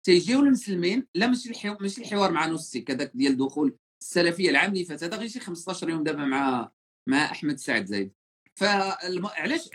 تيجيو 0.05 0.39
المسلمين 0.39 1.07
لا 1.15 1.27
ماشي 1.27 1.49
الحوار 1.49 1.77
ماشي 1.81 2.01
الحوار 2.01 2.31
مع 2.31 2.45
نصي 2.47 2.85
هذاك 2.89 3.11
ديال 3.15 3.37
دخول 3.37 3.77
السلفية 4.03 4.49
العام 4.49 4.71
اللي 4.73 4.85
فات 4.85 5.03
هذا 5.03 5.17
غير 5.17 5.27
شي 5.27 5.39
15 5.39 5.89
يوم 5.89 6.03
دابا 6.03 6.25
مع 6.25 6.71
مع 7.09 7.25
أحمد 7.31 7.57
سعد 7.57 7.85
زايد. 7.85 8.13
فعلاش 8.59 9.21
علاش. 9.35 9.69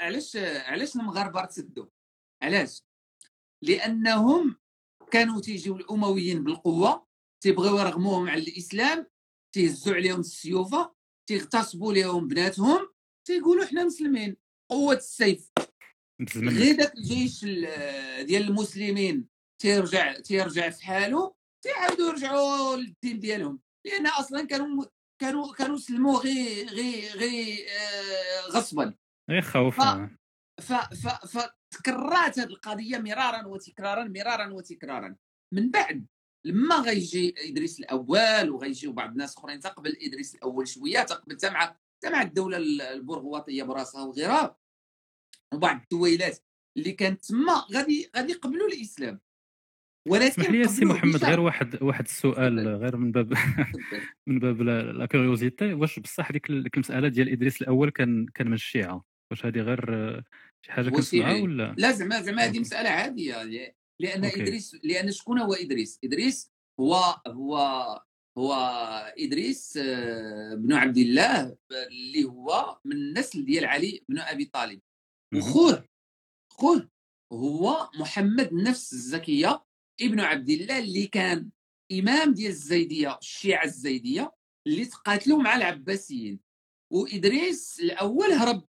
علاش 0.00 0.36
علاش 0.66 0.96
المغاربة 0.96 1.40
ارتدوا؟ 1.40 1.86
علاش؟ 2.42 2.82
لأنهم 3.62 4.56
كانوا 5.12 5.40
تيجيو 5.40 5.76
الأمويين 5.76 6.44
بالقوة 6.44 7.06
تيبغيو 7.42 7.78
يرغموهم 7.78 8.28
على 8.28 8.42
الإسلام 8.42 9.06
تيهزوا 9.54 9.94
عليهم 9.94 10.20
السيوفة 10.20 10.94
تيغتصبوا 11.28 11.92
لهم 11.92 12.28
بناتهم 12.28 12.88
تيقولوا 13.26 13.64
حنا 13.66 13.84
مسلمين. 13.84 14.36
قوة 14.70 14.94
السيف. 14.94 15.50
غير 16.36 16.76
داك 16.76 16.94
الجيش 16.96 17.44
ال- 17.44 18.26
ديال 18.26 18.42
المسلمين 18.42 19.26
تيرجع 19.62 20.12
تيرجع 20.18 20.70
في 20.70 20.84
حاله 20.86 21.34
تيعاودوا 21.64 22.08
يرجعوا 22.08 22.76
للدين 22.76 23.20
ديالهم. 23.20 23.60
لأن 23.86 24.06
أصلا 24.06 24.46
كانوا 24.46 24.84
كانوا 25.20 25.52
كانوا 25.54 25.76
سلموا 25.76 26.18
غير 26.18 26.66
غير 26.68 27.12
غير 27.16 27.66
آه، 27.68 28.50
غصبا. 28.50 28.94
غير 29.30 29.42
خوف 29.42 29.76
ف-. 29.76 29.82
ف 29.82 29.84
ف 29.84 30.10
فتكررت 30.60 32.38
هذه 32.38 32.46
القضية 32.46 32.98
مرارا 32.98 33.46
وتكرارا 33.46 34.04
مرارا 34.04 34.52
وتكرارا 34.52 35.16
من 35.54 35.70
بعد 35.70 36.06
لما 36.46 36.74
غيجي 36.76 37.34
إدريس 37.38 37.80
الأول 37.80 38.50
وغيجيو 38.50 38.92
بعض 38.92 39.10
الناس 39.10 39.36
أخرين 39.38 39.60
تقبل 39.60 39.96
إدريس 40.02 40.34
الأول 40.34 40.68
شوية 40.68 41.02
تقبل 41.02 41.34
حتى 41.36 41.50
مع 41.50 41.60
حتى 41.60 42.10
مع 42.12 42.22
الدولة 42.22 42.56
البرغواطية 42.56 43.62
براسها 43.62 44.04
وغيرها 44.04 44.56
وبعض 45.54 45.80
الدويلات 45.82 46.38
اللي 46.78 46.92
كانت 46.92 47.24
تما 47.24 47.64
غادي 47.74 48.10
غادي 48.16 48.32
يقبلوا 48.32 48.68
الإسلام 48.68 49.20
ولكن 50.08 50.24
اسمح 50.42 50.50
لي 50.50 50.68
سي 50.68 50.84
محمد. 50.84 51.24
غير 51.24 51.40
واحد 51.40 51.82
واحد 51.82 52.04
السؤال. 52.04 52.68
غير 52.68 52.96
من 52.96 53.12
باب. 53.12 53.34
من 54.28 54.38
باب 54.38 54.62
la 54.62 55.06
curiosité 55.06 55.74
واش 55.74 55.98
بصح 55.98 56.32
ديك 56.32 56.50
ال- 56.50 56.62
ديك 56.62 56.74
المسألة 56.74 57.08
ديال 57.08 57.28
إدريس 57.28 57.62
الأول 57.62 57.90
كان 57.90 58.26
كان 58.34 58.46
من 58.46 58.52
الشيعة 58.54 59.04
واش 59.30 59.46
هذه 59.46 59.58
غير 59.60 60.22
شي 60.66 60.72
حاجة 60.72 60.88
كنسمعها 60.88 61.30
شيعي. 61.30 61.42
ولا 61.42 61.74
لا 61.78 61.92
زعما 61.92 62.22
زعما 62.22 62.44
هذه. 62.44 62.60
مسألة 62.60 62.88
عادية 62.88 63.42
لأن 64.00 64.24
أوكي. 64.24 64.42
إدريس 64.42 64.76
لأن 64.84 65.10
شكون 65.10 65.38
هو 65.38 65.54
إدريس؟ 65.54 65.98
إدريس 66.04 66.52
هو 66.80 67.20
هو 67.26 67.56
هو 68.38 68.54
إدريس 69.18 69.76
آه، 69.82 70.54
بن 70.54 70.72
عبد 70.72 70.98
الله 70.98 71.56
اللي 71.72 72.24
هو 72.24 72.80
من 72.84 72.92
النسل 72.92 73.44
ديال 73.44 73.64
علي 73.64 74.04
بن 74.08 74.18
أبي 74.18 74.44
طالب. 74.44 74.80
وخوه 75.34 75.84
خوه 76.52 76.90
هو 77.32 77.90
محمد 77.94 78.52
النفس 78.52 78.92
الزكية 78.92 79.64
ابن 80.00 80.20
عبد 80.20 80.50
الله 80.50 80.78
اللي 80.78 81.06
كان 81.06 81.50
إمام 81.92 82.34
ديال 82.34 82.50
الزيدية 82.50 83.18
الشيعة 83.18 83.64
الزيدية 83.64 84.32
اللي 84.66 84.84
تقاتلوا 84.84 85.42
مع 85.42 85.56
العباسيين 85.56 86.40
وإدريس 86.92 87.80
الأول 87.80 88.32
هرب 88.32 88.64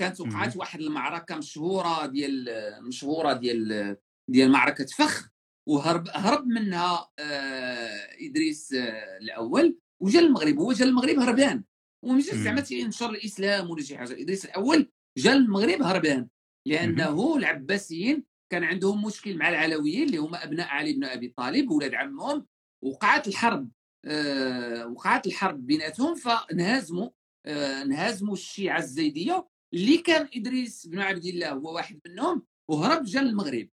كانت 0.00 0.20
وقعت 0.20 0.56
واحد 0.56 0.80
المعركة 0.80 1.36
مشهورة 1.36 2.06
ديال 2.06 2.48
مشهورة 2.82 3.32
ديال 3.32 3.96
ديال 4.30 4.50
معركة 4.50 4.86
فخ 4.86 5.28
وهرب 5.68 6.08
هرب 6.12 6.46
منها 6.46 7.10
آه 7.18 8.08
إدريس 8.20 8.72
آه 8.72 9.18
الأول 9.18 9.78
وجا 10.02 10.20
المغرب. 10.20 10.58
هو 10.58 10.72
جا 10.72 10.84
المغرب 10.84 11.18
هربان. 11.18 11.64
ومشى. 12.04 12.36
زعما 12.36 12.60
تينشر 12.60 13.10
الإسلام 13.10 13.70
ولا 13.70 13.82
شي 13.82 13.98
حاجة. 13.98 14.12
إدريس 14.22 14.44
الأول 14.44 14.90
جا 15.18 15.32
المغرب 15.32 15.82
هربان 15.82 16.28
لأنه 16.66 17.36
العباسيين 17.36 18.24
كان 18.52 18.64
عندهم 18.64 19.04
مشكل 19.04 19.38
مع 19.38 19.48
العلويين 19.48 20.06
اللي 20.06 20.18
هما 20.18 20.44
أبناء 20.44 20.68
علي 20.68 20.92
بن 20.92 21.04
أبي 21.04 21.28
طالب 21.36 21.70
ولاد 21.70 21.94
عمهم. 21.94 22.46
وقعت 22.84 23.28
الحرب 23.28 23.70
آه 24.04 24.86
وقعت 24.86 25.26
الحرب 25.26 25.66
بيناتهم 25.66 26.14
فانهزموا 26.14 27.10
آه، 27.46 27.82
انهزموا 27.82 28.34
الشيعة 28.34 28.78
الزيدية. 28.78 29.48
اللي 29.74 29.96
كان 29.98 30.28
إدريس 30.34 30.86
بن 30.86 30.98
عبد 30.98 31.24
الله 31.24 31.50
هو 31.50 31.74
واحد 31.74 32.00
منهم 32.06 32.46
وهرب 32.70 33.04
جا 33.04 33.20
للمغرب. 33.20 33.68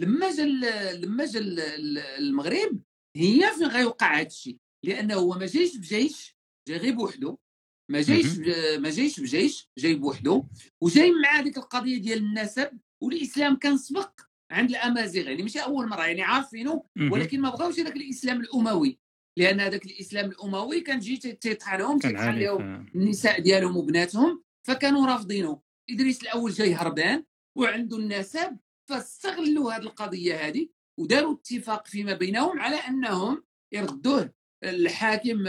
لما 0.00 0.30
جا 0.32 0.42
لما 0.92 1.24
جا 1.24 1.38
ال- 1.40 1.60
ال- 1.60 1.98
المغرب 1.98 2.80
هي 3.16 3.50
فين 3.58 3.66
غيوقع 3.66 4.20
هذا 4.20 4.26
الشيء؟ 4.26 4.56
لأنه 4.84 5.14
هو 5.14 5.32
ما 5.38 5.46
جايش 5.46 5.76
بجيش 5.76 6.36
جاي 6.68 6.78
غير 6.78 6.94
بوحدو. 6.94 7.36
ما 7.90 8.00
جايش 8.02 8.38
ما 8.78 8.90
جايش 8.90 9.20
بجيش 9.20 9.68
جاي 9.78 9.94
بوحدو. 9.94 10.44
وجاي 10.82 11.10
مع 11.12 11.40
ديك 11.40 11.56
القضية 11.58 11.98
ديال 11.98 12.18
النسب 12.18 12.78
والإسلام 13.02 13.56
كان 13.56 13.78
سبق 13.78 14.20
عند 14.50 14.70
الأمازيغ. 14.70 15.28
يعني 15.28 15.42
ماشي 15.42 15.58
أول 15.58 15.88
مرة 15.88 16.06
يعني 16.06 16.22
عارفينه. 16.22 16.84
ولكن 17.12 17.40
ما 17.40 17.50
بغاوش 17.50 17.80
هذاك 17.80 17.96
الإسلام 17.96 18.40
الأموي. 18.40 18.98
لأن 19.38 19.60
هذاك 19.60 19.86
الإسلام 19.86 20.30
الأموي 20.30 20.80
كان 20.80 20.98
جي 20.98 21.16
تيطحن 21.16 21.78
لهم 21.78 21.98
كان 21.98 22.10
تيطحن 22.12 22.38
لهم 22.38 22.84
ف- 22.86 22.94
النساء 22.94 23.40
ديالهم 23.40 23.76
وبناتهم. 23.76 24.43
فكانوا 24.66 25.06
رافضينه. 25.06 25.62
إدريس 25.90 26.22
الأول 26.22 26.52
جاي 26.52 26.74
هربان 26.74 27.24
وعنده 27.56 27.96
النسب 27.96 28.58
فاستغلوا 28.88 29.72
هذه 29.72 29.82
القضية 29.82 30.46
هذه 30.46 30.68
وداروا 31.00 31.34
اتفاق 31.34 31.86
فيما 31.86 32.12
بينهم 32.12 32.60
على 32.60 32.76
أنهم 32.76 33.44
يردوه 33.72 34.34
الحاكم 34.64 35.46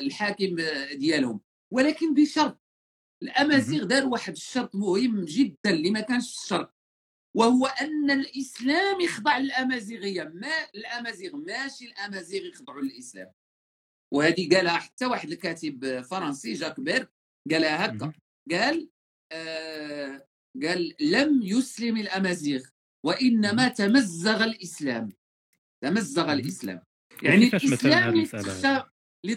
الحاكم 0.00 0.56
ديالهم. 0.92 1.40
ولكن 1.72 2.14
بشرط 2.14 2.60
الأمازيغ 3.22 3.84
داروا 3.84 4.12
واحد 4.12 4.32
الشرط 4.32 4.74
مهم 4.74 5.24
جدا 5.24 5.70
اللي 5.70 5.90
ما 5.90 6.00
كانش 6.00 6.34
في 6.36 6.42
الشرط 6.42 6.74
وهو 7.36 7.66
أن 7.66 8.10
الإسلام 8.10 9.00
يخضع 9.00 9.38
للأمازيغية. 9.38 10.24
ما 10.24 10.70
الأمازيغ 10.74 11.36
ماشي 11.36 11.84
الأمازيغ 11.84 12.44
يخضعوا 12.44 12.80
للإسلام. 12.82 13.32
وهذه 14.12 14.56
قالها 14.56 14.78
حتى 14.78 15.06
واحد 15.06 15.30
الكاتب 15.30 16.00
فرنسي 16.00 16.52
جاك 16.52 16.80
بيرك 16.80 17.12
قالها 17.50 17.86
هكا. 17.86 18.12
قال 18.52 18.90
آه 19.32 20.26
قال 20.62 20.94
لم 21.00 21.42
يسلم 21.42 21.96
الأمازيغ 21.96 22.62
وإنما 23.04 23.68
تمزغ 23.68 24.44
الإسلام. 24.44 25.12
تمزغ. 25.84 26.32
الإسلام. 26.32 26.82
يعني 27.22 27.46
مثلاً 27.46 28.08
الإسلام 28.08 28.08
اللي 28.08 28.26
تخشى 28.26 28.86
اللي 29.24 29.36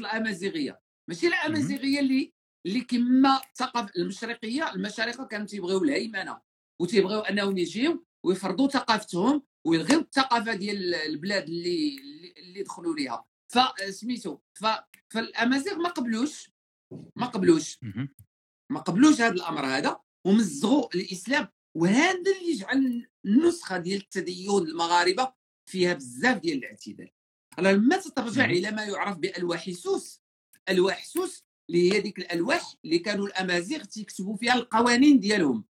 الأمازيغية. 0.00 0.80
ماشي 1.08 1.26
الأمازيغية 1.26 2.00
اللي 2.00 2.32
اللي 2.66 2.80
كما 2.80 3.40
الثقافه 3.50 3.92
المشرقية 3.98 4.72
المشارقة 4.72 5.24
كانوا 5.26 5.46
تيبغيو 5.46 5.84
الهيمنة 5.84 6.40
وتيبغيو 6.80 7.20
أنهم 7.20 7.58
يجيو 7.58 8.04
ويفرضوا 8.26 8.68
ثقافتهم 8.68 9.42
ويلغيو 9.66 10.00
الثقافة 10.00 10.54
ديال 10.54 10.94
البلاد 10.94 11.42
اللي 11.42 11.98
اللي- 12.38 12.62
دخلوا 12.62 12.94
ليها. 12.96 13.24
فسميتو. 13.52 14.38
فالأمازيغ 15.12 15.76
ما 15.78 15.88
قبلوش 15.88 16.50
ما 17.16 17.26
قبلوش. 17.26 17.78
ما 18.70 18.80
قبلوش 18.80 19.20
هذا 19.20 19.34
الأمر 19.34 19.66
هذا 19.66 20.00
ومزغوا 20.26 20.88
الإسلام 20.94 21.48
وهذا 21.76 22.32
اللي 22.40 22.52
جعل 22.54 23.08
النسخة 23.24 23.78
ديال 23.78 24.00
التدين 24.00 24.58
المغاربة 24.58 25.32
فيها 25.68 25.94
بزاف 25.94 26.38
ديال 26.38 26.58
الاعتدال 26.58 27.10
alors 27.58 27.66
لما 27.66 27.96
تترجع. 27.96 28.44
إلى 28.44 28.70
ما 28.70 28.84
يعرف 28.84 29.18
بألواح 29.18 29.70
سوس 29.70 30.20
ألواح 30.68 31.04
سوس 31.04 31.44
اللي 31.70 31.92
هي 31.92 32.00
ديك 32.00 32.18
الألواح 32.18 32.74
اللي 32.84 32.98
كانوا 32.98 33.26
الأمازيغ 33.26 33.84
تيكتبوا 33.84 34.36
فيها 34.36 34.54
القوانين 34.54 35.20
ديالهم 35.20 35.64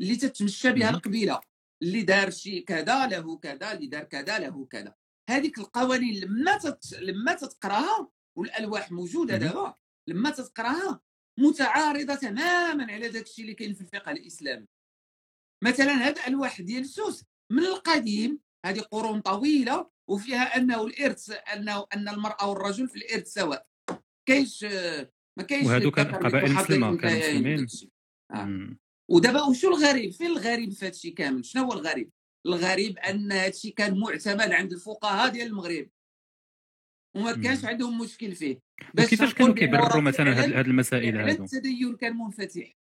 اللي 0.00 0.16
تتمشى 0.16 0.72
بها. 0.72 0.90
القبيلة 0.90 1.40
اللي 1.82 2.02
دار 2.02 2.30
شي 2.30 2.60
كذا 2.60 3.06
له 3.06 3.36
كذا 3.36 3.72
اللي 3.72 3.86
دار 3.86 4.04
كذا 4.04 4.38
له 4.38 4.66
كذا 4.66 4.94
هذيك 5.30 5.58
القوانين 5.58 6.20
لما 6.20 6.58
تت... 6.58 6.94
لما 6.94 7.34
تتقراها 7.34 8.10
والألواح 8.36 8.92
موجودة. 8.92 9.36
دابا 9.36 9.74
لما 10.08 10.30
تتقراها 10.30 11.00
متعارضة 11.40 12.14
تماما 12.14 12.92
على 12.92 13.08
داك 13.08 13.26
الشيء 13.26 13.44
اللي 13.44 13.54
كاين 13.54 13.74
في 13.74 13.80
الفقه 13.80 14.12
الإسلامي. 14.12 14.66
مثلا 15.64 16.06
هاد 16.06 16.18
الالواح 16.18 16.60
ديال 16.60 16.86
سوس 16.86 17.24
من 17.52 17.64
القديم 17.64 18.38
هذه 18.66 18.80
قرون 18.80 19.20
طويلة 19.20 19.90
وفيها 20.08 20.56
أنه 20.56 20.86
الإرث 20.86 21.30
أنه 21.30 21.86
أن 21.94 22.08
المرأة 22.08 22.50
والرجل 22.50 22.88
في 22.88 22.96
الإرث 22.96 23.32
سواء. 23.32 23.66
كاينش 24.28 24.64
ما 25.38 25.44
كاينش 25.48 25.66
كان 25.66 25.76
الذكر 25.76 26.02
قبائل 26.02 26.52
مسلمة، 26.52 26.96
كانوا 26.96 27.18
مسلمين. 27.18 27.66
آه. 28.30 28.76
ودابا 29.10 29.42
وشو 29.42 29.68
الغريب؟ 29.68 30.12
فين 30.12 30.26
الغريب 30.26 30.72
في 30.72 30.84
هذا 30.84 30.94
الشيء 30.94 31.14
كامل؟ 31.14 31.44
شنو 31.44 31.64
هو 31.64 31.72
الغريب؟ 31.72 32.10
الغريب 32.46 32.98
أن 32.98 33.32
هذا 33.32 33.48
الشيء 33.48 33.74
كان 33.74 33.98
معتمد 33.98 34.52
عند 34.52 34.72
الفقهاء 34.72 35.32
ديال 35.32 35.46
المغرب. 35.46 35.90
وما. 37.16 37.32
كانش 37.32 37.64
عندهم 37.64 37.98
مشكل 37.98 38.34
فيه. 38.34 38.58
وكيفاش 38.98 39.34
تنقول 39.34 39.34
كانوا 39.34 39.54
كيبرروا 39.54 40.02
مثلا 40.02 40.44
هاد 40.44 40.66
المسائل 40.66 41.16
هادو؟ 41.16 41.44
التدين 41.44 41.96
كان 41.96 42.16
منفتح. 42.16 42.76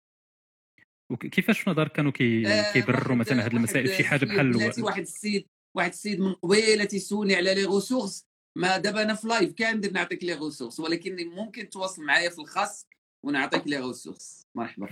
وكيفاش 1.10 1.60
في 1.60 1.70
نظرك 1.70 1.92
كانوا 1.92 2.12
كي... 2.12 2.46
آه، 2.46 2.72
كيبرروا 2.72 3.16
مثلا 3.16 3.44
هاد 3.44 3.54
المسائل 3.54 3.88
شي 3.88 4.04
حاجة 4.04 4.24
بحال 4.24 4.82
واحد 4.82 5.02
السيد 5.02 5.46
واحد 5.76 5.90
السيد 5.90 6.20
من 6.20 6.32
قبيلة 6.32 6.84
تيسولني 6.84 7.34
على 7.34 7.54
les 7.54 7.64
ressources 7.64 8.26
ما 8.56 8.78
دابا 8.78 9.02
أنا 9.02 9.14
في 9.14 9.28
live 9.28 9.52
كامل 9.52 9.92
نعطيك 9.92 10.24
les 10.24 10.34
ressources 10.34 10.80
ولكن 10.80 11.16
ممكن 11.28 11.68
تواصل 11.68 12.04
معايا 12.04 12.30
في 12.30 12.38
الخاص 12.38 12.88
ونعطيك 13.24 13.66
les 13.66 13.78
ressources 13.78 14.46
مرحبا. 14.54 14.88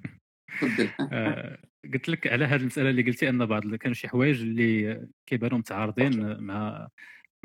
تفضل. 0.60 0.90
آه، 1.12 1.58
قلت 1.94 2.08
لك 2.08 2.26
على 2.26 2.44
هذه 2.44 2.60
المسألة 2.60 2.90
اللي 2.90 3.02
قلتي 3.02 3.28
أن 3.28 3.46
بعض 3.46 3.74
كانوا 3.74 3.94
شي 3.94 4.08
حوايج 4.08 4.40
اللي 4.40 5.06
كيبانوا 5.26 5.58
متعارضين 5.58 6.40
مع 6.40 6.88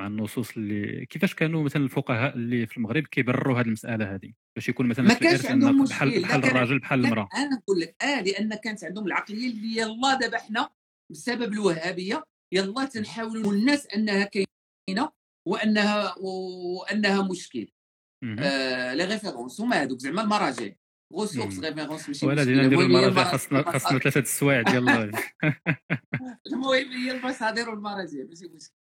مع 0.02 0.08
النصوص 0.08 0.58
اللي 0.58 1.06
كيفاش 1.06 1.36
كانوا 1.36 1.64
مثلا 1.64 1.84
الفقهاء 1.84 2.36
اللي 2.36 2.68
في 2.68 2.78
المغرب 2.78 3.04
كيبرروا 3.04 3.60
هذه 3.60 3.66
المسألة 3.66 4.16
هذه 4.16 4.34
باش 4.56 4.70
يكون 4.70 4.88
مثلا 4.88 5.06
ما 5.06 5.14
كانش 5.14 5.46
عندهم 5.46 5.82
مشكل. 5.82 5.96
بحال 5.96 6.10
لا 6.10 6.28
بحال 6.28 6.44
الراجل 6.46 6.80
بحال 6.80 7.02
لا، 7.02 7.08
المرأة 7.08 7.30
أنا 7.36 7.50
نقول 7.56 7.80
لك 7.80 8.04
آه 8.04 8.22
لأن 8.22 8.56
كانت 8.56 8.84
عندهم 8.84 9.06
العقلية 9.08 9.50
اللي 9.52 9.78
يلا 9.78 10.20
دابا 10.22 10.38
حنا 10.38 10.70
بسبب 11.12 11.54
الوهابية 11.54 12.24
يلا 12.54 12.86
تنحاولوا 12.86 13.54
الناس 13.54 13.88
أنها 13.88 14.24
كاينة 14.24 15.12
وأنها 15.48 16.16
وأنها 16.18 17.28
مشكل. 17.32 17.68
آه 18.40 18.94
les 18.94 19.06
références 19.06 19.62
هما 19.62 19.82
هذوك 19.82 20.00
زعما 20.00 20.22
المراجع 20.22 20.70
ressources 21.14 21.58
مم. 21.58 21.66
références 21.66 22.08
ماشي 22.08 22.26
ولا. 22.26 22.44
دينا 22.44 22.62
هي 22.62 22.66
المراجع. 22.68 23.24
خاصنا 23.24 23.72
خاصنا 23.72 24.00
ثلاثة 24.00 24.20
السوايع 24.20 24.62
ديال 24.62 24.86
المهم 26.48 26.92
هي 26.92 27.12
المصادر 27.12 27.70
والمراجع 27.70 28.24
ماشي 28.30 28.48
مشكل 28.56 28.81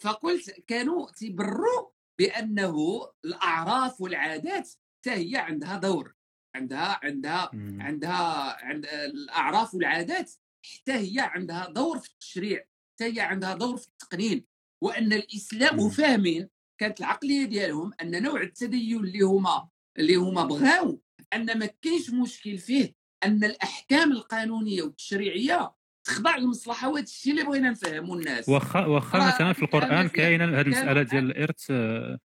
فقلت 0.00 0.50
كانوا 0.66 1.10
تيبروا 1.10 1.90
بأنه 2.18 2.76
الأعراف 3.24 4.00
والعادات 4.00 4.70
حتى 4.98 5.10
هي 5.10 5.36
عندها 5.36 5.76
دور 5.76 6.14
عندها 6.56 7.00
عندها 7.02 7.50
مم. 7.52 7.82
عندها 7.82 8.56
عند 8.64 8.86
الأعراف 8.86 9.74
والعادات 9.74 10.32
حتى 10.66 10.92
هي 10.92 11.20
عندها 11.20 11.68
دور 11.68 11.98
في 11.98 12.10
التشريع 12.10 12.64
حتى 12.94 13.04
هي 13.04 13.20
عندها 13.20 13.54
دور 13.54 13.76
في 13.76 13.88
التقنين 13.88 14.46
وأن 14.82 15.12
الإسلام 15.12 15.76
مم. 15.76 15.82
وفاهمين 15.82 16.48
كانت 16.80 17.00
العقلية 17.00 17.44
ديالهم 17.44 17.92
أن 18.02 18.22
نوع 18.22 18.40
التدين 18.42 18.96
اللي 18.96 19.20
هما 19.20 19.68
اللي 19.98 20.14
هما 20.14 20.44
بغاو 20.44 21.00
أن 21.32 21.58
ما 21.58 21.66
كاينش 21.66 22.10
مشكل 22.10 22.58
فيه 22.58 22.94
أن 23.24 23.44
الأحكام 23.44 24.12
القانونية 24.12 24.82
والتشريعية 24.82 25.74
تخضع 26.10 26.36
للمصلحه 26.36 26.88
وهذا 26.88 27.04
الشيء 27.04 27.32
اللي 27.32 27.44
بغينا 27.44 27.70
نفهموا 27.70 28.16
الناس. 28.16 28.48
واخا 28.48 28.86
واخا 28.86 29.28
مثلا 29.28 29.52
في 29.52 29.62
القرآن 29.62 30.08
كاينة 30.08 30.44
هذه 30.44 30.60
المسألة 30.60 31.02
ديال 31.02 31.24
الإرث 31.24 31.66
آه، 31.70 32.18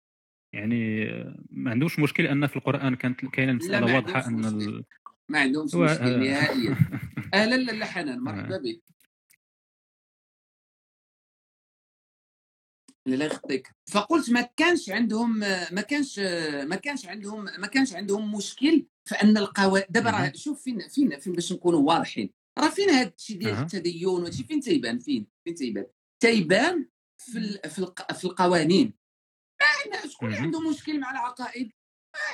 يعني 0.53 1.11
آه، 1.11 1.37
ما 1.51 1.71
عندوش 1.71 1.99
مشكل 1.99 2.27
أن 2.27 2.47
في 2.47 2.57
القرآن 2.57 2.97
كانت 2.97 3.27
كاينة 3.27 3.53
المسألة 3.53 3.95
واضحة 3.95 4.27
أن. 4.27 4.45
ال... 4.45 4.85
ما 5.29 5.39
عندهمش 5.39 5.75
مشكل 5.75 6.05
آه، 6.05 6.17
نهائيا. 6.17 6.77
أهلا 7.35 7.55
لاله 7.55 7.87
حنان 7.87 8.21
مرحبا 8.21 8.57
بك. 8.57 8.83
لا 13.07 13.25
يخطيك. 13.25 13.69
فقلت 13.93 14.31
ما 14.31 14.49
كانش 14.57 14.91
عندهم 14.91 15.39
ما 15.73 15.81
كانش 15.81 16.19
ما 16.69 16.77
كانش 16.77 17.07
عندهم 17.07 17.45
ما 17.59 17.67
كانش 17.67 17.95
عندهم 17.95 18.35
مشكل 18.35 18.87
في 19.05 19.15
أن 19.15 19.39
القواعد 19.39 19.87
دابا 19.91 20.11
راه. 20.11 20.33
شوف 20.35 20.63
فين 20.63 20.89
فين 20.89 21.19
فين 21.19 21.33
باش 21.33 21.53
نكونوا 21.53 21.81
واضحين. 21.81 22.44
راه 22.59 22.69
فين 22.71 22.91
هذا 22.91 23.13
الشيء 23.19 23.39
ديال. 23.39 23.53
التدين 23.59 24.07
وهادشي؟ 24.07 24.45
فين 24.45 24.61
تيبان؟ 24.61 24.99
فين؟ 24.99 25.27
فين 25.45 25.55
تيبان؟ 25.55 25.87
تيبان 26.23 26.89
في 27.19 27.39
ال- 27.39 27.71
في 27.71 27.79
الق- 27.79 28.13
في 28.13 28.25
القوانين. 28.25 28.95
ما 29.61 29.67
عندنا 29.97 30.13
شكون. 30.13 30.35
عنده 30.35 30.71
مشكل 30.71 31.01
مع 31.01 31.11
العقائد؟ 31.11 31.73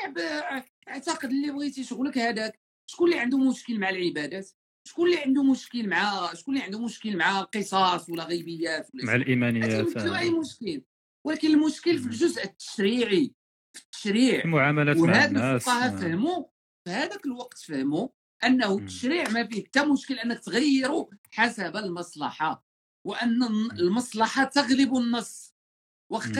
آه، 0.05 0.09
ب- 0.09 0.65
اعتقد 0.89 1.31
اللي 1.31 1.51
بغيتي 1.53 1.85
شغلك 1.85 2.19
هذاك 2.19 2.61
شكون 2.91 3.09
اللي 3.09 3.21
عنده 3.21 3.39
مشكل 3.39 3.79
مع 3.81 3.91
العبادات؟ 3.91 4.51
شكون 4.89 5.07
اللي 5.09 5.21
عنده 5.21 5.43
مشكل 5.43 5.89
مع 5.89 6.35
شكون 6.35 6.55
اللي 6.55 6.65
عنده 6.65 6.85
مشكل 6.85 7.17
مع 7.17 7.41
القصاص 7.41 8.11
ولا 8.11 8.25
غيبيات 8.25 8.89
ولا 8.95 9.05
مع 9.05 9.15
الإيمانيات 9.15 9.97
آه، 9.97 10.19
أي 10.19 10.31
مشكل. 10.31 10.83
ولكن 11.27 11.49
المشكل 11.49 11.99
في. 11.99 12.07
الجزء 12.07 12.45
التشريعي. 12.45 13.35
في 13.77 13.83
التشريع. 13.85 14.45
المعاملات 14.45 14.97
مع 14.97 15.25
الناس 15.25 15.43
الفقهاء 15.63 15.95
آه، 15.95 15.97
فهموا؟ 15.97 16.45
في 16.85 16.91
هذاك 16.91 17.27
الوقت 17.27 17.59
فهموا 17.59 18.09
أنه. 18.45 18.79
التشريع 18.79 19.29
ما 19.29 19.47
فيه 19.47 19.65
حتى 19.65 19.85
مشكل 19.85 20.15
أنك 20.15 20.39
تغيره 20.39 21.11
حسب 21.31 21.77
المصلحة 21.77 22.65
وأن 23.07 23.43
المصلحة 23.73 24.45
تغلب 24.45 24.97
النص. 24.97 25.55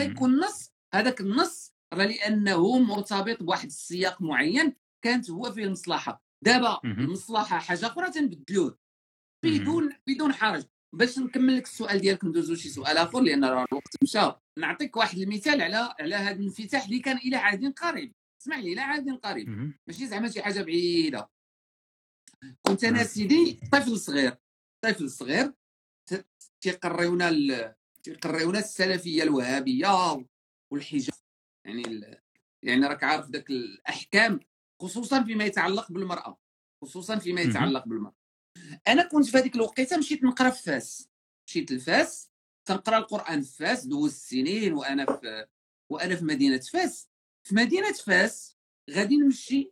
مم. 0.05 0.11
يكون 0.11 0.33
النص 0.33 0.71
هذاك 0.93 1.21
النص 1.21 1.73
راه 1.93 2.05
لأنه 2.05 2.79
مرتبط 2.79 3.43
بواحد 3.43 3.65
السياق 3.65 4.21
معين 4.21 4.75
كانت 5.01 5.29
هو 5.29 5.51
فيه 5.51 5.63
المصلحة. 5.63 6.23
دابا. 6.43 6.79
المصلحة 6.83 7.59
حاجة 7.59 7.87
أخرى 7.87 8.11
تنبدلوه. 8.11 8.77
بدون 9.45 9.89
بدون 10.07 10.33
حرج. 10.33 10.63
باش 10.93 11.19
نكمل 11.19 11.57
لك 11.57 11.65
السؤال 11.65 11.99
ديالك 11.99 12.25
ندوزو 12.25 12.55
شي 12.55 12.69
سؤال 12.69 12.97
آخر 12.97 13.19
لأن 13.21 13.45
راه 13.45 13.65
الوقت 13.71 13.95
مشى. 14.03 14.31
نعطيك 14.57 14.97
واحد 14.97 15.17
المثال 15.17 15.61
على 15.61 15.95
على 15.99 16.15
هذا 16.15 16.35
الانفتاح 16.35 16.85
اللي 16.85 16.99
كان 16.99 17.17
إلى 17.17 17.35
عهد 17.35 17.73
قريب. 17.73 18.13
اسمح 18.41 18.57
لي 18.57 18.73
إلى 18.73 18.81
عهد 18.81 19.09
قريب. 19.09 19.73
ماشي 19.87 20.07
زعما 20.07 20.29
شي 20.29 20.41
حاجة 20.41 20.61
بعيدة. 20.61 21.29
كنت 22.67 22.83
أنا 22.83 22.97
نعم. 22.97 23.05
سيدي 23.07 23.59
طفل 23.71 23.99
صغير 23.99 24.37
طفل 24.83 25.09
صغير 25.09 25.53
تيقريونا 26.61 27.29
ال- 27.29 27.75
تيقريونا 28.03 28.59
السلفية 28.59 29.23
الوهابية 29.23 29.87
والحجاب 30.71 31.13
يعني 31.65 31.81
ال... 31.87 32.17
يعني 32.63 32.85
راك 32.87 33.03
عارف 33.03 33.29
ذاك 33.29 33.49
الأحكام 33.49 34.39
خصوصا 34.81 35.23
فيما 35.23 35.43
يتعلق 35.45 35.91
بالمرأة 35.91 36.39
خصوصا 36.83 37.15
فيما. 37.19 37.41
يتعلق 37.41 37.87
بالمرأة 37.87 38.15
أنا 38.87 39.07
كنت 39.07 39.25
في 39.25 39.37
هذيك 39.37 39.55
الوقيتة 39.55 39.97
مشيت 39.97 40.23
نقرأ 40.23 40.49
في 40.49 40.63
فاس 40.63 41.09
مشيت 41.47 41.71
لفاس 41.71 42.31
تنقرا 42.67 42.97
القرآن 42.97 43.41
في 43.41 43.55
فاس 43.57 43.85
دوزت 43.85 44.15
سنين 44.21 44.73
وأنا 44.73 45.05
في 45.05 45.45
وأنا 45.91 46.15
في 46.15 46.25
مدينة 46.25 46.59
فاس 46.59 47.07
في 47.47 47.55
مدينة 47.55 47.93
فاس 47.93 48.57
غادي 48.89 49.17
نمشي 49.17 49.71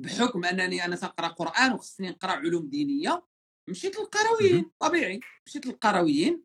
بحكم 0.00 0.44
أنني 0.44 0.84
أنا 0.84 0.96
تنقرا 0.96 1.28
قرآن 1.28 1.72
وخصني 1.72 2.08
نقرأ 2.08 2.32
علوم 2.32 2.68
دينية 2.68 3.26
مشيت 3.68 3.98
للقرويين 3.98 4.70
طبيعي. 4.78 5.20
مشيت 5.46 5.66
للقرويين. 5.66 6.42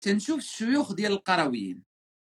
تنشوف 0.00 0.38
الشيوخ 0.38 0.92
ديال 0.92 1.12
القرويين. 1.12 1.82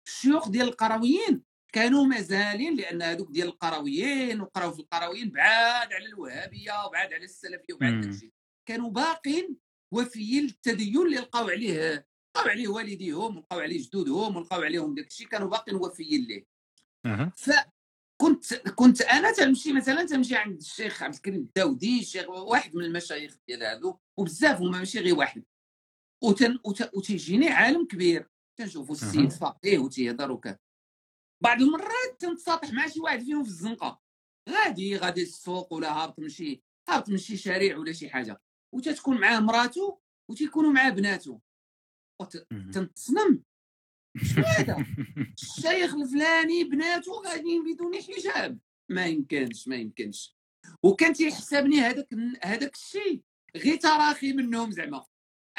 الشيوخ 0.08 0.50
ديال 0.50 0.68
القرويين 0.68 1.44
كانوا 1.74 2.06
مازالين 2.06 2.76
لأن 2.76 3.02
هذوك 3.02 3.32
ديال 3.32 3.48
القرويين 3.48 4.42
وقراو 4.42 4.72
في 4.74 4.80
القرويين 4.80 5.30
بعاد 5.30 5.94
على 5.94 6.06
الوهابية 6.06 6.86
وبعاد 6.86 7.14
على 7.14 7.24
السلفية 7.24 7.74
وبعاد. 7.74 8.02
داكشي. 8.02 8.34
كانوا 8.66 8.90
باقين 8.90 9.58
وفيين 9.92 10.44
للتدين 10.44 11.02
اللي 11.02 11.18
لقاو 11.18 11.50
عليه 11.50 12.08
لقاو 12.36 12.50
عليه 12.50 12.68
والديهم 12.68 13.38
ولقاو 13.38 13.60
عليه 13.60 13.84
جدودهم 13.84 14.36
ولقاو 14.36 14.62
عليهم 14.62 14.96
داكشي 14.96 15.26
كانوا 15.26 15.50
باقين 15.50 15.76
وفيين 15.76 16.26
ليه. 16.26 16.46
أها. 17.06 17.32
فكنت 18.26 18.54
كنت 18.70 19.02
أنا 19.02 19.32
تمشي 19.32 19.74
مثلا 19.74 20.04
تمشي 20.04 20.36
عند 20.36 20.58
الشيخ 20.58 21.04
عبد 21.04 21.14
الكريم 21.14 21.40
الداودي 21.42 22.00
الشيخ 22.00 22.30
واحد 22.30 22.76
من 22.76 22.84
المشايخ 22.84 23.38
ديال 23.48 23.64
هادو 23.64 23.98
وبزاف 24.20 24.62
هما 24.62 24.78
ماشي 24.78 25.00
غير 25.00 25.16
واحد. 25.18 25.44
وتن 26.24 26.60
وت- 26.66 26.94
وتيجيني 26.96 27.50
عالم 27.50 27.86
كبير. 27.88 28.30
تنشوفوا 28.60 28.96
السيد. 28.96 29.32
فقيه 29.32 29.78
وتيهضر 29.80 30.32
وكذا. 30.32 30.60
بعض 31.44 31.62
المرات 31.62 32.20
تنتصاطح 32.20 32.74
مع 32.74 32.88
شي 32.88 33.00
واحد 33.00 33.20
فيهم 33.24 33.44
في 33.44 33.50
الزنقة. 33.50 34.02
غادي 34.50 34.98
غادي 34.98 35.22
السوق 35.22 35.74
ولا 35.74 35.92
هابط 35.94 36.20
من 36.20 36.30
شي 36.30 36.64
هابط 36.90 37.10
من 37.10 37.18
شي 37.18 37.38
شارع 37.38 37.78
ولا 37.78 37.92
شي 37.94 38.10
حاجة. 38.10 38.42
وتتكون 38.76 39.20
معاه 39.22 39.40
مراته 39.40 40.00
وتيكونوا 40.32 40.72
معاه 40.72 40.90
بناته. 40.90 41.42
وت- 42.22 42.48
مهم. 42.52 42.72
تنتصنم 42.72 43.44
شنو 44.24 44.46
هذا 44.46 44.86
الشيخ 45.42 45.96
الفلاني 45.96 46.64
بناته 46.64 47.12
غاديين 47.12 47.64
بدون 47.64 47.94
حجاب 48.02 48.60
ما 48.90 49.06
يمكنش 49.06 49.68
ما 49.68 49.76
يمكنش 49.76 50.36
وكان 50.84 51.14
تيحسبني 51.14 51.80
هذاك 51.80 52.08
هذاك 52.44 52.76
الشيء 52.76 53.22
غير 53.56 53.76
تراخي 53.76 54.34
منهم 54.34 54.72
زعما 54.72 55.06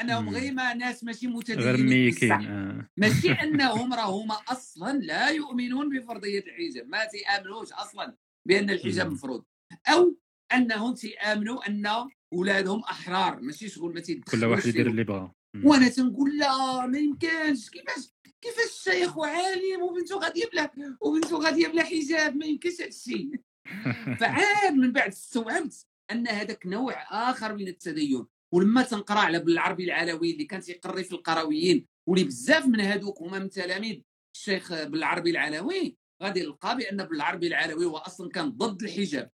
أنهم. 0.00 0.28
غير 0.28 0.52
ما 0.52 0.74
ناس 0.74 1.04
ماشي 1.04 1.26
متدينين 1.26 2.32
آه. 2.32 2.88
ماشي 2.96 3.32
أنهم 3.44 3.94
راهما 3.94 4.34
أصلا 4.48 4.98
لا 4.98 5.28
يؤمنون 5.28 5.98
بفرضية 5.98 6.38
الحجاب 6.38 6.88
ما 6.88 7.04
تيأمنوش 7.04 7.72
أصلا 7.72 8.16
بأن 8.48 8.70
الحجاب. 8.70 9.12
مفروض 9.12 9.44
أو 9.88 10.16
أنهم 10.54 10.94
تيأمنوا 10.94 11.68
أن 11.68 11.86
اولادهم 12.32 12.80
أحرار 12.80 13.40
ماشي 13.40 13.68
شغل 13.68 13.94
ما 13.94 14.20
كل 14.30 14.44
واحد 14.44 14.66
يدير. 14.66 14.86
اللي 14.86 15.04
بغا. 15.04 15.32
وأنا 15.64 15.88
تنقول 15.88 16.38
لا 16.38 16.86
ما 16.86 16.98
يمكنش. 16.98 17.70
كيفاش 17.70 18.10
كيفاش 18.42 18.64
الشيخ 18.64 19.16
وعالم 19.18 19.82
وبنته 19.82 20.18
غاديه 20.18 20.46
بلا 20.52 20.70
وبنته 21.00 21.38
غاديه 21.38 21.68
بلا 21.68 21.82
حجاب؟ 21.82 22.36
ما 22.36 22.46
يمكنش 22.46 22.80
هذا 22.80 22.88
الشيء. 22.88 23.30
فعاد 24.20 24.74
من 24.74 24.92
بعد 24.92 25.08
استوعبت 25.08 25.86
أن 26.10 26.28
هذاك 26.28 26.66
نوع 26.66 26.92
آخر 27.30 27.54
من 27.54 27.68
التدين. 27.68 28.26
ولما 28.52 28.82
تنقرأ 28.82 29.18
على 29.18 29.38
بالعربي 29.38 29.84
العلوي 29.84 30.30
اللي 30.30 30.44
كان 30.44 30.60
تيقري 30.60 31.04
في 31.04 31.12
القرويين 31.12 31.86
واللي 32.06 32.24
بزاف 32.24 32.66
من 32.66 32.80
هذوك 32.80 33.22
هما 33.22 33.38
من 33.38 33.50
تلاميذ 33.50 34.00
الشيخ 34.36 34.84
بالعربي 34.84 35.30
العلوي 35.30 35.96
غادي 36.22 36.42
نلقى 36.42 36.76
بأن 36.76 37.04
بالعربي 37.04 37.46
العلوي 37.46 37.84
هو 37.84 37.96
أصلا 37.96 38.30
كان 38.30 38.50
ضد 38.50 38.82
الحجاب. 38.82 39.30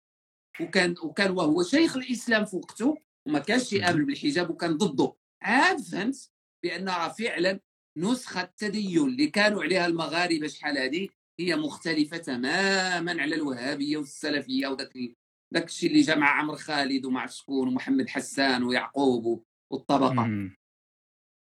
وكان 0.61 0.95
وكان 1.03 1.31
وهو 1.31 1.63
شيخ 1.63 1.97
الإسلام 1.97 2.45
في 2.45 2.57
وقته 2.57 2.99
وما 3.27 3.39
كانش 3.39 3.73
يامن 3.73 4.07
بالحجاب 4.07 4.51
وكان 4.51 4.77
ضده. 4.77 5.15
عاد 5.43 5.81
فهمت 5.81 6.31
بأن 6.65 6.89
راه 6.89 7.09
فعلا 7.09 7.61
نسخة 7.97 8.43
التدين 8.43 8.99
اللي 8.99 9.27
كانوا 9.27 9.63
عليها 9.63 9.87
المغاربة 9.87 10.47
شحال 10.47 10.79
هذه؟ 10.79 11.09
هي 11.41 11.57
مختلفة 11.57 12.17
تماما 12.17 13.23
على 13.23 13.35
الوهابية 13.35 13.97
والسلفية 13.97 14.67
وداك 14.67 14.97
ال- 14.97 15.15
داك 15.53 15.65
الشيء 15.65 15.91
اللي 15.91 16.01
جمع 16.03 16.29
عمرو 16.31 16.57
خالد 16.57 17.05
وما 17.05 17.21
عرف 17.21 17.33
شكون 17.33 17.69
ومحمد 17.69 18.09
حسان 18.09 18.63
ويعقوب 18.63 19.45
والطبقة. 19.73 20.13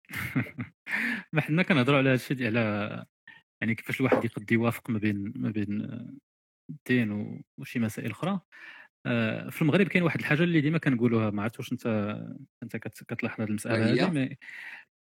ما 1.34 1.42
حنا 1.42 1.64
كنهضروا 1.64 1.98
على 1.98 2.10
هادشي 2.10 2.48
على 2.48 3.06
يعني 3.62 3.76
كيفاش 3.76 4.00
الواحد 4.00 4.26
يقد 4.26 4.52
يوافق 4.52 4.90
ما 4.90 5.00
بين 5.00 5.34
ما 5.36 5.50
بين 5.52 6.00
الدين 6.70 7.42
وشي 7.58 7.80
مسائل 7.80 8.12
أخرى. 8.12 8.40
في 9.52 9.58
المغرب 9.62 9.88
كاين 9.88 10.04
واحد 10.04 10.20
الحاجة 10.20 10.44
اللي 10.44 10.62
ديما 10.62 10.78
كنقولوها 10.78 11.30
ما 11.30 11.44
عرفت 11.44 11.60
واش 11.60 11.72
انت 11.72 11.86
أنت 12.64 12.78
كت- 12.78 13.04
كتلاحظ 13.04 13.42
هذه 13.42 13.50
المسألة؟ 13.50 14.08
هذه 14.08 14.36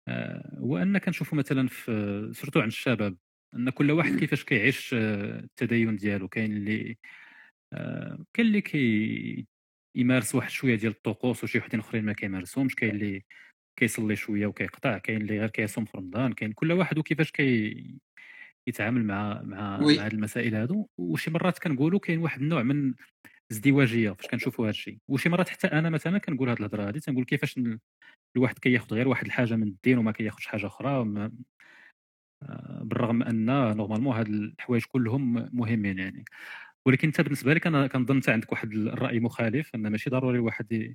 آه، 0.08 0.58
هو 0.58 0.78
أن 0.78 0.98
كنشوفوا 0.98 1.38
مثلا 1.38 1.68
في 1.68 2.30
surtout 2.35 2.61
عند 2.60 2.68
الشباب 2.68 3.16
أن 3.56 3.70
كل 3.70 3.90
واحد 3.90 4.18
كيفاش 4.18 4.44
كيعيش 4.44 4.94
آه، 4.94 5.38
التدين 5.40 5.96
ديالو. 5.96 6.28
كاين 6.28 6.52
اللي 6.52 6.96
آه، 7.72 8.24
كاين 8.34 8.46
اللي 8.48 8.60
كي 8.60 9.46
يمارس 9.96 10.34
واحد 10.34 10.50
شوية 10.50 10.74
ديال 10.74 10.92
الطقوس 10.92 11.44
وشي 11.44 11.58
وحدين 11.58 11.80
أخرين 11.80 12.04
ما 12.04 12.12
كيمارسهمش. 12.12 12.74
كاين 12.74 12.90
اللي 12.94 13.24
كيصلي 13.78 14.16
شوية 14.16 14.46
وكيقطع 14.46 14.98
كاين 14.98 15.20
اللي 15.22 15.38
غير 15.38 15.48
كيصوم 15.48 15.84
في 15.84 15.96
رمضان. 15.98 16.32
كاين 16.32 16.52
كل 16.52 16.72
واحد 16.72 16.98
وكيفاش 16.98 17.30
كي 17.30 18.00
يتعامل 18.68 19.04
مع 19.04 19.42
مع 19.42 19.78
oui. 19.83 19.96
مع 19.96 20.04
هاد 20.04 20.12
المسائل 20.12 20.54
هادو. 20.54 20.88
وشي 20.98 21.30
مرات 21.30 21.58
كنقولوا 21.58 21.98
كاين 22.00 22.18
واحد 22.18 22.40
النوع 22.40 22.62
من 22.62 22.94
ازدواجية 23.52 24.10
فاش 24.10 24.26
كنشوفوا 24.26 24.64
هذا 24.64 24.70
الشيء 24.70 24.98
وشي 25.08 25.28
مرات 25.28 25.48
حتى 25.48 25.66
أنا 25.66 25.90
مثلا 25.90 26.18
كنقول 26.18 26.48
هاد 26.48 26.58
الهضرة 26.58 26.88
هادي 26.88 27.00
تنقول 27.00 27.24
كيفاش 27.24 27.60
الواحد 28.36 28.58
كياخذ 28.58 28.94
غير 28.96 29.08
واحد 29.08 29.26
الحاجة 29.26 29.56
من 29.56 29.66
الدين 29.68 29.98
وما 29.98 30.12
كياخذش 30.12 30.46
حاجة 30.46 30.66
أخرى 30.66 31.30
آه، 32.42 32.80
بالرغم 32.84 33.22
أن 33.22 33.44
normalement 33.76 34.16
هاد 34.16 34.28
الحوايج 34.28 34.84
كلهم 34.84 35.48
مهمين 35.52 35.98
يعني. 35.98 36.24
ولكن 36.86 37.08
أنت 37.08 37.20
بالنسبة 37.20 37.54
لك 37.54 37.66
أنا 37.66 37.86
كنظن 37.86 38.14
انت 38.16 38.28
عندك 38.28 38.52
واحد 38.52 38.72
الرأي 38.72 39.20
مخالف 39.20 39.70
أن 39.74 39.86
ماشي 39.88 40.10
ضروري 40.10 40.38
واحد 40.38 40.94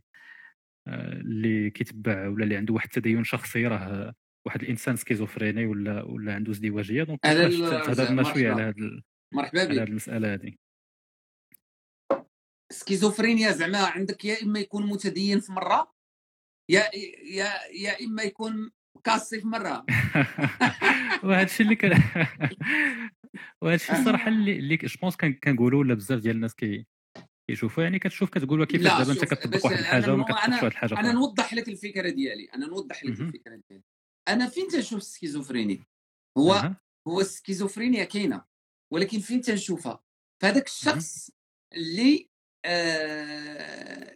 آه، 0.87 1.13
اللي 1.13 1.69
كيتبع 1.69 2.27
ولا 2.27 2.43
اللي 2.43 2.55
عنده 2.57 2.73
واحد 2.73 2.85
التدين 2.87 3.23
شخصي 3.23 3.67
راه 3.67 4.13
واحد 4.45 4.61
الإنسان 4.61 4.95
schizophrène 4.95 5.65
ولا 5.65 6.03
ولا 6.03 6.35
عنده 6.35 6.51
ازدواجية. 6.51 7.03
donc 7.03 7.19
voilà 7.25 7.49
كيفاش 7.49 7.73
ال- 7.73 7.95
تهضر 7.95 8.11
لنا 8.13 8.23
شوية. 8.23 8.51
على 8.51 8.61
هاد 8.61 9.01
مرحبا 9.33 9.59
على 9.59 9.69
بك. 9.73 9.79
هاد 9.79 9.87
المسألة 9.87 10.33
هذه 10.33 10.53
سكيزوفرينيا 12.71 13.51
زعما 13.51 13.85
عندك 13.85 14.25
يا 14.25 14.43
إما 14.43 14.59
يكون 14.59 14.87
متدين 14.87 15.39
في 15.39 15.51
مرة 15.51 15.95
يا 16.69 16.95
يا 17.23 17.49
يا 17.71 18.05
إما 18.05 18.23
يكون 18.23 18.71
كاسي 19.03 19.41
في 19.41 19.47
مرة. 19.47 19.85
وهذا 21.23 21.43
الشيء 21.43 21.65
اللي 21.65 21.75
كان 21.75 21.91
وهذا 23.61 23.75
الشيء 23.75 23.95
الصراحة 23.99 24.27
اللي 24.27 24.59
اللي 24.59 24.75
je 24.75 24.99
pense 25.01 25.15
كنقولوا 25.15 25.79
ولا 25.79 25.93
بزاف 25.93 26.19
ديال 26.19 26.35
الناس 26.35 26.55
كي 26.55 26.85
كيشوفوا 27.49 27.83
يعني 27.83 27.99
كتشوف 27.99 28.29
كتقول 28.29 28.59
لا 28.59 28.99
دابا 28.99 29.11
انت 29.11 29.25
كتطبق 29.25 29.65
واحد 29.65 29.77
الحاجة 29.77 30.13
وما 30.13 30.23
كتطبقش 30.23 30.63
واحد 30.63 30.65
الحاجة 30.65 30.99
أنا 30.99 31.11
نوضح 31.11 31.53
لك 31.53 31.69
الفكرة 31.69 32.09
ديالي 32.09 32.45
أنا 32.45 32.67
نوضح 32.67 33.03
لك. 33.03 33.19
الفكرة 33.19 33.61
ديالي. 33.69 33.83
أنا 34.27 34.47
فين 34.47 34.67
تنشوف 34.67 34.99
ال 34.99 35.05
schizophrénie 35.05 35.83
هو 36.37 36.53
أها. 36.53 36.81
هو 37.07 37.21
السكيزوفرينيا 37.21 38.03
كاينة 38.03 38.45
ولكن 38.93 39.19
فين 39.19 39.41
تنشوفها؟ 39.41 40.03
فهذاك 40.41 40.67
الشخص 40.67 41.31
اللي 41.73 42.29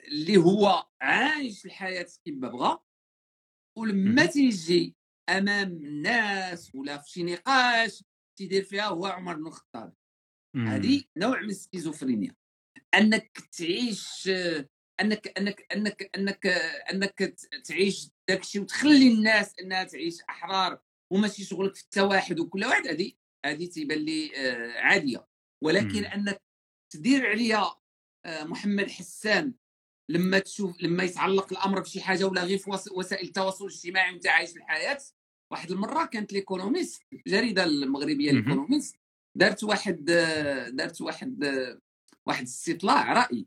اللي 0.07 0.37
هو 0.37 0.87
عايش 1.01 1.65
الحياة 1.65 2.07
كما 2.25 2.49
بغى 2.49 2.79
ولما. 3.77 4.25
تيجي 4.25 4.95
أمام 5.29 5.71
الناس 5.71 6.75
ولا 6.75 6.97
في 6.97 7.11
شي 7.11 7.23
نقاش 7.23 8.03
تيدير 8.37 8.63
فيها 8.63 8.85
هو 8.85 9.05
عمر 9.05 9.35
بن 9.35 9.47
الخطاب. 9.47 9.93
هذه 10.55 11.03
نوع 11.17 11.41
من 11.41 11.49
السكيزوفرينيا 11.49 12.35
أنك 12.93 13.37
تعيش 13.57 14.27
آه، 14.27 14.69
أنك 15.01 15.37
أنك 15.37 15.65
أنك 15.75 16.09
أنك 16.17 16.45
آه، 16.45 16.91
انك 16.91 17.35
تعيش 17.63 18.09
داك 18.29 18.41
الشيء 18.41 18.61
وتخلي 18.61 19.13
الناس 19.13 19.59
إنها 19.59 19.83
تعيش 19.83 20.21
أحرار 20.29 20.81
وماشي 21.11 21.43
شغلك 21.43 21.75
في 21.75 21.83
التواحد 21.83 22.39
وكل 22.39 22.65
واحد 22.65 22.87
هذه 22.87 23.11
هذه 23.45 23.65
تيبان 23.65 23.97
لي 23.97 24.31
آه، 24.35 24.79
عادية 24.79 25.27
ولكن 25.63 25.99
مم. 25.99 26.05
أنك 26.05 26.41
تدير 26.93 27.27
عليا 27.27 27.57
آه، 27.57 27.81
محمد 28.25 28.89
حسان 28.89 29.53
لما 30.09 30.39
تشوف 30.39 30.81
لما 30.81 31.03
يتعلق 31.03 31.47
الأمر 31.53 31.79
بشي 31.79 32.01
حاجة 32.01 32.23
ولا 32.25 32.43
غير 32.43 32.57
في 32.57 32.69
وس- 32.69 32.91
وسائل 32.91 33.27
التواصل 33.27 33.65
الاجتماعي 33.65 34.11
وانت 34.11 34.27
عايش 34.27 34.57
الحياة 34.57 34.97
واحد 35.51 35.71
المرة 35.71 36.05
كانت 36.05 36.33
L'Économiste 36.33 37.01
الجريده 37.13 37.63
المغربية. 37.63 38.31
L'Économiste 38.31 38.95
دارت 39.35 39.63
واحد 39.63 40.09
آه، 40.09 40.69
دارت 40.69 41.01
واحد 41.01 41.43
آه، 41.43 41.79
واحد 42.25 42.43
استطلاع 42.43 43.13
رأي 43.13 43.45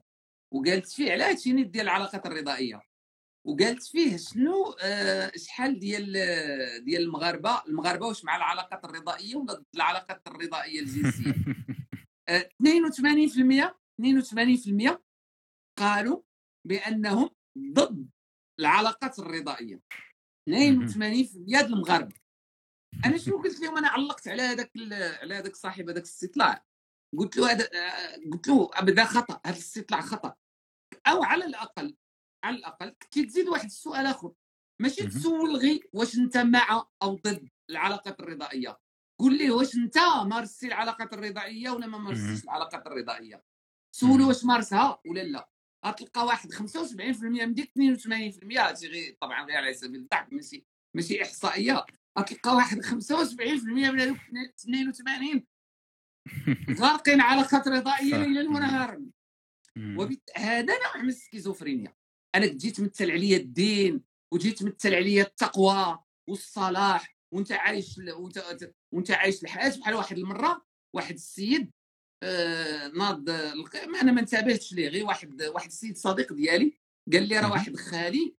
وقالت 0.54 0.88
فيه 0.88 1.12
على 1.12 1.24
هادشي 1.24 1.52
ديال 1.64 1.84
العلاقات 1.84 2.26
الرضائية 2.26 2.80
وقالت 3.46 3.82
فيه 3.82 4.16
شنو 4.16 4.76
آه، 4.82 5.32
شحال 5.36 5.78
ديال 5.78 6.16
آه، 6.16 6.78
ديال 6.78 7.02
المغاربة 7.02 7.62
المغاربة 7.68 8.06
واش 8.06 8.24
مع 8.24 8.36
العلاقات 8.36 8.84
الرضائية 8.84 9.36
ولا 9.36 9.52
ضد 9.52 9.64
العلاقات 9.74 10.22
الرضائية 10.28 10.80
الجنسية 10.80 11.34
آه، 12.28 12.48
82% 12.62 13.81
82% 14.02 15.02
قالوا 15.78 16.22
بأنهم 16.66 17.30
ضد 17.58 18.10
العلاقات 18.60 19.18
الرضائية. 19.18 19.80
82% 20.50 21.38
ديال 21.38 21.64
المغاربة. 21.64 22.14
أنا 23.04 23.18
شنو 23.18 23.42
قلت 23.42 23.60
لهم؟ 23.60 23.76
أنا 23.76 23.88
علقت 23.88 24.28
على 24.28 24.42
هذاك 24.42 24.72
على 25.20 25.34
هذاك 25.34 25.56
صاحب 25.56 25.90
هذاك 25.90 26.02
الاستطلاع. 26.02 26.64
قلت 27.18 27.36
له 27.36 27.50
هذا 27.50 27.68
قلت 28.32 28.48
له 28.48 28.70
ابدا 28.74 29.04
خطأ 29.04 29.40
هذا 29.46 29.56
الاستطلاع 29.56 30.00
خطأ. 30.00 30.36
أو 31.06 31.24
على 31.24 31.44
الأقل 31.44 31.96
على 32.44 32.56
الأقل 32.56 32.88
كنت 32.88 33.18
تزيد 33.18 33.48
واحد 33.48 33.64
السؤال 33.64 34.06
آخر. 34.06 34.32
ماشي. 34.80 35.06
تسول 35.06 35.56
غير 35.56 35.88
واش 35.92 36.18
أنت 36.18 36.36
مع 36.36 36.86
أو 37.02 37.14
ضد 37.14 37.48
العلاقات 37.70 38.20
الرضائية. 38.20 38.78
قول 39.20 39.38
لي 39.38 39.50
واش 39.50 39.74
أنت 39.74 39.98
مارستي 40.26 40.66
العلاقات 40.66 41.12
الرضائية 41.12 41.70
ولا 41.70 41.86
ما 41.86 41.98
مارستيش. 41.98 42.44
العلاقات 42.44 42.86
الرضائية. 42.86 43.44
سولو. 43.94 44.28
واش 44.28 44.44
مارسها 44.44 45.00
ولا 45.06 45.20
لا 45.20 45.48
غتلقى 45.86 46.26
واحد 46.26 46.52
75% 46.52 47.22
من 47.22 47.54
ديك 47.54 47.72
82% 47.78 48.58
هادشي 48.58 48.88
غير 48.88 49.16
طبعا 49.20 49.46
غير 49.46 49.56
على 49.56 49.74
سبيل 49.74 50.00
الضحك 50.00 50.32
ماشي 50.32 50.66
ماشي 50.96 51.22
إحصائية 51.22 51.86
غتلقى 52.18 52.54
واحد 52.54 52.84
75% 52.84 52.90
من 53.70 54.00
هذوك 54.00 54.18
82 54.60 55.46
غارقين 56.80 57.20
علاقات 57.20 57.68
رضائية 57.68 58.10
صح. 58.10 58.18
ليلا 58.18 58.50
ونهارا 58.50 59.06
مم. 59.76 59.98
وبالت... 59.98 60.30
هذا 60.36 60.78
نوع 60.78 61.02
من 61.02 61.08
السكيزوفرينيا 61.08 61.94
أنا 62.34 62.46
كنت 62.46 62.60
جيت 62.60 62.76
تمثل 62.76 63.10
عليا 63.10 63.36
الدين 63.36 64.02
وجيت 64.32 64.58
تمثل 64.58 64.94
عليا 64.94 65.22
التقوى 65.22 65.98
والصلاح 66.28 67.16
وانت 67.34 67.52
عايش. 67.52 67.98
وانت 67.98 68.72
وانت 68.92 69.10
عايش 69.10 69.42
الحياة 69.42 69.78
بحال 69.78 69.94
واحد 69.94 70.18
المرة 70.18 70.64
واحد 70.94 71.14
السيد 71.14 71.70
ناض 72.96 73.30
الق- 73.30 73.76
أنا 73.76 74.12
ما 74.12 74.20
انتبهتش 74.20 74.72
ليه 74.72 74.88
غير 74.88 75.04
واحد 75.06 75.42
واحد 75.42 75.66
السيد 75.66 75.96
صديق 75.96 76.32
ديالي 76.32 76.78
قال 77.12 77.28
لي 77.28 77.40
راه. 77.40 77.50
واحد 77.50 77.76
خالي 77.76 78.36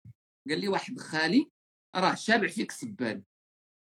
قال 0.48 0.60
لي 0.60 0.68
واحد 0.68 0.98
خالي 0.98 1.50
راه 1.96 2.14
شابع 2.14 2.48
فيك 2.48 2.70
سبان. 2.72 3.22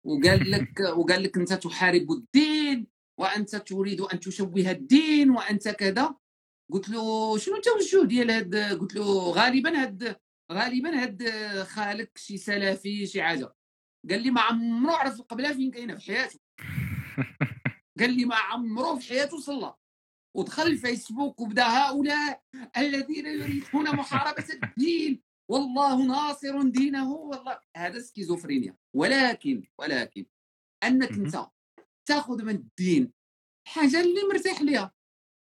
وقال 0.06 0.52
لك 0.52 0.80
وقال 0.98 1.24
لك 1.24 1.38
أنت 1.38 1.54
تحارب 1.54 2.12
الدين 2.12 2.88
وأنت 3.20 3.56
تريد 3.56 4.02
أن 4.02 4.20
تشوه 4.20 4.54
الدين 4.72 5.30
وأنت 5.30 5.70
كذا. 5.70 6.16
قلت 6.72 6.89
له 6.89 7.38
شنو 7.38 7.56
التوجه 7.56 8.06
ديال 8.06 8.32
هاد 8.32 8.56
قلت 8.56 8.95
له 8.95 9.32
غالبا 9.32 9.82
هاد 9.82 10.16
غالبا 10.52 11.04
هاد 11.04 11.30
خالك 11.64 12.18
شي 12.18 12.38
سلفي 12.38 13.06
شي 13.08 13.24
حاجة. 13.24 13.54
قال 14.10 14.22
لي 14.24 14.32
ما 14.32 14.41
عمرو 14.41 14.93
عرف 14.93 15.20
القبله 15.20 15.54
فين 15.54 15.72
كاينة 15.72 15.95
في 15.95 16.02
حياته. 16.06 16.39
قال 18.00 18.14
لي 18.14 18.26
ما 18.26 18.36
عمرو 18.36 18.95
في 19.00 19.10
حياته 19.10 19.39
صلى. 19.39 19.76
ودخل 20.38 20.64
الفيسبوك 20.64 21.40
وبدأ 21.40 21.64
هؤلاء 21.64 22.42
الذين 22.78 23.26
يريدون 23.26 23.96
محاربة 23.96 24.46
الدين. 24.64 25.22
والله 25.52 26.06
ناصر 26.06 26.62
دينه 26.62 27.12
والله. 27.12 27.60
هذا 27.78 28.00
سكيزوفرينيا. 28.00 28.78
ولكن 28.96 29.64
ولكن 29.80 30.26
أنك. 30.84 31.12
أنت 31.12 31.48
تأخذ 32.08 32.44
من 32.44 32.56
الدين 32.56 33.12
حاجة 33.68 34.02
اللي 34.02 34.22
مرتاح 34.32 34.62
ليها. 34.62 34.94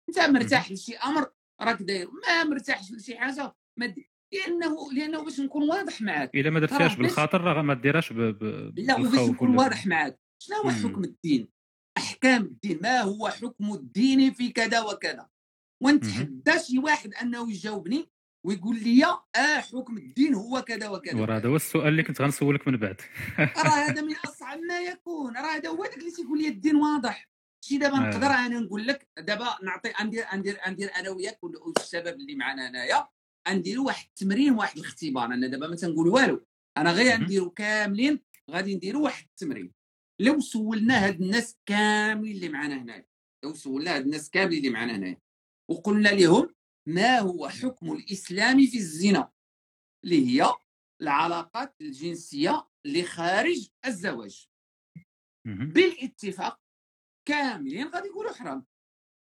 أنت 0.09 0.18
مرتاح 0.18 0.72
لشي 0.72 0.97
أمر 0.97 1.30
راك 1.61 1.82
داير. 1.82 2.11
ما 2.11 2.45
مرتاحش 2.45 2.93
لشي 2.93 3.18
حاجة 3.18 3.55
ما 3.78 3.86
دي. 3.86 4.11
لأنه 4.32 4.93
لأنه 4.93 5.24
باش 5.24 5.40
نكون 5.40 5.70
واضح 5.70 6.01
معك 6.03 6.34
الا 6.34 6.51
ما 6.51 6.61
باش- 6.61 6.97
بالخاطر 6.97 7.40
راه 7.40 7.62
ما 7.62 7.74
ديرهاش 7.74 8.12
ب... 8.12 8.16
ب... 8.20 8.72
لا 8.78 8.97
وباش 8.97 9.28
نكون 9.28 9.57
واضح 9.59 9.86
معك 9.86 10.20
شنو 10.43 10.57
هو. 10.57 10.70
حكم 10.70 11.05
الدين؟ 11.05 11.49
احكام 12.24 12.42
الدين 12.42 12.78
ما 12.82 13.00
هو 13.00 13.28
حكم 13.28 13.72
الدين 13.74 14.32
في 14.32 14.52
كذا 14.52 14.80
وكذا. 14.80 15.28
ونتحدى 15.82 16.58
شي 16.66 16.78
واحد 16.78 17.14
انه 17.14 17.50
يجاوبني 17.50 18.10
ويقول 18.46 18.76
لي 18.82 19.04
آه 19.36 19.60
حكم 19.60 19.98
الدين 19.98 20.34
هو 20.34 20.62
كذا 20.62 20.88
وكذا. 20.88 21.20
وراه 21.20 21.36
هذا 21.36 21.48
هو 21.48 21.56
السؤال 21.56 21.88
اللي 21.88 22.02
كنت 22.02 22.20
غنسولك 22.22 22.68
من 22.68 22.76
بعد. 22.76 23.00
راه 23.64 23.68
هذا 23.68 24.02
من 24.02 24.14
أصعب 24.26 24.58
ما 24.58 24.80
يكون. 24.80 25.36
راه 25.36 25.56
هذا 25.56 25.68
هو 25.68 25.84
داك 25.84 25.98
اللي 25.98 26.10
تيقول 26.10 26.38
لي 26.42 26.48
الدين 26.48 26.76
واضح. 26.76 27.28
شي 27.64 27.78
دابا 27.78 27.96
آه. 27.96 28.00
نقدر 28.10 28.26
أنا 28.26 28.60
نقول 28.60 28.86
لك 28.86 29.08
دابا 29.18 29.56
نعطي 29.62 29.92
ندير 30.04 30.24
ندير 30.34 30.58
ندير 30.68 30.90
أنا 30.96 31.10
وياك 31.10 31.44
وال- 31.44 31.56
والشباب 31.56 32.14
اللي 32.14 32.34
معنا 32.34 32.68
هنايا. 32.68 33.08
نديروا 33.48 33.86
واحد 33.86 34.06
التمرين 34.08 34.52
واحد 34.52 34.78
الاختبار. 34.78 35.24
أنا 35.24 35.46
دابا 35.46 35.68
ما 35.68 35.76
تنقول 35.76 36.08
والو. 36.08 36.46
أنا 36.76 36.92
غير 36.92 37.14
مهم. 37.14 37.22
نديروا 37.22 37.50
كاملين 37.56 38.20
غادي 38.50 38.74
نديروا 38.74 39.02
واحد 39.04 39.24
التمرين. 39.24 39.72
لو 40.22 40.40
سولنا 40.40 41.06
هاد 41.06 41.20
الناس 41.20 41.58
كاملين 41.66 42.36
اللي 42.36 42.48
معنا 42.48 42.82
هنايا 42.82 43.06
لو 43.44 43.54
سولنا 43.54 43.96
هاد 43.96 44.04
الناس 44.04 44.30
كاملين 44.30 44.58
اللي 44.58 44.70
معنا 44.70 44.96
هنايا 44.96 45.20
وقلنا 45.70 46.08
لهم 46.08 46.54
ما 46.88 47.18
هو 47.18 47.48
حكم 47.48 47.92
الإسلام 47.92 48.66
في 48.66 48.76
الزنا 48.76 49.32
اللي 50.04 50.26
هي 50.26 50.52
العلاقات 51.02 51.74
الجنسية 51.80 52.68
اللي 52.86 53.02
خارج 53.02 53.68
الزواج. 53.86 54.48
بالاتفاق 55.46 56.60
كاملين 57.28 57.88
غادي 57.88 58.08
يقولوا 58.08 58.32
حرام 58.32 58.66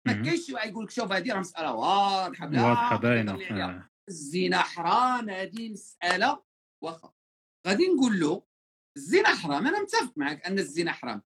ما. 0.07 0.13
كاينش 0.13 0.49
يقول 0.49 0.83
لك 0.83 0.91
شوف 0.91 1.11
هذه 1.11 1.33
راه 1.33 1.39
مسألة 1.39 1.73
واضحة 1.73 2.45
بلا 2.47 2.61
واضحة 2.65 2.95
باينة. 2.97 3.31
آه. 3.31 3.89
الزنا 4.09 4.57
حرام 4.57 5.29
هذه 5.29 5.69
مسألة 5.69 6.43
واخا 6.83 7.13
غادي 7.67 7.87
نقول 7.87 8.19
له 8.19 8.43
الزنا 8.97 9.35
حرام. 9.35 9.67
أنا 9.67 9.81
متفق 9.81 10.17
معك 10.17 10.45
أن 10.45 10.59
الزنا 10.59 10.91
حرام. 10.91 11.21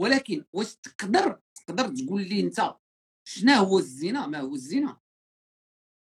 ولكن 0.00 0.44
واش 0.52 0.76
تقدر 0.76 1.40
تقدر 1.54 1.88
تقول 1.88 2.28
لي 2.28 2.40
أنت 2.40 2.76
شنو 3.28 3.52
هو 3.52 3.78
الزنا؟ 3.78 4.26
ما 4.26 4.40
هو 4.40 4.54
الزنا؟ 4.54 5.00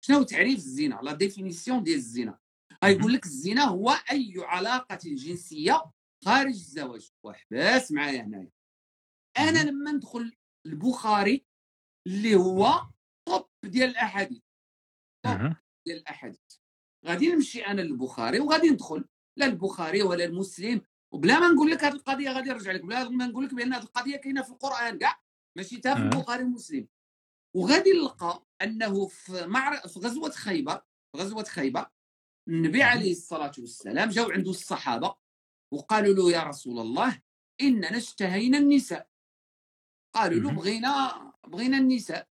شنو 0.05 0.17
هو 0.17 0.23
تعريف 0.23 0.57
الزنا؟ 0.57 1.01
la 1.03 1.13
définition 1.13 1.83
ديال 1.83 1.97
الزنا. 1.97 2.39
غيقول 2.85 3.13
لك 3.13 3.25
الزنا 3.25 3.65
هو 3.65 3.91
أي 3.91 4.35
علاقة 4.39 4.99
جنسية 5.05 5.93
خارج 6.25 6.53
الزواج. 6.53 7.13
وحباس 7.25 7.93
معايا 7.93 8.23
هنايا. 8.23 8.51
أنا. 9.39 9.65
لما 9.71 9.93
ندخل 9.93 10.37
البخاري 10.67 11.47
اللي 12.07 12.35
هو 12.35 12.87
top 13.29 13.49
ديال 13.65 13.91
الأحاديث. 13.91 14.43
أها. 15.27 15.63
ديال 15.87 15.99
الأحاديث. 15.99 16.41
غادي 17.07 17.33
نمشي 17.33 17.67
أنا 17.67 17.81
للبخاري 17.81 18.41
وغادي 18.41 18.71
ندخل. 18.71 19.05
لا 19.39 19.47
البخاري 19.47 20.03
ولا 20.03 20.25
المسلم 20.25 20.83
وبلا 21.15 21.41
ما 21.41 21.49
نقول 21.49 21.71
لك 21.71 21.85
هذه 21.85 21.93
القضية 21.93 22.31
غادي 22.31 22.51
نرجع 22.51 22.73
لك 22.73 22.85
بلا 22.85 23.09
ما 23.09 23.27
نقول 23.27 23.45
لك 23.45 23.55
بأن 23.55 23.73
هذه 23.73 23.83
القضية 23.83 24.17
كاينة 24.17 24.43
في 24.43 24.51
القرآن 24.51 24.99
كاع 24.99 25.21
ماشي 25.57 25.77
تا 25.77 25.95
في 25.95 26.01
آه. 26.01 26.05
البخاري 26.05 26.45
ومسلم. 26.45 26.89
وغادي 27.57 27.91
نلقى 27.91 28.47
أنه 28.63 29.07
في 29.07 29.47
معر... 29.47 29.89
في 29.89 29.99
غزوة 29.99 30.31
خيبر 30.31 30.83
في 31.13 31.23
غزوة 31.23 31.45
خيبر 31.45 31.87
النبي 32.49 32.83
عليه 32.83 33.13
الصلاة 33.13 33.53
والسلام 33.59 34.09
جاو 34.09 34.31
عنده 34.31 34.51
الصحابة 34.51 35.15
وقالوا 35.73 36.15
له 36.15 36.33
يا 36.33 36.43
رسول 36.43 36.79
الله 36.79 37.23
إننا 37.61 37.97
اشتهينا 37.97 38.59
النساء. 38.59 39.09
قالوا 40.15 40.41
له. 40.41 40.51
بغينا 40.53 41.33
بغينا 41.47 41.79
النساء. 41.79 42.29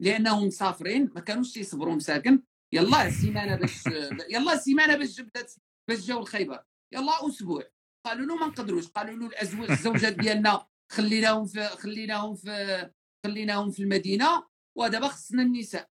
لأنهم 0.00 0.46
مسافرين 0.46 1.10
ما 1.14 1.20
كانوش 1.20 1.56
يصبروا 1.56 1.94
مساكن 1.94 2.42
يلا 2.72 3.10
سيمانة 3.10 3.56
باش 3.56 3.86
يلا 4.34 4.56
سيمانة 4.56 4.96
باش 4.96 5.16
جبدت 5.16 5.58
باش 5.88 6.06
جاو 6.06 6.18
الخيبر. 6.18 6.64
يلا 6.92 7.28
أسبوع. 7.28 7.75
قالوا 8.06 8.26
له 8.26 8.36
ما 8.36 8.46
نقدروش 8.46 8.88
قالوا 8.88 9.16
له 9.16 9.26
الأزواج 9.26 9.70
الزوجات 9.70 10.12
ديالنا 10.12 10.66
خليناهم 10.92 11.46
في 11.46 11.68
خليناهم 11.68 12.34
في 12.34 12.90
خليناهم 13.24 13.70
في 13.70 13.82
المدينة 13.82 14.46
ودابا 14.78 15.08
خصنا 15.08 15.42
النساء. 15.42 15.90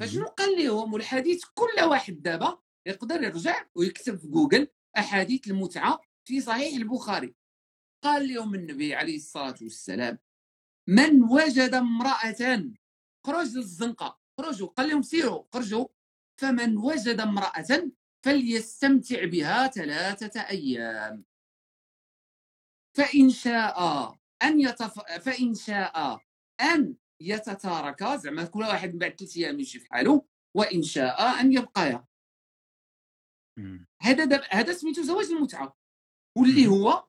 فشنو 0.00 0.26
قال 0.26 0.64
لهم؟ 0.64 0.92
والحديث 0.92 1.44
كل 1.54 1.84
واحد 1.84 2.22
دابا 2.22 2.58
يقدر 2.86 3.22
يرجع 3.22 3.66
ويكتب 3.74 4.16
في 4.16 4.26
جوجل 4.26 4.68
أحاديث 4.98 5.48
المتعة 5.48 6.00
في 6.24 6.40
صحيح 6.40 6.76
البخاري. 6.76 7.34
قال 8.04 8.34
لهم 8.34 8.54
النبي 8.54 8.94
عليه 8.94 9.16
الصلاة 9.16 9.56
والسلام 9.62 10.18
من 10.88 11.22
وجد 11.22 11.74
امرأة 11.74 12.72
خرج 13.26 13.56
للزنقة. 13.56 14.20
خرجوا 14.38 14.68
قال 14.68 14.88
لهم 14.88 15.02
سيروا 15.02 15.44
خرجوا. 15.52 15.86
فمن 16.40 16.76
وجد 16.76 17.20
امرأة 17.20 17.90
فليستمتع 18.24 19.24
بها 19.24 19.66
ثلاثة 19.66 20.40
أيام. 20.40 21.24
فإن 22.96 23.30
شاء 23.30 23.78
أن 24.42 24.60
يتف... 24.60 25.00
فإن 25.00 25.54
شاء 25.54 26.20
أن 26.60 26.96
يتتارك 27.22 28.04
زعما 28.04 28.44
كل 28.44 28.60
واحد 28.60 28.92
من 28.92 28.98
بعد 28.98 29.14
ثلاث 29.18 29.36
أيام 29.36 29.58
يمشي 29.58 29.78
في 29.78 29.88
حاله 29.88 30.26
وإن 30.56 30.82
شاء 30.82 31.40
أن 31.40 31.52
يبقى 31.52 32.06
مم. 33.58 33.86
هذا 34.02 34.24
دب... 34.24 34.40
هذا 34.50 34.72
سميتو 34.72 35.02
زواج 35.02 35.26
المتعة 35.26 35.76
واللي 36.38 36.66
هو 36.66 37.08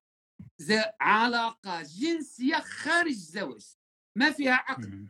ز... 0.62 0.74
علاقة 1.02 1.82
جنسية 1.82 2.56
خارج 2.56 3.08
الزواج 3.08 3.76
ما 4.18 4.32
فيها 4.32 4.54
عقد. 4.54 5.10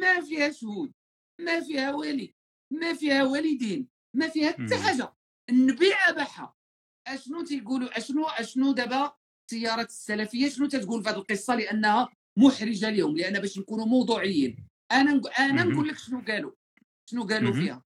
ما 0.00 0.20
فيها 0.20 0.50
شهود 0.50 0.92
ما 1.40 1.60
فيها 1.60 1.94
ولي 1.94 2.34
ما 2.72 2.94
فيها 2.94 3.24
والدين 3.24 3.88
ما 4.16 4.28
فيها 4.28 4.52
حتى. 4.52 4.76
حاجة 4.76 5.14
النبي 5.50 5.94
اباحها 5.94 6.56
أشنو 7.06 7.42
تيقولوا 7.44 7.98
أشنو 7.98 8.26
أشنو 8.26 8.72
دابا 8.72 9.19
التيارات 9.52 9.88
السلفية 9.88 10.48
شنو 10.48 10.66
تتقول 10.68 11.02
في 11.02 11.08
هذه 11.10 11.16
القصة 11.16 11.54
لأنها 11.54 12.08
محرجة 12.38 12.90
لهم 12.90 13.16
لأن 13.16 13.40
باش 13.40 13.58
نكونوا 13.58 13.86
موضوعيين 13.86 14.56
أنا 14.92 15.20
أنا. 15.38 15.64
نقول 15.64 15.88
لك 15.88 15.98
شنو 15.98 16.20
قالوا 16.28 16.52
شنو 17.10 17.24
قالوا. 17.24 17.52
فيها 17.52 17.82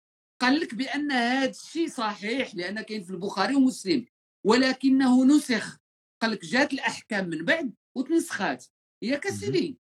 قال 0.41 0.60
لك 0.60 0.76
بأن 0.76 1.12
هذا 1.12 1.49
الشيء 1.49 1.89
صحيح 1.89 2.55
لأن 2.55 2.82
كاين 2.82 3.03
في 3.03 3.10
البخاري 3.10 3.55
ومسلم 3.55 4.05
ولكنه 4.45 5.26
نسخ 5.26 5.78
قال 6.22 6.32
لك 6.32 6.45
جات 6.45 6.74
الأحكام 6.74 7.30
من 7.30 7.45
بعد 7.45 7.74
وتنسخات 7.97 8.66
ياك 9.03 9.28
مهم. 9.28 9.36
سيدي 9.36 9.78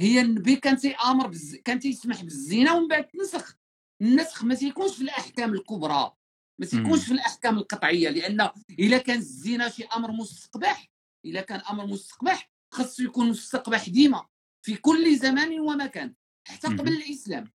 هي 0.00 0.20
النبي 0.20 0.56
كان 0.56 0.76
تيأمر 0.76 1.26
بز... 1.26 1.56
كان 1.56 1.78
تيسمح 1.80 2.22
بالزنا 2.22 2.72
ومن 2.72 2.88
بعد 2.88 3.08
تنسخ 3.08 3.56
النسخ 4.02 4.44
ما 4.44 4.54
تيكونش 4.54 4.96
في 4.96 5.02
الأحكام 5.02 5.54
الكبرى 5.54 6.12
ما 6.60 6.66
تيكونش. 6.66 7.04
في 7.04 7.12
الأحكام 7.12 7.58
القطعية 7.58 8.08
لأن 8.08 8.50
إلا 8.70 8.98
كان 8.98 9.18
الزنا 9.18 9.68
شي 9.68 9.84
أمر 9.84 10.12
مستقبح 10.12 10.90
الا 11.24 11.40
كان 11.40 11.60
أمر 11.70 11.86
مستقبح 11.86 12.50
خاصو 12.72 13.02
يكون 13.02 13.28
مستقبح 13.28 13.88
ديما 13.88 14.26
في 14.66 14.76
كل 14.76 15.16
زمان 15.16 15.60
ومكان. 15.60 16.14
حتى. 16.48 16.68
قبل 16.68 16.92
الاسلام 16.92 17.52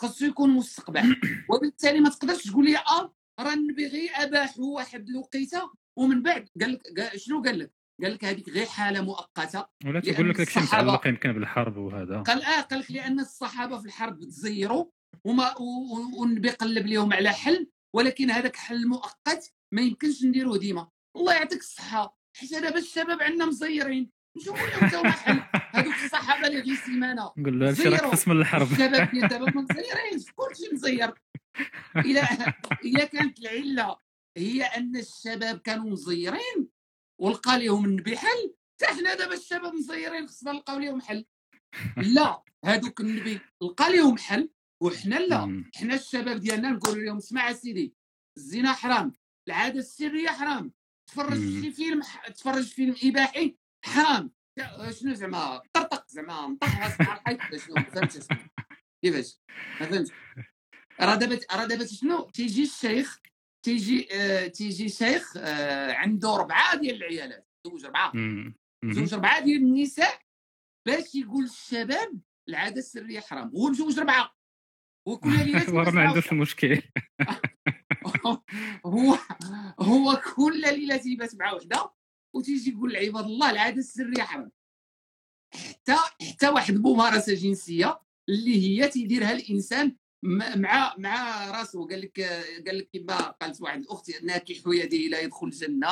خاصو 0.00 0.24
يكون 0.24 0.50
مستقبح. 0.50 1.04
وبالتالي 1.50 2.00
ما 2.00 2.08
تقدرش 2.08 2.44
تقول 2.44 2.64
لي 2.64 2.76
آه 2.76 3.14
راه 3.40 3.52
النبي 3.52 3.86
غير 3.86 4.10
اباحوا 4.14 4.74
واحد 4.76 5.08
الوقيتة 5.08 5.72
ومن 5.98 6.22
بعد. 6.22 6.48
قال 6.60 6.72
لك 6.72 7.16
شنو 7.16 7.42
قال 7.42 7.58
لك؟ 7.58 7.72
قال 8.02 8.14
لك 8.14 8.24
هذيك 8.24 8.48
غير 8.48 8.66
حالة 8.66 9.00
مؤقتة. 9.00 9.66
ولا 9.84 10.00
تقول 10.00 10.30
لك 10.30 10.36
داكشي 10.36 10.60
متعلق 10.60 11.06
يمكن 11.06 11.32
بالحرب 11.32 11.76
وهذا. 11.76 12.22
قال 12.22 12.42
آه 12.42 12.60
قال 12.60 12.80
لك 12.80 12.90
لأن 12.90 13.20
الصحابة 13.20 13.78
في 13.78 13.86
الحرب 13.86 14.20
تزيروا 14.20 14.86
وما 15.24 15.54
والنبي 16.18 16.50
قلب 16.50 16.86
لهم 16.86 17.12
على 17.12 17.32
حل 17.32 17.70
ولكن 17.94 18.30
هذاك 18.30 18.56
حل 18.56 18.88
مؤقت 18.88 19.54
ما 19.72 19.82
يمكنش 19.82 20.24
نديروه 20.24 20.58
ديما. 20.58 20.88
الله 21.16 21.34
يعطيك 21.34 21.60
الصحة. 21.60 22.23
حيت 22.36 22.52
دابا 22.52 22.78
الشباب 22.78 23.22
عندنا 23.22 23.46
مزيرين. 23.46 24.10
نشوفوا 24.36 24.66
لهم 24.66 25.10
حل 25.10 25.42
هذوك 25.74 25.94
الصحابة 26.04 26.46
اللي 26.46 26.60
غير 26.60 26.74
سيمانه 26.74 27.32
نقول 27.36 27.60
له 27.60 27.68
هادشي 27.68 27.88
راك 27.88 28.28
الحرب. 28.28 28.72
الشباب 28.72 29.10
ديال 29.10 29.28
دابا 29.28 29.50
ما 29.50 29.66
مزيرينش 29.70 30.32
كلشي 30.34 30.68
مزير. 30.72 31.14
إلى 31.96 32.20
اذا 32.84 33.04
كانت 33.04 33.38
العلة 33.38 33.96
هي 34.36 34.62
أن 34.62 34.96
الشباب 34.96 35.58
كانوا 35.58 35.90
مزيرين. 35.90 36.68
ولقى 37.20 37.64
لهم 37.64 37.84
النبي 37.84 38.16
حل 38.16 38.54
حتى 38.74 38.86
حنا 38.86 39.14
دابا 39.14 39.34
الشباب 39.34 39.74
مزيرين 39.74 40.26
خصنا 40.28 40.52
نلقاو 40.52 40.78
لهم 40.78 41.00
حل. 41.00 41.24
لا. 41.96 42.42
هذوك 42.64 43.00
النبي 43.00 43.40
لقى 43.62 43.96
لهم 43.96 44.18
حل 44.18 44.50
وحنا 44.82 45.14
لا. 45.14 45.64
حنا 45.74 45.94
الشباب 45.94 46.40
ديالنا 46.40 46.70
نقولوا 46.70 47.04
لهم 47.04 47.16
اسمع 47.16 47.52
سيدي 47.52 47.94
الزنا 48.36 48.72
حرام 48.72 49.12
العادة 49.48 49.78
السرية 49.78 50.28
حرام. 50.28 50.72
تفرج. 51.14 51.38
في 51.60 51.70
فيلم 51.72 52.02
ح- 52.02 52.28
تفرج 52.28 52.64
فيلم 52.64 52.94
إباحي؟ 53.04 53.56
حرام. 53.84 54.32
شنو 54.90 55.14
زعما؟ 55.14 55.62
طرطق 55.72 56.04
زعما 56.08 56.56
راسك 56.62 57.00
على 57.00 57.20
الحيط 57.20 57.40
ولا 57.50 57.58
شنو؟ 57.58 57.76
أسمع. 58.04 58.38
كيفاش؟ 59.04 59.38
ما 59.80 59.86
فهمتش. 59.86 60.10
راه 61.00 61.14
دابا 61.14 61.38
راه 61.52 61.64
دابا 61.66 61.86
شنو؟ 61.86 62.30
تيجي 62.30 62.62
الشيخ 62.62 63.20
تيجي 63.64 64.08
آه 64.12 64.46
تيجي 64.46 64.88
شيخ 64.88 65.36
آه 65.36 65.92
عنده 65.92 66.36
ربعه 66.36 66.76
ديال 66.76 66.96
العيالات. 66.96 67.48
زوج 67.66 67.84
ربعه. 67.86 68.12
زوج 68.84 69.14
ربعه 69.14 69.40
ديال 69.40 69.62
النساء 69.62 70.20
باش 70.86 71.14
يقول 71.14 71.44
للشباب 71.44 72.20
العادة 72.48 72.78
السرية 72.78 73.20
حرام. 73.20 73.48
هو 73.48 73.68
مزوج 73.68 73.98
ربعه 74.00 74.34
وكل 75.08 75.28
ليله 75.46 75.90
ما 75.90 76.08
عندوش 76.08 76.32
المشكل 76.32 76.82
هو 78.86 79.18
هو 79.80 80.22
كل 80.36 80.60
ليله 80.60 80.96
تيبات 80.96 81.34
مع 81.34 81.52
وحده 81.52 81.90
وتيجي 82.34 82.70
يقول 82.70 82.92
لعباد 82.92 83.24
الله 83.24 83.50
العاده 83.50 83.78
السريه 83.78 84.22
حرام 84.22 84.50
حتى 85.54 85.96
حتى 86.30 86.48
واحد 86.48 86.74
الممارسه 86.74 87.34
جنسية 87.34 88.00
اللي 88.28 88.82
هي 88.82 88.88
تيديرها 88.88 89.32
الإنسان 89.32 89.96
مع 90.56 90.94
مع 90.98 91.50
راسه. 91.50 91.88
قال 91.88 92.00
لك 92.00 92.20
قال 92.66 92.78
لك 92.78 92.88
كما 92.92 93.30
قالت 93.30 93.60
واحد 93.60 93.80
الأخت 93.80 94.22
ناكح 94.22 94.56
يديه 94.66 95.08
لا 95.08 95.20
يدخل 95.20 95.46
الجنة 95.46 95.88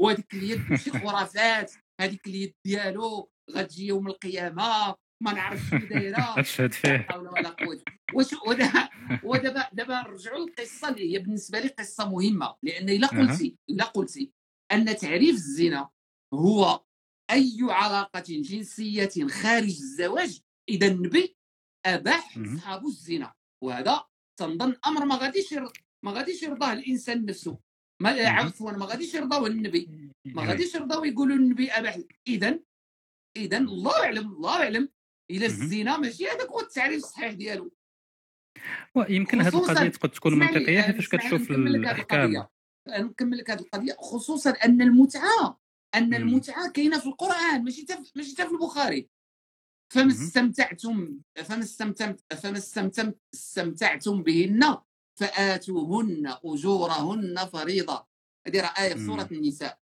وهذيك 0.00 0.34
اليد 0.34 0.74
شي 0.74 0.90
خرافات 0.90 1.72
هذيك 2.00 2.26
اليد 2.26 2.54
ديالو 2.64 3.30
غتجي 3.50 3.86
يوم 3.86 4.06
القيامة. 4.06 4.96
ما 5.20 5.32
نعرف 5.32 5.60
شنو 5.70 5.86
دايرة 5.86 6.34
أشهد 6.40 6.72
فيه 6.72 6.98
حول 6.98 7.28
ولا 7.28 7.48
قوة 7.48 7.82
واش 8.14 8.32
ودابا 8.46 8.88
ودابا 9.24 9.68
دابا 9.72 10.02
نرجعوا 10.02 10.38
للقصه 10.38 10.88
اللي 10.88 11.12
هي 11.12 11.18
بالنسبة 11.18 11.60
لي 11.60 11.68
قصة 11.68 12.08
مهمة 12.10 12.56
لأن 12.62 12.88
إلا. 12.88 13.06
قلتي 13.06 13.56
إلا 13.70 13.84
قلتي 13.84 14.32
أن 14.72 14.96
تعريف 14.96 15.34
الزنا 15.34 15.88
هو 16.34 16.84
أي 17.30 17.56
علاقة 17.60 18.22
جنسية 18.26 19.28
خارج 19.28 19.68
الزواج 19.68 20.40
إذا 20.68 20.86
النبي 20.86 21.36
أباح. 21.86 22.38
اصحابه 22.38 22.88
الزنا 22.88 23.34
وهذا 23.64 24.04
تنظن 24.38 24.76
أمر 24.86 25.04
ما 25.04 25.16
غاديش 25.16 25.54
ما 26.04 26.12
غاديش 26.12 26.42
يرضاه 26.42 26.72
الإنسان 26.72 27.24
نفسه 27.24 27.58
ما. 28.02 28.28
عفوا 28.28 28.72
ما 28.72 28.86
غاديش 28.86 29.14
يرضاه 29.14 29.46
النبي 29.46 30.10
ما. 30.24 30.42
غاديش 30.42 30.74
يرضاو 30.74 31.04
يقولوا 31.04 31.36
النبي 31.36 31.70
أباح 31.70 31.98
اذا 32.28 32.60
اذا 33.36 33.58
الله 33.58 34.04
اعلم 34.04 34.32
الله 34.32 34.62
اعلم 34.62 34.88
إلى. 35.30 35.46
الزنا 35.46 35.96
ماشي 35.96 36.26
هذاك 36.28 36.48
هو 36.48 36.60
التعريف 36.60 37.04
الصحيح 37.04 37.32
ديالو 37.32 37.72
ويمكن 38.94 39.40
هذه 39.40 39.56
القضية 39.58 39.88
تقد 39.88 40.10
تكون 40.10 40.38
منطقية 40.38 40.80
فاش 40.92 41.08
كتشوف 41.08 41.50
الأحكام. 41.50 42.46
نكمل 42.88 43.38
لك 43.38 43.50
هذه 43.50 43.60
القضية 43.60 43.96
خصوصا 43.98 44.50
أن 44.50 44.82
المتعة 44.82 45.60
أن. 45.94 46.14
المتعة 46.14 46.70
كاينة 46.70 46.98
في 46.98 47.06
القرآن 47.06 47.64
ماشي 47.64 47.84
تا 47.84 48.02
في- 48.02 48.12
ماشي 48.16 48.34
تا 48.34 48.44
في 48.46 48.52
البخاري 48.52 49.08
فما. 49.92 50.08
استمتعتم 50.12 51.18
فما 51.44 51.58
استمتعتم 51.62 52.16
فما 52.42 52.58
استمتعتم 52.58 53.12
استمتعتم 53.34 54.22
بهن 54.22 54.78
فآتوهن 55.20 56.34
أجورهن 56.44 57.36
فريضة 57.52 58.06
هذه 58.46 58.60
راه 58.60 58.74
آية 58.78 58.94
في 58.94 59.00
مم. 59.00 59.06
سورة 59.06 59.28
النساء 59.32 59.78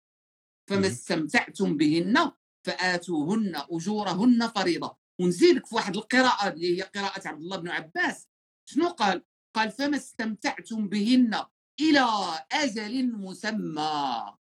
فما. 0.69 0.87
استمتعتم 0.87 1.77
بهن 1.77 2.31
فآتوهن 2.65 3.55
أجورهن 3.71 4.47
فريضة 4.47 4.97
ونزيدك 5.21 5.65
في 5.65 5.75
واحد 5.75 5.95
القراءة 5.95 6.53
اللي 6.53 6.77
هي 6.77 6.81
قراءة 6.81 7.27
عبد 7.27 7.41
الله 7.41 7.57
بن 7.57 7.69
عباس. 7.69 8.27
شنو 8.69 8.87
قال؟ 8.87 9.23
قال 9.55 9.71
فما 9.71 9.97
استمتعتم 9.97 10.89
بهن 10.89 11.45
إلى 11.81 12.05
أجل 12.51 13.17
مسمى. 13.17 14.35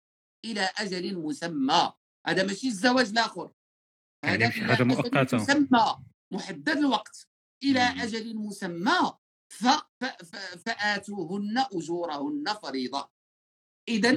إلى 0.45 0.71
أجل 0.79 1.19
مسمى. 1.19 1.93
هذا 2.27 2.43
ماشي 2.43 2.67
الزواج 2.67 3.09
الآخر. 3.09 3.51
يعني 4.25 4.45
هذا 4.45 4.55
إلى 4.55 4.75
حاجة 4.75 4.85
مؤقتة. 4.85 5.37
مسمى. 5.37 5.99
محدد 6.33 6.77
الوقت. 6.77 7.29
إلى 7.65 7.93
مم. 7.93 8.01
أجل 8.01 8.37
مسمى. 8.37 9.13
ف... 9.53 9.67
ف... 10.01 10.05
ف... 10.05 10.37
فآتوهن 10.37 11.59
أجورهن 11.59 12.45
فريضة. 12.63 13.11
إذا. 13.89 14.11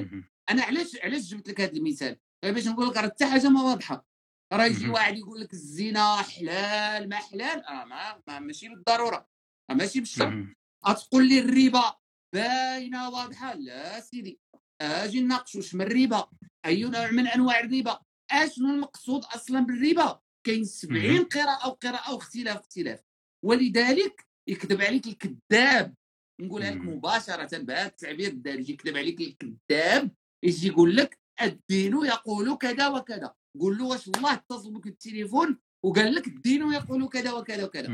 أنا 0.50 0.62
علاش 0.62 0.96
علاش 0.96 1.22
جبت 1.22 1.48
لك 1.48 1.60
هذا 1.60 1.72
المثال؟ 1.72 2.18
باش 2.42 2.66
نقول 2.66 2.88
لك 2.88 2.96
راه 2.96 3.02
حتى 3.02 3.26
حاجة 3.26 3.48
ما 3.48 3.62
واضحة. 3.62 4.07
راه 4.52 4.64
يجي. 4.64 4.88
واحد 4.88 5.16
يقول 5.16 5.40
لك 5.40 5.52
الزنا 5.52 6.16
حلال 6.16 7.08
ما 7.08 7.16
حلال؟ 7.16 7.64
آه 7.64 7.84
ما, 7.84 8.22
ما 8.26 8.38
ماشي 8.38 8.68
بالضرورة. 8.68 9.28
آه 9.70 9.74
ماشي 9.74 10.00
بالشرط. 10.00 10.28
مهم. 10.28 10.54
غتقول 10.88 11.28
لي 11.28 11.38
الربا 11.38 11.94
باينة 12.34 13.10
واضحة؟ 13.10 13.54
لا 13.54 14.00
سيدي. 14.00 14.40
أجي 14.80 15.20
نناقش 15.20 15.54
واش 15.54 15.74
من 15.74 15.82
الربا. 15.82 16.28
أي 16.66 16.82
نوع 16.82 17.10
من 17.10 17.26
أنواع 17.26 17.60
الربا؟ 17.60 18.00
أشنو 18.30 18.70
المقصود 18.74 19.24
أصلا 19.24 19.60
بالربا؟ 19.60 20.20
كاين 20.46 20.64
70 20.64 21.02
مهم. 21.02 21.24
قراءة 21.24 21.68
وقراءه 21.68 22.14
واختلاف 22.14 22.56
اختلاف. 22.56 23.00
ولذلك 23.44 24.26
يكذب 24.48 24.80
عليك 24.82 25.06
الكذاب. 25.06 25.94
نقولها 26.40 26.70
لك. 26.70 26.80
مباشرة 26.80 27.58
بهذا 27.58 27.86
التعبير 27.86 28.28
الدارجي 28.28 28.72
يكذب 28.72 28.96
عليك 28.96 29.20
الكذاب 29.20 30.10
يجي 30.44 30.68
يقول 30.68 30.96
لك 30.96 31.18
الدين 31.42 31.92
يقول 31.92 32.56
كذا 32.56 32.88
وكذا. 32.88 33.34
قول 33.60 33.78
له 33.78 33.84
واش 33.84 34.08
الله 34.08 34.32
اتصل 34.32 34.72
بك 34.72 34.84
بالتليفون؟ 34.84 35.58
وقال 35.82 36.14
لك 36.14 36.26
الدين 36.26 36.72
يقول 36.72 37.08
كذا 37.08 37.32
وكذا 37.32 37.64
وكذا. 37.64 37.86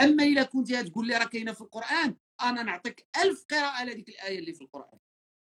أما 0.00 0.24
الا 0.24 0.42
كنت 0.42 0.72
تقول 0.72 1.06
لي 1.06 1.16
راه 1.16 1.24
كاينة 1.24 1.52
في 1.52 1.60
القرآن؟ 1.60 2.16
أنا 2.42 2.62
نعطيك 2.62 3.06
ألف 3.24 3.44
قراءة 3.50 3.84
لهذيك 3.84 4.08
الآية 4.08 4.38
اللي 4.38 4.52
في 4.52 4.60
القرآن. 4.60 4.98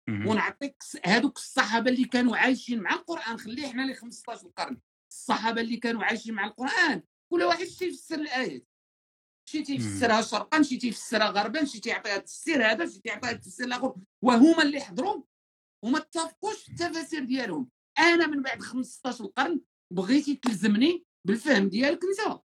ونعطيك 0.10 0.84
هذوك 1.06 1.38
الصحابة 1.38 1.92
اللي 1.92 2.06
كانوا 2.06 2.38
عايشين 2.38 2.82
مع 2.82 2.94
القرآن. 2.94 3.38
خليه 3.38 3.68
حنا 3.68 3.82
لي 3.82 3.94
15 3.94 4.46
القرن. 4.46 4.78
الصحابة 5.12 5.62
اللي 5.62 5.78
كانوا 5.78 6.04
عايشين 6.04 6.34
مع 6.34 6.46
القرآن. 6.46 7.04
كل 7.32 7.44
واحد 7.44 7.66
شي 7.66 7.86
يفسر 7.86 8.16
الآيات. 8.16 8.68
شي 9.50 9.64
تيفسرها 9.64 10.22
شرقا 10.22 10.62
شي 10.62 10.78
تيفسرها 10.78 11.30
غربا 11.30 11.66
شي 11.66 11.80
تيعطيها 11.80 12.16
التفسير 12.16 12.72
هذا 12.72 12.90
شي 12.90 13.00
تيعطيها 13.00 13.32
التفسير 13.32 13.66
الآخر. 13.66 13.96
وهما 14.22 14.64
اللي 14.64 14.82
حضروا 14.82 15.24
وما 15.86 15.98
اتفقوش 15.98 16.64
في 16.64 16.72
التفاسير 16.72 17.24
ديالهم. 17.24 17.70
أنا 18.00 18.28
من 18.28 18.42
بعد 18.42 18.62
15 18.62 19.26
قرن 19.26 19.62
بغيتي 19.94 20.36
تلزمني 20.36 21.06
بالفهم 21.28 21.70
ديالك 21.70 22.00
انت. 22.04 22.42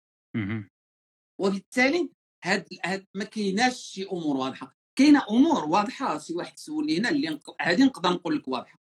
وبالتالي 1.42 2.10
هاد 2.44 2.68
هاد 2.86 3.06
ما 3.16 3.24
كايناش 3.24 3.76
شي 3.76 4.04
امور 4.04 4.38
واضحة. 4.38 4.76
كاينة 4.98 5.26
امور 5.30 5.66
واضحة 5.66 6.20
شي 6.20 6.34
واحد 6.34 6.58
سولني 6.58 6.98
هنا 6.98 7.10
اللي 7.10 7.40
هذه 7.62 7.86
نقدر 7.86 8.10
نقول 8.10 8.38
لك 8.38 8.48
واضحة. 8.48 8.80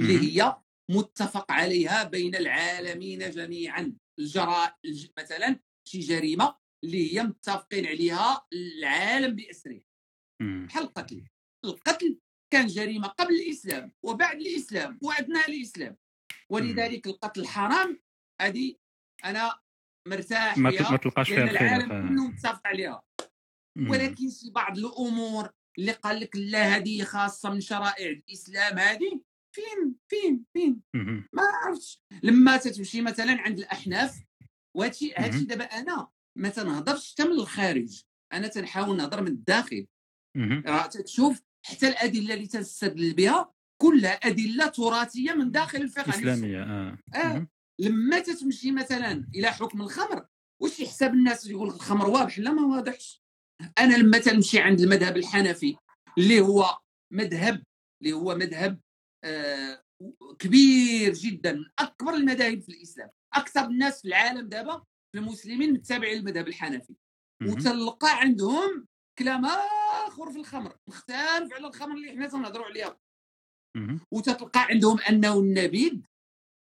اللي. 0.00 0.18
هي 0.18 0.56
متفق 0.90 1.52
عليها 1.52 2.04
بين 2.04 2.36
العالمين 2.36 3.30
جميعا. 3.30 3.96
الجرائم 4.18 4.72
مثلا 5.18 5.60
شي 5.88 5.98
جريمة 5.98 6.56
اللي 6.84 7.14
هي 7.14 7.22
متفقين 7.22 7.86
عليها 7.86 8.46
العالم 8.52 9.36
باسره. 9.36 9.80
بحال 10.40 10.82
القتل. 10.82 11.28
القتل 11.64 12.18
كان 12.52 12.66
جريمة 12.66 13.08
قبل 13.08 13.34
الإسلام 13.34 13.92
وبعد 14.04 14.36
الإسلام 14.36 14.98
واثناء 15.02 15.50
الإسلام. 15.50 15.96
ولذلك 16.52 17.06
القتل 17.06 17.46
حرام 17.46 18.00
هذه 18.40 18.74
أنا 19.24 19.60
مرتاح 20.08 20.58
ما 20.58 20.70
فيها 20.70 20.90
ما 20.90 20.96
تلقاش 20.96 21.28
فيها 21.28 21.50
العالم. 21.50 22.08
كله 22.08 22.28
متفق 22.28 22.66
عليها. 22.66 23.02
ولكن 23.78 24.30
شي 24.30 24.50
بعض 24.50 24.78
الأمور 24.78 25.50
اللي 25.78 25.92
قال 25.92 26.20
لك 26.20 26.36
لا 26.36 26.76
هذه 26.76 27.02
خاصة 27.02 27.50
من 27.50 27.60
شرائع 27.60 28.10
الإسلام 28.10 28.78
هذه 28.78 29.20
فين 29.54 29.94
فين 30.08 30.44
فين. 30.52 30.82
ما 31.32 31.42
عرفتش 31.42 32.02
لما 32.22 32.56
تتمشي 32.56 33.00
مثلا 33.02 33.40
عند 33.40 33.58
الأحناف 33.58 34.24
وهادشي. 34.76 35.14
هادشي 35.16 35.44
دابا 35.44 35.64
أنا 35.64 36.08
ما 36.38 36.48
تنهضرش 36.48 37.12
حتى 37.12 37.24
من 37.24 37.32
الخارج 37.32 38.02
أنا 38.32 38.48
تنحاول 38.48 38.96
نهضر 38.96 39.20
من 39.22 39.28
الداخل. 39.28 39.86
راه 40.66 40.86
تشوف 40.86 41.42
حتى 41.66 41.88
الأدلة 41.88 42.34
اللي 42.34 42.46
تستدل 42.46 43.14
بها 43.14 43.54
كلها 43.82 44.10
أدلة 44.12 44.66
تراثية 44.66 45.32
من 45.32 45.50
داخل 45.50 45.82
الفقه 45.82 46.08
نفسه. 46.08 46.20
إسلامية 46.20 46.62
آه 46.62 46.98
آه. 47.14 47.46
لما 47.80 48.18
تتمشي 48.18 48.72
مثلا 48.72 49.28
إلى 49.34 49.52
حكم 49.52 49.82
الخمر 49.82 50.26
واش 50.62 50.80
يحسب 50.80 51.14
الناس 51.14 51.46
يقول 51.46 51.68
لك 51.68 51.74
الخمر 51.74 52.10
واضح 52.10 52.38
لا 52.38 52.52
ما 52.52 52.76
واضحش 52.76 53.22
أنا 53.78 53.94
لما 53.94 54.18
تنمشي 54.18 54.58
عند 54.60 54.80
المذهب 54.80 55.16
الحنفي 55.16 55.76
اللي 56.18 56.40
هو 56.40 56.78
مذهب 57.12 57.62
اللي 58.02 58.12
هو 58.12 58.34
مذهب 58.34 58.80
آه 59.24 59.82
كبير 60.38 61.12
جدا 61.12 61.52
من 61.52 61.64
أكبر 61.78 62.14
المذاهب 62.14 62.60
في 62.60 62.68
الإسلام 62.68 63.10
أكثر 63.34 63.64
الناس 63.64 64.02
في 64.02 64.08
العالم 64.08 64.48
دابا 64.48 64.84
في 65.12 65.18
المسلمين 65.18 65.72
متابعين 65.72 66.18
المذهب 66.18 66.48
الحنفي. 66.48 66.94
وتلقى 67.42 68.20
عندهم 68.20 68.86
كلام 69.18 69.46
آخر 70.06 70.32
في 70.32 70.38
الخمر 70.38 70.76
مختلف 70.88 71.52
على 71.52 71.66
الخمر 71.66 71.94
اللي 71.96 72.10
حنا 72.12 72.26
تنهضروا 72.26 72.66
عليها. 72.66 72.98
وتتلقى 74.10 74.60
عندهم 74.60 75.00
أنه 75.00 75.40
النبيذ. 75.40 76.00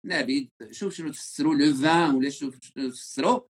نبيذ 0.05 0.47
شوف 0.71 0.93
شنو 0.93 1.11
تفسروا 1.11 1.55
لو 1.55 1.73
فان 1.73 2.15
ولا 2.15 2.29
شوف 2.29 2.61
شنو 2.61 2.89
تفسروا. 2.89 3.41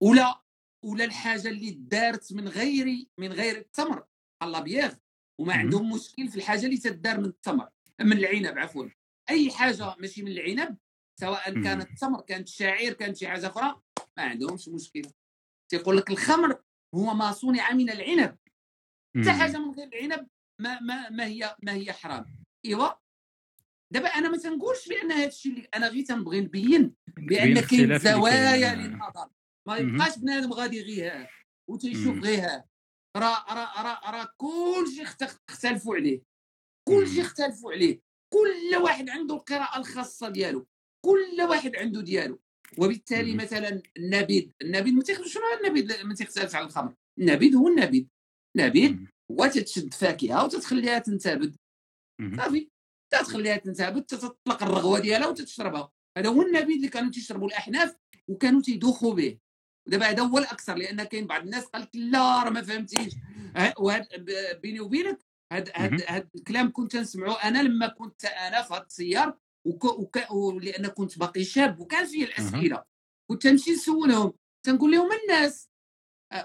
ولا 0.00 0.42
ولا 0.84 1.04
الحاجة 1.04 1.48
اللي 1.48 1.70
دارت 1.70 2.32
من 2.32 2.48
غير 2.48 3.06
من 3.18 3.32
غير 3.32 3.56
التمر. 3.56 4.04
الله 4.42 4.60
بياغ 4.60 4.94
وما. 5.40 5.54
عندهم 5.54 5.92
مشكل 5.92 6.28
في 6.28 6.36
الحاجة 6.36 6.66
اللي 6.66 6.78
تدار 6.78 7.20
من 7.20 7.26
التمر. 7.26 7.68
من 8.00 8.12
العنب 8.12 8.58
عفوا. 8.58 8.88
أي 9.30 9.50
حاجة 9.50 9.96
ماشي 9.98 10.22
من 10.22 10.32
العنب 10.32 10.78
سواء. 11.20 11.62
كانت 11.62 11.98
تمر 11.98 12.20
كانت 12.20 12.48
شعير 12.48 12.92
كانت 12.92 13.16
شي 13.16 13.28
حاجة 13.28 13.46
أخرى 13.46 13.80
ما 14.16 14.22
عندهمش 14.22 14.68
مشكل. 14.68 15.02
تيقول 15.68 15.96
لك 15.96 16.10
الخمر 16.10 16.62
هو 16.94 17.14
ما 17.14 17.32
صنع 17.32 17.72
من 17.72 17.90
العنب. 17.90 18.38
حتى. 19.16 19.32
حاجة 19.32 19.58
من 19.58 19.70
غير 19.70 19.88
العنب 19.88 20.28
ما 20.60 20.80
ما 20.80 21.10
ما 21.10 21.26
هي 21.26 21.56
ما 21.62 21.72
هي 21.72 21.92
حرام. 21.92 22.41
ايوا 22.64 22.88
دابا 23.92 24.08
أنا 24.08 24.28
ما 24.28 24.36
تنقولش 24.36 24.88
بان 24.88 25.12
هذا 25.12 25.26
الشيء 25.26 25.52
اللي 25.52 25.68
أنا 25.74 25.88
غير 25.88 26.04
تنبغي 26.04 26.40
نبين 26.40 26.94
بان 27.16 27.60
كاين 27.60 27.98
زوايا. 27.98 28.74
للنظر 28.74 29.28
ما. 29.68 29.76
يبقاش 29.76 30.18
بنادم 30.18 30.52
غادي 30.52 30.82
غير 30.82 31.12
ها 31.12 31.28
وتيشوف. 31.70 32.18
غير 32.18 32.38
ها 32.40 32.64
راه 33.16 33.44
راه 33.54 33.82
راه 33.82 34.10
راه 34.10 34.28
كلشي 34.36 35.02
اخت- 35.02 35.40
اختلفوا 35.48 35.96
عليه 35.96 36.22
كلشي. 36.88 37.20
اختلفوا 37.20 37.72
عليه 37.72 38.00
كل 38.32 38.76
واحد 38.76 39.10
عنده 39.10 39.34
القراءة 39.34 39.78
الخاصة 39.78 40.28
ديالو 40.28 40.66
كل 41.06 41.42
واحد 41.48 41.76
عنده 41.76 42.00
ديالو 42.00 42.40
وبالتالي. 42.78 43.34
مثلا 43.34 43.82
النبيذ 43.96 44.50
النبيذ 44.62 44.94
ما 44.94 45.02
تيخ- 45.02 45.26
شنو 45.26 45.42
النبيذ 45.62 46.04
ما 46.04 46.14
تيختلفش 46.14 46.54
على 46.54 46.66
الخمر 46.66 46.94
النبيذ 47.18 47.54
هو 47.56 47.68
النبيذ 47.68 48.04
النبيذ. 48.56 48.96
هو 49.30 49.46
تتشد 49.46 49.94
فاكهة 49.94 50.44
وتتخليها 50.44 50.98
تنتبد. 50.98 51.56
صافي. 52.36 52.68
تتخليها 53.12 53.56
تنتبد 53.56 54.02
تطلق 54.02 54.62
الرغوة 54.62 54.98
ديالها 54.98 55.26
وتتشربها. 55.26 55.92
هذا 56.18 56.28
هو 56.28 56.42
النبيذ 56.42 56.76
اللي 56.76 56.88
كانوا 56.88 57.10
تيشربوا 57.10 57.48
الأحناف 57.48 57.96
وكانوا 58.28 58.62
تيدوخوا 58.62 59.14
به. 59.14 59.38
دابا 59.86 60.06
هذا 60.06 60.22
هو 60.22 60.38
الأكثر 60.38 60.74
لأن 60.74 61.02
كاين 61.02 61.26
بعض 61.26 61.42
الناس 61.42 61.64
قال 61.64 61.82
لك 61.82 61.90
لا 61.94 62.42
راه 62.44 62.50
ما 62.50 62.62
فهمتيش. 62.62 63.14
بيني 64.62 64.80
وبينك 64.80 65.18
هاد 65.52 65.70
هاد. 65.74 66.02
هاد 66.08 66.28
الكلام 66.34 66.72
كنت 66.72 66.96
نسمعه 66.96 67.34
أنا 67.34 67.62
لما 67.62 67.86
كنت 67.86 68.24
أنا 68.24 68.62
في 68.62 68.74
هاد 68.74 68.84
السيار 68.84 69.38
وك 69.66 69.84
وك 69.84 70.30
ولأن 70.30 70.86
كنت 70.86 71.18
باقي 71.18 71.44
شاب 71.44 71.80
وكان 71.80 72.06
فيه 72.06 72.24
الأسئلة. 72.24 72.84
كنت 73.30 73.46
نمشي 73.46 73.70
نسولهم. 73.70 74.32
تنقول 74.66 74.92
لهم 74.92 75.08
الناس 75.22 75.68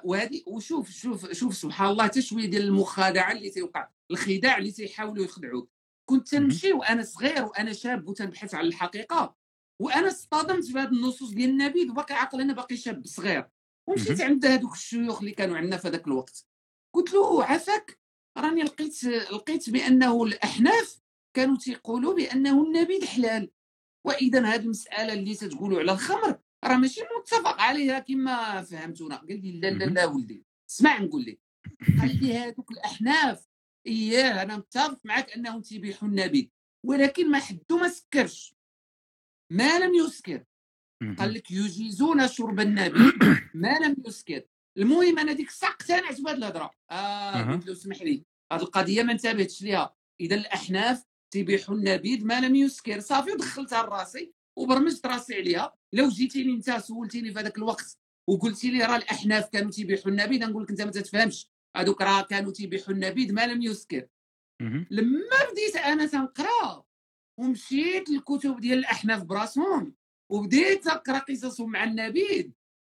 وهذه 0.04 0.44
وشوف 0.48 0.90
شوف 0.90 1.32
شوف 1.32 1.56
سبحان 1.56 1.90
الله 1.90 2.04
حتى 2.04 2.22
شوية 2.22 2.46
ديال 2.46 2.64
المخادعة 2.64 3.32
اللي 3.32 3.50
تيوقع 3.50 3.90
الخداع 4.12 4.58
اللي 4.58 4.72
تيحاولوا 4.72 5.26
يخدعوك. 5.26 5.70
كنت. 6.10 6.28
تنمشي 6.28 6.74
وأنا 6.74 7.04
صغير 7.04 7.46
وأنا 7.46 7.74
شاب 7.74 8.08
وتنبحث 8.08 8.56
على 8.56 8.68
الحقيقة 8.68 9.36
وأنا 9.82 10.08
اصطدمت 10.08 10.66
في 10.66 10.80
هذه 10.80 10.88
النصوص 10.88 11.30
ديال 11.32 11.50
النبيذ 11.50 11.90
وباقي 11.90 12.16
عاقل 12.16 12.42
أنا 12.42 12.54
باقي 12.54 12.78
شاب 12.78 13.06
صغير. 13.06 13.50
ومشيت 13.88 14.22
عند 14.22 14.46
هذوك 14.46 14.74
الشيوخ 14.74 15.20
اللي 15.20 15.32
كانوا 15.32 15.58
عندنا 15.58 15.78
في 15.78 15.88
هذاك 15.88 16.08
الوقت. 16.08 16.46
قلت 16.96 17.14
له 17.14 17.44
عافاك 17.44 18.00
راني 18.38 18.64
لقيت 18.64 19.04
لقيت 19.04 19.70
بأنه 19.70 20.24
الأحناف 20.24 21.02
كانوا 21.34 21.58
تيقولوا 21.58 22.14
بأنه 22.14 22.64
النبيذ 22.64 23.06
حلال. 23.06 23.52
واذا 24.06 24.46
هذه 24.46 24.60
المسألة 24.60 25.14
اللي 25.14 25.36
تتقولوا 25.36 25.80
على 25.80 25.92
الخمر 25.92 26.40
راه 26.66 26.78
ماشي 26.78 27.02
متفق 27.20 27.62
عليها 27.62 28.00
كما 28.00 28.62
فهمتونا. 28.62 29.16
قال 29.16 29.42
لي 29.42 29.60
لا 29.60 29.68
لا 29.68 29.86
لا 29.86 30.06
ولدي 30.06 30.46
اسمع 30.70 31.00
نقول 31.00 31.26
لك. 31.26 31.40
قال 32.02 32.20
لي 32.24 32.38
هذوك 32.38 32.72
الأحناف 32.72 33.48
اياه 33.88 34.44
أنا 34.44 34.58
متفق 34.58 35.00
معك 35.04 35.32
أنهم 35.32 35.62
تيبيحوا 35.62 36.10
النبيذ 36.10 36.48
ولكن 36.86 37.32
ما 37.32 37.40
حدو 37.40 37.78
ما 37.78 37.90
سكرش. 37.90 38.56
ما 39.52 39.80
لم 39.80 39.94
يسكر. 39.94 40.44
قال 41.18 41.34
لك 41.34 41.52
يجيزون 41.52 42.28
شرب 42.28 42.60
النبيذ 42.60 43.12
ما 43.54 43.80
لم 43.80 43.96
يسكر. 44.08 44.42
المهم 44.78 45.20
أنا 45.20 45.34
ديك 45.34 45.48
الساعة 45.48 45.72
اقتنعت 45.72 46.22
بهذه 46.22 46.36
الهضرة. 46.36 46.72
آه. 46.92 47.52
قلت 47.52 47.66
له 47.66 47.74
اسمح 47.74 48.02
لي 48.02 48.26
هذه 48.52 48.62
القضية 48.62 49.04
ما 49.04 49.12
انتبهتش 49.12 49.62
ليها. 49.62 49.96
إذا 50.22 50.36
الأحناف 50.36 51.04
تيبيحوا 51.34 51.76
النبيذ 51.76 52.26
ما 52.26 52.42
لم 52.42 52.56
يسكر. 52.56 53.00
صافي 53.00 53.32
ودخلتها 53.32 53.84
لراسي. 53.84 54.34
وبرمجت 54.58 55.06
راسي 55.06 55.36
عليها. 55.36 55.74
لو 55.94 56.10
جيتيني 56.10 56.54
انت 56.54 56.72
سولتيني 56.72 57.32
في 57.32 57.40
هذاك 57.40 57.58
الوقت 57.58 57.98
وقلتي 58.28 58.72
لي 58.72 58.86
راه 58.86 58.96
الأحناف 58.96 59.50
كانوا 59.50 59.72
تيبيحوا 59.72 60.12
النبيذ 60.12 60.40
نقول 60.40 60.64
لك 60.64 60.70
أنت 60.70 60.82
ما 60.82 60.92
تتفهمش. 60.92 61.50
هذوك 61.78 62.02
راه 62.02 62.22
كانوا 62.22 62.52
تيبيحوا 62.52 62.94
النبيذ 62.94 63.34
ما 63.34 63.48
لم 63.48 63.62
يسكر. 63.62 64.08
لما 64.92 65.52
بديت 65.52 65.76
أنا 65.76 66.06
تنقرأ 66.06 66.84
ومشيت 67.40 68.10
للكتب 68.10 68.60
ديال 68.60 68.80
الأحناف 68.80 69.24
براسهم 69.24 69.96
وبديت 70.32 70.88
نقرا 70.88 71.20
قصصهم 71.20 71.72
مع 71.72 71.84
النبيذ 71.84 72.50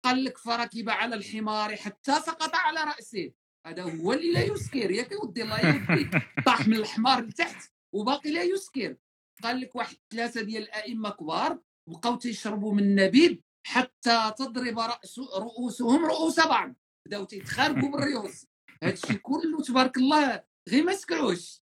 قال 0.04 0.24
لك 0.24 0.38
فركب 0.38 0.90
على 0.90 1.14
الحمار 1.14 1.76
حتى 1.76 2.14
سقط 2.14 2.54
على 2.54 2.80
رأسه. 2.80 3.32
هذا 3.66 3.82
هو 3.82 4.12
اللي 4.12 4.32
لا 4.32 4.44
يسكر 4.44 4.90
ياك 4.90 5.22
ودي 5.22 5.42
الله 5.42 5.60
يودي 5.66 6.10
طاح 6.46 6.68
من 6.68 6.76
الحمار 6.76 7.20
لتحت 7.24 7.72
وباقي 7.92 8.30
لا 8.30 8.42
يسكر 8.42 8.96
قال 9.42 9.60
لك 9.60 9.76
واحد 9.76 9.96
ثلاثة 10.12 10.42
ديال 10.42 10.62
الأئمة 10.62 11.10
كبار 11.10 11.58
بقاو 11.88 12.16
تيشربوا 12.16 12.74
من 12.74 12.82
النبيذ 12.82 13.36
حتى 13.66 14.32
تضرب 14.38 14.78
رأس 14.78 15.18
رؤوسهم 15.18 16.04
رؤوس 16.04 16.40
بعض 16.40 16.74
بداو 17.06 17.24
تيتخاربوا 17.24 17.90
بالريوس 17.92 18.46
هادشي 18.82 19.14
كله 19.14 19.62
تبارك 19.62 19.96
الله 19.96 20.44
غير 20.68 20.84
ما 20.84 20.94
سكروش. 20.94 21.62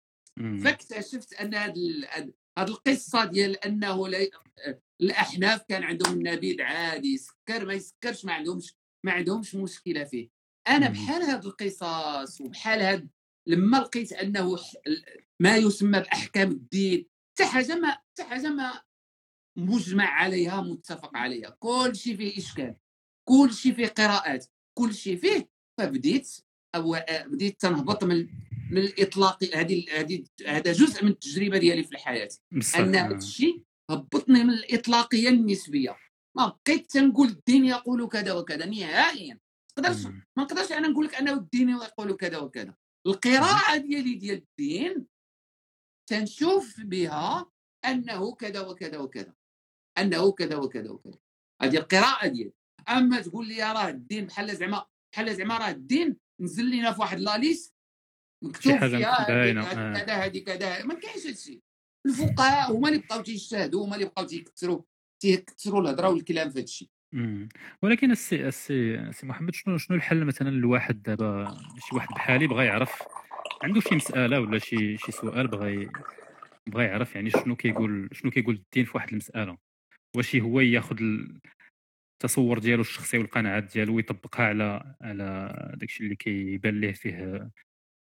فاكتشفت 0.64 1.32
أن 1.32 1.54
هذه 1.54 2.08
هذه 2.58 2.68
القصة 2.68 3.24
ديال 3.24 3.64
أنه 3.64 4.08
لا 4.08 4.30
الأحناف 5.00 5.62
كان 5.68 5.82
عندهم 5.82 6.12
النبيذ 6.12 6.62
عادي 6.62 7.14
يسكر 7.14 7.66
ما 7.66 7.74
يسكرش 7.74 8.24
ما 8.24 8.32
عندهمش 8.32 8.74
ما 9.06 9.12
عندهمش 9.12 9.54
مشكلة 9.54 10.04
فيه 10.04 10.28
أنا. 10.68 10.88
بحال 10.88 11.22
هاد 11.22 11.46
القصص 11.46 12.40
وبحال 12.40 12.80
هاد 12.80 13.08
لما 13.48 13.76
لقيت 13.76 14.12
أنه 14.12 14.58
ما 15.42 15.56
يسمى 15.56 16.00
بأحكام 16.00 16.50
الدين 16.50 17.06
حاجة 17.44 18.48
ما 18.48 18.82
مجمع 19.56 20.04
عليها 20.04 20.60
متفق 20.60 21.16
عليها. 21.16 21.56
كل 21.58 21.96
شيء 21.96 22.16
فيه 22.16 22.38
إشكال 22.38 22.76
كل 23.28 23.54
شيء 23.54 23.74
فيه 23.74 23.86
قراءات 23.86 24.46
كل 24.78 24.94
شيء 24.94 25.16
فيه 25.16 25.48
فبديت 25.78 26.36
أو 26.74 26.96
بديت 27.26 27.60
تنهبط 27.60 28.04
من 28.04 28.28
من 28.70 28.78
الإطلاق 28.78 29.44
هذه 29.54 29.84
هذه 30.00 30.24
هذا 30.46 30.72
جزء 30.72 31.04
من 31.04 31.10
التجربة 31.10 31.58
ديالي 31.58 31.84
في 31.84 31.92
الحياة. 31.92 32.28
أن 32.78 32.94
هذا 32.94 33.16
الشيء 33.16 33.62
هبطني 33.90 34.44
من 34.44 34.50
الاطلاقيه 34.50 35.28
النسبية. 35.28 35.96
ما 36.36 36.46
بقيت 36.46 36.90
تنقول 36.90 37.28
الدين 37.28 37.64
يقول 37.64 38.08
كذا 38.08 38.32
وكذا 38.32 38.66
نهائيا. 38.66 39.38
نقدرش 39.78 40.06
مم. 40.06 40.26
ما 40.36 40.42
نقدرش 40.42 40.72
أنا 40.72 40.88
نقول 40.88 41.04
لك 41.04 41.14
انه 41.14 41.32
الدين 41.32 41.68
يقول 41.68 42.12
كذا 42.12 42.38
وكذا. 42.38 42.74
القراءة 43.06 43.76
ديالي 43.76 44.14
ديال 44.14 44.36
الدين 44.36 45.06
تنشوف 46.10 46.80
بها 46.80 47.50
أنه 47.84 48.34
كذا 48.34 48.60
وكذا 48.60 48.98
وكذا 48.98 49.32
أنه 49.98 50.32
كذا 50.32 50.56
وكذا 50.56 50.90
وكذا 50.90 51.18
هذه 51.62 51.76
القراءة 51.76 52.26
ديالي 52.26 52.52
أما 52.88 53.20
تقول 53.20 53.48
لي 53.48 53.62
راه 53.62 53.88
الدين 53.88 54.26
بحال 54.26 54.56
زعما 54.56 54.86
بحال 55.12 55.36
زعما 55.36 55.58
راه 55.58 55.70
الدين 55.70 56.16
نزل 56.40 56.64
لينا 56.64 56.92
في 56.92 57.00
واحد 57.00 57.20
la 57.20 57.36
liste 57.36 57.74
مكتوب 58.44 58.78
فيها 58.78 59.20
آه. 59.20 60.02
كذا 60.04 60.14
هذه 60.14 60.38
كذا 60.38 60.84
ما 60.84 60.94
كاينش 60.94 61.26
هادشي 61.26 61.62
الفقهاء 62.06 62.72
هما 62.72 62.88
اللي 62.88 62.98
بقاو 62.98 63.20
تيجتهدوا 63.20 63.86
هما 63.86 63.94
اللي 63.94 64.06
بقاو 64.06 64.26
تيكثروا 64.26 64.82
تيكثروا 65.22 65.80
الهضرة 65.80 66.08
والكلام 66.08 66.50
في 66.50 66.58
هادشي 66.58 66.90
مم. 67.12 67.48
ولكن 67.82 68.10
السي 68.10 68.48
السي 68.48 68.94
السي 68.94 69.26
محمد 69.26 69.54
شنو 69.54 69.78
شنو 69.78 69.96
الحل 69.96 70.24
مثلا 70.24 70.50
لواحد 70.50 71.02
دابا 71.02 71.56
شي 71.78 71.96
واحد 71.96 72.08
بحالي 72.08 72.46
بغى 72.46 72.64
يعرف 72.64 73.02
عنده 73.62 73.80
شي 73.80 73.94
مسألة 73.94 74.40
ولا 74.40 74.58
شي 74.58 74.96
شي 74.98 75.12
سؤال 75.12 75.48
بغى 75.48 75.88
بغى 76.66 76.84
يعرف 76.84 77.14
يعني 77.14 77.30
شنو 77.30 77.56
كيقول 77.56 78.08
شنو 78.12 78.30
كيقول 78.30 78.54
الدين 78.54 78.84
في 78.84 78.90
واحد 78.94 79.08
المسألة 79.10 79.58
واش 80.16 80.36
هو 80.36 80.60
ياخذ 80.60 80.96
التصور 82.16 82.58
ديالو 82.58 82.80
الشخصي 82.80 83.18
والقناعات 83.18 83.72
ديالو 83.72 83.96
ويطبقها 83.96 84.46
على 84.46 84.94
على 85.00 85.54
داكشي 85.76 86.04
اللي 86.04 86.16
كيبان 86.16 86.80
ليه 86.80 86.92
فيه 86.92 87.50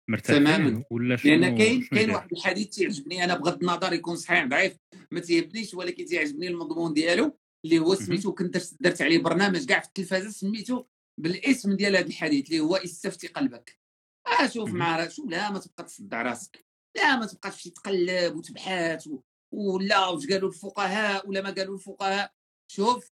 مرتاح 0.09 0.37
تماماً. 0.37 0.83
ولا 0.91 1.15
شنو 1.15 1.31
لأن 1.35 1.57
كاين 1.57 1.81
كاين؟ 1.83 2.11
واحد 2.11 2.31
الحديث 2.31 2.67
تيعجبني 2.67 3.23
أنا 3.23 3.37
بغض 3.37 3.61
النظر 3.63 3.93
يكون 3.93 4.15
صحيح 4.15 4.45
ضعيف 4.45 4.77
ما 5.11 5.19
تيهبنيش 5.19 5.73
ولكن 5.73 6.05
تيعجبني 6.05 6.47
المضمون 6.47 6.93
ديالو 6.93 7.37
اللي 7.65 7.79
هو 7.79 7.95
سميتو 7.95 8.33
كنت 8.33 8.53
درت- 8.53 8.77
درت 8.79 9.01
عليه 9.01 9.17
برنامج 9.23 9.65
كاع 9.65 9.79
في 9.79 9.87
التلفازة 9.87 10.29
سميتو 10.29 10.85
بالاسم 11.19 11.75
ديال 11.75 11.95
هذا 11.95 12.07
الحديث 12.07 12.45
اللي 12.51 12.59
هو 12.59 12.75
استفتي 12.75 13.27
قلبك 13.27 13.80
آه 14.27 14.47
شوف 14.47 14.69
مهم. 14.69 14.77
مع 14.77 14.97
را- 14.97 15.09
شوف 15.09 15.29
لا 15.29 15.49
ما 15.51 15.59
تبقى 15.59 15.83
تصدع 15.83 16.21
راسك 16.21 16.65
لا 16.97 17.15
ما 17.15 17.25
تبقاش 17.25 17.63
تقلب 17.63 18.35
وتبحث 18.35 19.07
و... 19.07 19.21
ولا 19.53 20.07
واش 20.07 20.27
قالوا 20.27 20.49
الفقهاء 20.49 21.29
ولا 21.29 21.41
ما 21.41 21.49
قالوا 21.51 21.75
الفقهاء 21.75 22.33
شوف 22.71 23.11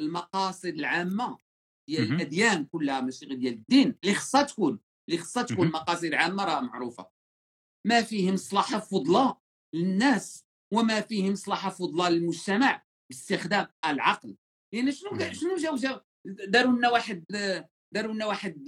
المقاصد 0.00 0.66
العامة 0.66 1.38
ديال. 1.88 2.12
الأديان 2.12 2.64
كلها 2.64 3.00
ماشي 3.00 3.26
غير 3.26 3.38
ديال 3.38 3.54
الدين 3.54 3.98
اللي 4.04 4.14
خصها 4.14 4.42
تكون 4.42 4.80
اللي 5.08 5.20
خصها 5.20 5.42
تكون. 5.42 5.68
مقاصد 5.68 6.14
عامة 6.14 6.44
راه 6.44 6.60
معروفة 6.60 7.10
ما 7.86 8.02
فيه 8.02 8.32
مصلحة 8.32 8.78
فضلى 8.78 9.34
للناس 9.74 10.44
وما 10.72 11.00
فيه 11.00 11.30
مصلحة 11.30 11.70
فضلى 11.70 12.10
للمجتمع 12.10 12.82
باستخدام 13.10 13.66
العقل 13.84 14.36
لأن 14.74 14.90
شنو 14.92 15.10
مم. 15.10 15.32
شنو 15.32 15.56
جاو 15.56 15.76
جاو 15.76 16.00
داروا 16.26 16.72
لنا 16.72 16.90
واحد 16.90 17.24
داروا 17.94 18.12
لنا 18.14 18.26
واحد 18.26 18.64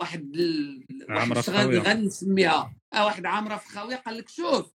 واحد 0.00 0.34
ال- 0.36 1.06
عمرة 1.10 1.38
الشغل 1.38 1.54
فخاوية. 1.54 1.78
غنسميها 1.78 2.74
آه 2.94 3.04
واحد 3.04 3.26
عامرة 3.26 3.56
فخاويه 3.56 3.96
قال 3.96 4.16
لك 4.16 4.28
شوف 4.28 4.72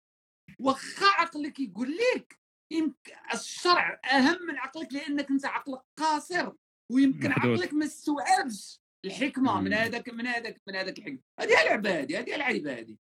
واخا 0.59 1.05
عقلك 1.05 1.59
يقول 1.59 1.97
لك 2.15 2.39
يمكن 2.73 3.13
الشرع 3.33 4.01
أهم 4.11 4.45
من 4.47 4.57
عقلك 4.57 4.93
لأنك 4.93 5.29
أنت 5.31 5.45
عقلك 5.45 5.81
قاصر 5.99 6.51
ويمكن 6.91 7.29
محدود. 7.29 7.51
عقلك 7.57 7.73
ما 7.73 7.85
استوعبش 7.85 8.79
الحكمة 9.05 9.61
من 9.61 9.67
مم. 9.67 9.73
هذاك 9.73 10.09
من 10.09 10.27
هذاك 10.27 10.61
من 10.67 10.75
هذاك 10.75 10.97
الحكمة 10.99 11.19
هذه 11.39 11.49
لعبه 11.65 11.99
هذه 12.01 12.19
هذه 12.19 12.35
العيبة 12.35 12.73
هذه 12.79 12.97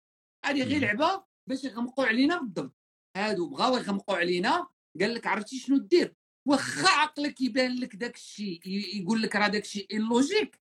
هذه 0.46 0.62
غير. 0.62 0.80
لعبه 0.80 1.24
باش 1.48 1.64
يغمقوا 1.64 2.04
علينا 2.06 2.40
بالضبط 2.40 2.76
هادو 3.16 3.48
بغاو 3.48 3.76
يغمقوا 3.76 4.16
علينا 4.16 4.66
قال 5.00 5.14
لك 5.14 5.26
عرفتي 5.26 5.58
شنو 5.58 5.78
دير 5.78 6.14
واخا 6.48 6.88
عقلك 6.88 7.40
يبان 7.40 7.76
لك 7.76 7.96
داك 7.96 8.16
الشيء 8.16 8.60
يقول 8.66 9.22
لك 9.22 9.36
راه 9.36 9.48
داك 9.48 9.62
الشيء 9.64 9.96
ال 9.96 10.03
logique. 10.03 10.60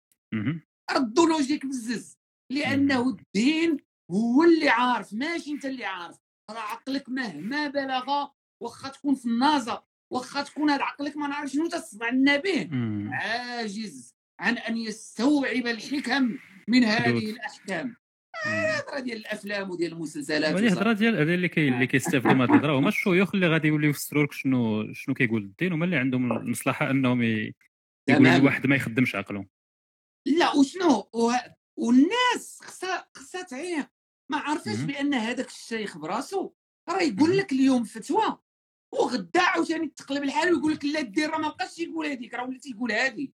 ردوا 0.93 1.27
logique 1.27 1.67
بزز 1.67 2.19
لأنه 2.53 3.09
الدين 3.09 3.77
هو 4.11 4.45
اللي 4.45 4.69
عارف 4.69 5.13
ماشي 5.15 5.51
أنت 5.51 5.65
اللي 5.65 5.85
عارف 5.85 6.17
راه 6.51 6.61
عقلك 6.61 7.09
مهما 7.09 7.69
بلغ 7.69 8.27
واخا 8.63 8.89
تكون 8.89 9.15
في 9.15 9.27
النازا 9.27 9.83
واخا 10.13 10.43
تكون 10.43 10.71
هذا 10.71 10.83
عقلك 10.83 11.17
ما 11.17 11.27
نعرف 11.27 11.51
شنو 11.51 11.69
لنا 12.13 12.37
به. 12.37 12.69
عاجز 13.13 14.15
عن 14.41 14.59
أن 14.59 14.77
يستوعب 14.77 15.67
الحكم 15.67 16.39
من 16.69 16.85
هذه. 16.85 17.31
الأحكام 17.31 17.87
مم. 17.87 17.95
هضرة 18.47 19.01
ديال 19.01 19.17
الأفلام 19.17 19.71
وديال 19.71 19.93
المسلسلات 19.93 20.55
وهذه 20.55 20.67
وصافي. 20.67 20.81
هضره 20.81 20.93
ديال 20.93 21.31
اللي 21.31 21.49
كي 21.49 21.69
اللي 21.69 21.87
كيستافدوا 21.87 22.33
من 22.33 22.41
هذه 22.41 22.51
الهضرة 22.51 22.79
هما 22.79 22.89
الشيوخ 22.89 23.35
اللي 23.35 23.49
غادي 23.49 23.69
يوليو 23.69 23.91
يفسروا 23.91 24.25
لك 24.25 24.33
شنو 24.33 24.93
شنو 24.93 25.15
كيقول 25.15 25.43
الدين 25.43 25.73
هما 25.73 25.85
اللي 25.85 25.97
عندهم 25.97 26.33
المصلحه 26.33 26.91
أنهم 26.91 27.23
يقولوا. 27.23 28.37
الواحد 28.37 28.67
ما 28.67 28.77
يخدمش 28.77 29.17
عقله 29.17 29.47
لا 30.27 30.57
وشنو؟ 30.57 31.11
والناس 31.77 32.61
خصها 32.63 33.09
خصها 33.15 33.43
تعيق 33.43 33.87
ما 34.31 34.39
عرفاش 34.39 34.77
مهم. 34.77 34.87
بأن 34.87 35.15
هذاك 35.15 35.49
الشيخ 35.49 35.99
براسو 35.99 36.53
راه 36.89 37.03
يقول. 37.03 37.37
لك 37.37 37.53
اليوم 37.53 37.85
فتوى 37.85 38.39
وغدا 38.93 39.43
عاوتاني 39.43 39.89
تقلب 39.89 40.23
الحال 40.23 40.55
ويقول 40.55 40.73
لك 40.73 40.85
لا 40.85 41.01
دير 41.01 41.31
راه 41.31 41.39
ما 41.39 41.49
بقاش 41.49 41.79
يقول 41.79 42.07
هذيك 42.07 42.35
راه 42.35 42.45
ولا 42.49 42.59
تيقول 42.59 42.93
هذه. 42.93 43.29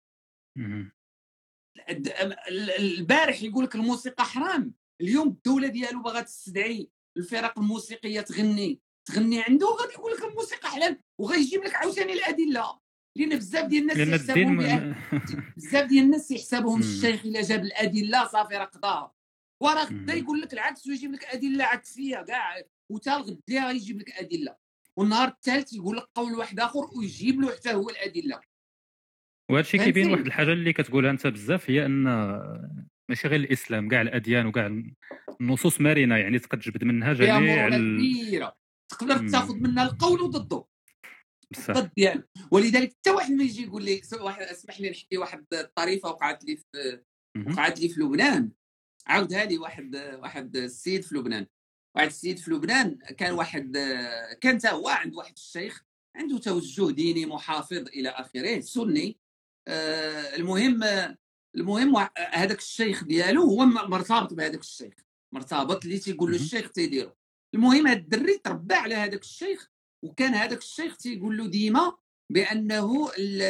البارح 2.80 3.42
يقول 3.42 3.64
لك 3.66 3.76
الموسيقى 3.76 4.26
حرام. 4.26 4.74
اليوم 5.02 5.28
الدولة 5.28 5.68
ديالو 5.68 6.02
باغا 6.02 6.22
تستدعي 6.22 6.90
الفرق 7.18 7.60
الموسيقية 7.60 8.22
تغني 8.22 8.82
تغني 9.06 9.42
عنده 9.42 9.68
غادي 9.68 9.94
يقول 9.94 10.12
لك 10.12 10.24
الموسيقى 10.24 10.70
حلال 10.70 11.02
وغيجيب 11.20 11.64
لك 11.64 11.76
عاوتاني 11.76 12.14
الأدلة. 12.14 12.80
لأن 13.18 13.30
بزاف 13.38 13.66
ديال 13.66 13.82
الناس 13.82 13.97
ما- 14.30 14.95
بزاف 15.57 15.86
ديال 15.88 16.03
الناس 16.03 16.32
يحسبهم. 16.32 16.80
الشيخ 16.80 17.26
إلا 17.26 17.41
جاب 17.41 17.63
الأدلة 17.63 18.28
صافي 18.28 18.53
راه 18.57 18.66
قضاها 18.66 19.13
وراه 19.63 19.84
غدا. 19.86 20.13
يقول 20.13 20.41
لك 20.41 20.53
العكس 20.53 20.88
ويجيب 20.88 21.11
لك 21.11 21.24
أدلة 21.26 21.63
عكسية 21.66 22.22
كاع 22.22 22.61
وتا 22.91 23.16
الغد 23.18 23.39
يجيب 23.49 23.99
لك 23.99 24.11
أدلة 24.11 24.55
والنهار 24.97 25.28
الثالث 25.28 25.74
يقول 25.74 25.97
لك 25.97 26.03
قول 26.16 26.34
واحد 26.34 26.59
آخر 26.59 26.80
ويجيب 26.97 27.41
له 27.41 27.51
حتى 27.55 27.74
هو 27.74 27.89
الأدلة 27.89 28.39
وهذا 29.51 29.61
الشيء 29.61 29.84
كيبين؟ 29.84 30.11
واحد 30.11 30.26
الحاجة 30.26 30.51
اللي 30.53 30.74
كتقولها 30.74 31.11
أنت 31.11 31.28
بزاف 31.28 31.70
هي 31.70 31.86
أن 31.86 32.03
ماشي 33.09 33.28
غير 33.28 33.39
الإسلام 33.39 33.89
كاع 33.89 34.01
الأديان 34.01 34.45
وكاع 34.45 34.82
النصوص 35.41 35.82
مرنة 35.82 36.16
يعني 36.18 36.39
تقدر 36.39 36.61
تجبد 36.61 36.84
منها 36.84 37.13
جميع 37.13 37.68
ال- 37.68 38.51
تقدر. 38.89 39.30
تاخذ 39.30 39.55
منها 39.55 39.84
القول 39.84 40.22
وضده 40.22 40.66
الضد 41.70 41.91
ديالو 41.98 42.24
ولذلك 42.52 42.89
حتى 42.89 43.12
واحد 43.12 43.32
ما 43.32 43.43
يجي 43.43 43.64
يقول 43.64 43.84
لي 43.84 44.02
واحد 44.20 44.41
اسمح 44.41 44.82
لي 44.82 44.89
نحكي 44.89 45.18
واحد 45.18 45.46
الطريفة 45.54 46.10
وقعت 46.10 46.43
لي 46.43 46.58
في. 46.58 47.02
وقعت 47.48 47.80
لي 47.80 47.89
في 47.89 48.02
لبنان. 48.02 48.52
عاودها 49.08 49.46
لي 49.46 49.58
واحد 49.58 49.96
واحد 49.96 50.56
السيد 50.56 51.04
في 51.04 51.16
لبنان. 51.16 51.48
واحد 51.96 52.08
السيد 52.08 52.38
في 52.38 52.52
لبنان 52.52 52.96
كان 52.96 53.34
واحد 53.34 53.78
كان 54.41 54.58
تا 54.58 54.72
هو 54.72 54.88
عند 54.88 55.16
واحد 55.16 55.34
الشيخ 55.38 55.84
عنده 56.16 56.38
توجه 56.38 56.91
ديني 56.91 57.26
محافظ 57.26 57.88
إلى 57.88 58.10
آخره 58.10 58.60
سني. 58.60 59.20
آه، 59.68 60.36
المهم 60.36 60.84
المهم 61.56 62.08
هذاك 62.18 62.58
الشيخ 62.58 63.04
ديالو 63.04 63.41
هو 63.41 63.66
مرتبط 63.66 64.34
بهذاك 64.34 64.60
الشيخ. 64.60 64.93
مرتبط 65.34 65.86
اللي 65.86 66.00
تيقول 66.00 66.32
له. 66.32 66.38
الشيخ 66.38 66.72
تيديرو. 66.72 67.12
المهم 67.56 67.88
هذا 67.88 68.00
الدري 68.00 68.38
تربى 68.38 68.74
على 68.74 68.96
هذاك 68.96 69.22
الشيخ 69.22 69.72
وكان 70.04 70.34
هذاك 70.34 70.58
الشيخ 70.58 70.98
تيقول 70.98 71.38
له 71.38 71.48
ديما 71.48 71.98
بأنه 72.30 73.12
ال 73.18 73.41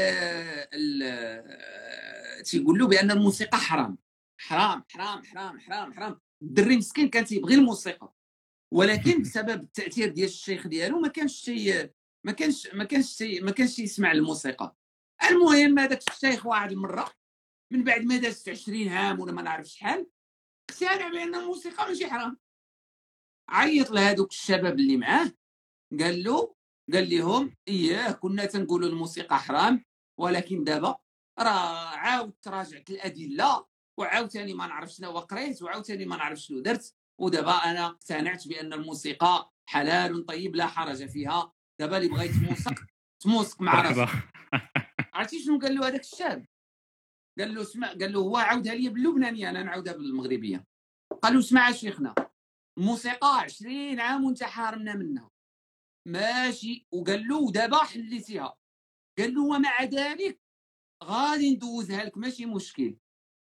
ال 0.74 2.44
تيقول 2.44 2.80
له 2.80 2.88
بأن 2.88 3.12
الموسيقى 3.12 3.58
حرام. 3.58 3.98
حرام 4.38 4.84
حرام 4.90 5.24
حرام 5.24 5.60
حرام 5.60 5.94
حرام. 5.94 6.20
الدري 6.42 6.78
مسكين 6.78 7.10
كان 7.10 7.26
تيبغي 7.26 7.56
الموسيقى. 7.56 8.14
ولكن 8.74 9.22
بسبب 9.24 9.64
التأثير 9.64 10.10
ديال 10.10 10.28
الشيخ 10.28 10.68
ديالو 10.68 11.00
ما 11.00 11.08
كانش 11.08 11.42
تي 11.42 11.90
ما 12.24 12.32
كانش 12.32 12.68
ما 12.74 12.84
كانش 12.84 13.16
تي 13.16 13.40
ما 13.40 13.52
كانش 13.52 13.80
يسمع 13.80 14.12
الموسيقى. 14.12 14.76
المهم 15.30 15.80
هذاك 15.80 16.10
الشيخ 16.10 16.46
واحد 16.46 16.72
المره 16.72 17.12
من 17.72 17.84
بعد 17.84 18.02
ما 18.02 18.18
دازت 18.18 18.50
20 18.50 18.88
عام 18.88 19.20
ولا 19.20 19.32
ما 19.32 19.42
نعرف 19.42 19.68
شحال 19.68 20.08
اقتنع 20.70 21.10
بأن 21.10 21.36
الموسيقى 21.36 21.88
ماشي 21.88 22.08
حرام. 22.08 22.38
عيط 23.50 23.92
لهذوك 23.92 24.32
الشباب 24.32 24.80
اللي 24.80 24.98
معاه 24.98 25.32
قال 26.04 26.24
له 26.24 26.56
قال 26.94 27.10
لهم 27.10 27.56
إياه 27.68 28.12
كنا 28.12 28.46
تنقولوا 28.46 28.90
الموسيقى 28.90 29.40
حرام 29.40 29.86
ولكن 30.20 30.64
دابا 30.64 30.96
راه 31.40 31.96
عاود 31.96 32.34
تراجعت 32.42 32.90
الأدلة 32.90 33.66
وعاوتاني 34.00 34.54
ما 34.54 34.68
نعرف 34.68 34.90
شنو 34.92 35.20
قريت 35.20 35.62
وعاوتاني 35.62 36.06
ما 36.06 36.18
نعرف 36.18 36.40
شنو 36.40 36.60
درت 36.60 36.94
ودابا 37.22 37.52
أنا 37.52 37.86
اقتنعت 37.86 38.48
بأن 38.48 38.74
الموسيقى 38.74 39.52
حلال 39.70 40.26
طيب 40.26 40.56
لا 40.56 40.68
حرج 40.68 41.06
فيها. 41.06 41.54
دابا 41.80 41.98
اللي 41.98 42.10
بغى 42.10 42.26
يتموسق 42.26 42.74
تموسق 43.24 43.62
مع 43.62 43.82
راسك 43.82 44.10
عرفتي 45.14 45.44
شنو 45.44 45.60
قال 45.60 45.76
له 45.76 45.88
هذاك 45.88 46.02
الشاب؟ 46.02 46.46
قال 47.40 47.56
له 47.56 47.62
اسمع 47.62 47.88
قال 47.88 48.14
له 48.14 48.20
هو 48.20 48.38
عاودها 48.38 48.76
لي 48.76 48.90
باللبنانيه 48.90 49.50
أنا 49.50 49.64
نعاودها 49.64 49.94
بالمغربية. 49.94 50.66
قال 51.22 51.34
له 51.34 51.40
اسمع 51.40 51.72
شيخنا 51.72 52.16
الموسيقى 52.78 53.40
20 53.40 54.00
عام 54.00 54.26
وانت 54.26 54.44
حارمنا 54.44 54.96
منها. 54.96 55.30
ماشي. 56.08 56.88
وقال 56.92 57.28
له 57.28 57.52
دابا 57.52 57.78
حليتيها 57.78 58.56
قال 59.20 59.34
له 59.34 59.42
ومع 59.42 59.84
ذلك 59.84 60.40
غادي 61.04 61.56
ندوزها 61.56 62.04
لك 62.04 62.18
ماشي 62.18 62.46
مشكل. 62.46 62.98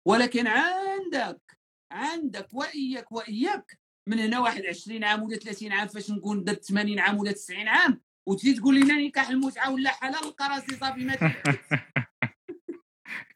ولكن 0.07 0.47
عندك 0.47 1.57
عندك 1.91 2.47
وإياك 2.53 3.11
وإياك 3.11 3.79
من 4.09 4.19
هنا 4.19 4.39
واحد 4.39 4.65
20 4.65 5.03
عام 5.03 5.23
ولا 5.23 5.37
30 5.37 5.71
عام 5.71 5.87
فاش 5.87 6.11
نكون 6.11 6.43
درت 6.43 6.63
80 6.63 6.99
عام 6.99 7.17
ولا 7.17 7.31
90 7.31 7.67
عام؟ 7.67 8.01
وتجي 8.27 8.53
تقول 8.53 8.81
لنا 8.81 8.93
نكاح 8.93 9.29
المتعة 9.29 9.73
ولا 9.73 9.89
حلال 9.89 10.27
لقى 10.27 10.49
راسي 10.49 10.75
صافي 10.75 11.03
ما 11.03 11.15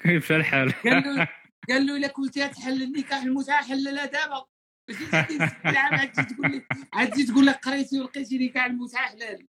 كيف 0.03 0.31
الحال؟ 0.31 0.71
قال 0.71 1.03
له 1.03 1.27
قال 1.69 1.85
له 1.85 1.97
الا 1.97 2.07
كنتي 2.07 2.47
تحل 2.47 2.83
النكاح 2.83 3.21
المتعه 3.21 3.67
حللها 3.67 4.05
دابا. 4.05 4.45
ماشي 4.89 5.05
تجي 5.27 5.35
60 5.35 5.49
عام 5.65 5.93
عاد 5.93 6.11
تقول 6.11 6.51
لي 6.51 6.65
عاد 6.93 7.25
تقول 7.25 7.45
لك 7.45 7.55
قريتي 7.55 7.99
ولقيتي 7.99 8.47
نكاح 8.47 8.65
المتعه 8.65 9.09
حلال 9.09 9.47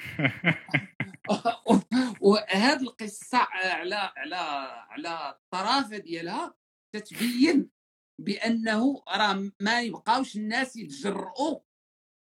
وهذه 2.20 2.82
القصة 2.82 3.38
على 3.38 3.94
على 3.94 4.36
على 4.88 5.30
الطرافه 5.30 5.96
ديالها 5.96 6.54
تتبين 6.94 7.70
بأنه 8.20 9.02
راه 9.08 9.50
ما 9.60 9.80
يبقاوش 9.80 10.36
الناس 10.36 10.76
يتجرؤوا 10.76 11.58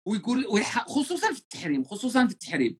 ويقول 0.08 0.46
ويح- 0.48 0.88
خصوصا 0.88 1.34
في 1.34 1.40
التحريم 1.40 1.84
خصوصا 1.84 2.28
في 2.28 2.34
التحريم 2.34 2.78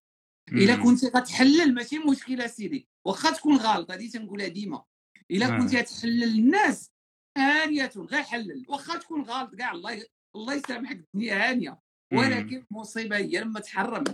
إلا. 0.52 0.76
كنت 0.76 1.04
غتحلل 1.04 1.74
ماشي 1.74 1.98
مشكلة 1.98 2.46
سيدي 2.46 2.88
واخا 3.06 3.30
تكون 3.30 3.56
غلط 3.56 3.90
هذه 3.90 4.10
تنقولها 4.10 4.48
ديما 4.48 4.84
إلا 5.30 5.46
آه. 5.46 5.58
كنت 5.58 5.74
غتحلل 5.74 6.38
الناس 6.38 6.90
هانيه 7.38 7.92
غير 7.96 8.22
حلل 8.22 8.64
واخا 8.68 8.98
تكون 8.98 9.22
غلط 9.22 9.54
كاع 9.54 9.72
الله 9.72 10.04
الله 10.36 10.54
يسامحك 10.54 10.96
الدنيا 10.96 11.50
هانيه 11.50 11.78
ولكن 12.12 12.64
المصيبه 12.70 13.16
هي 13.16 13.40
لما 13.40 13.60
تحرم. 13.60 14.04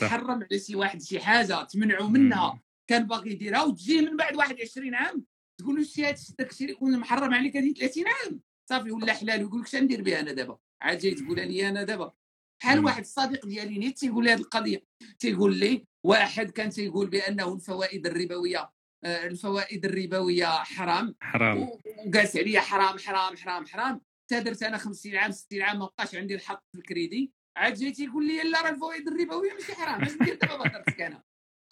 تحرم 0.00 0.42
على 0.42 0.58
شي 0.58 0.76
واحد 0.76 1.02
شي 1.02 1.20
حاجة 1.20 1.62
تمنعوا 1.64 2.08
منها. 2.08 2.62
كان 2.90 3.06
باغي 3.06 3.30
يديرها 3.30 3.62
وتجي 3.62 4.00
من 4.00 4.16
بعد 4.16 4.36
واحد 4.36 4.60
20 4.60 4.94
عام 4.94 5.24
تقول 5.60 5.76
له 5.76 5.82
شي 5.82 6.04
هادشي 6.04 6.34
داك 6.38 6.50
الشيء 6.50 6.66
اللي 6.66 6.76
يكون 6.76 6.98
محرم 6.98 7.34
عليك 7.34 7.56
هذه 7.56 7.72
30 7.72 8.04
عام. 8.06 8.40
صافي 8.70 8.90
ولا 8.90 9.12
حلال 9.12 9.42
ويقول 9.44 9.60
لك 9.60 9.66
اش 9.66 9.74
ندير 9.74 10.02
بها 10.02 10.20
أنا 10.20 10.32
دابا؟ 10.32 10.58
عاد 10.82 10.98
جاي 10.98 11.14
تقولها 11.14 11.44
لي 11.44 11.68
أنا 11.68 11.82
دابا. 11.82 12.12
بحال. 12.60 12.84
واحد 12.84 13.00
الصديق 13.00 13.46
ديالي 13.46 13.78
نيت 13.78 13.98
تيقول 13.98 14.24
لي 14.24 14.32
هذه 14.32 14.40
القضية. 14.40 14.84
تيقول 15.18 15.58
لي 15.58 15.86
واحد 16.06 16.50
كان 16.50 16.70
تيقول 16.70 17.06
بأنه 17.10 17.54
الفوائد 17.54 18.06
الربوية. 18.06 18.70
الفوائد 19.04 19.84
الربوية 19.84 20.46
حرام 20.46 21.14
حرام. 21.20 21.58
و- 21.58 21.80
وقاس 22.06 22.36
عليا 22.36 22.60
حرام 22.60 22.98
حرام 22.98 23.36
حرام 23.36 23.66
حرام. 23.66 24.00
تا 24.30 24.38
درت 24.40 24.62
أنا 24.62 24.78
50 24.78 25.16
عام 25.16 25.30
60 25.32 25.62
عام 25.62 25.78
ما 25.78 25.84
بقاش 25.86 26.14
عندي 26.14 26.34
الحق 26.34 26.62
في 26.72 26.78
الكريدي. 26.78 27.32
عاد 27.56 27.74
جاي 27.74 27.92
تيقول 27.92 28.26
لي 28.26 28.42
لا 28.42 28.60
راه 28.62 28.70
الفوائد 28.70 29.08
الربوية 29.08 29.52
ماشي 29.52 29.74
حرام 29.74 30.02
اش 30.02 30.12
ندير 30.12 30.34
دابا 30.34 30.56
بهضرتك 30.56 31.00
أنا 31.00 31.22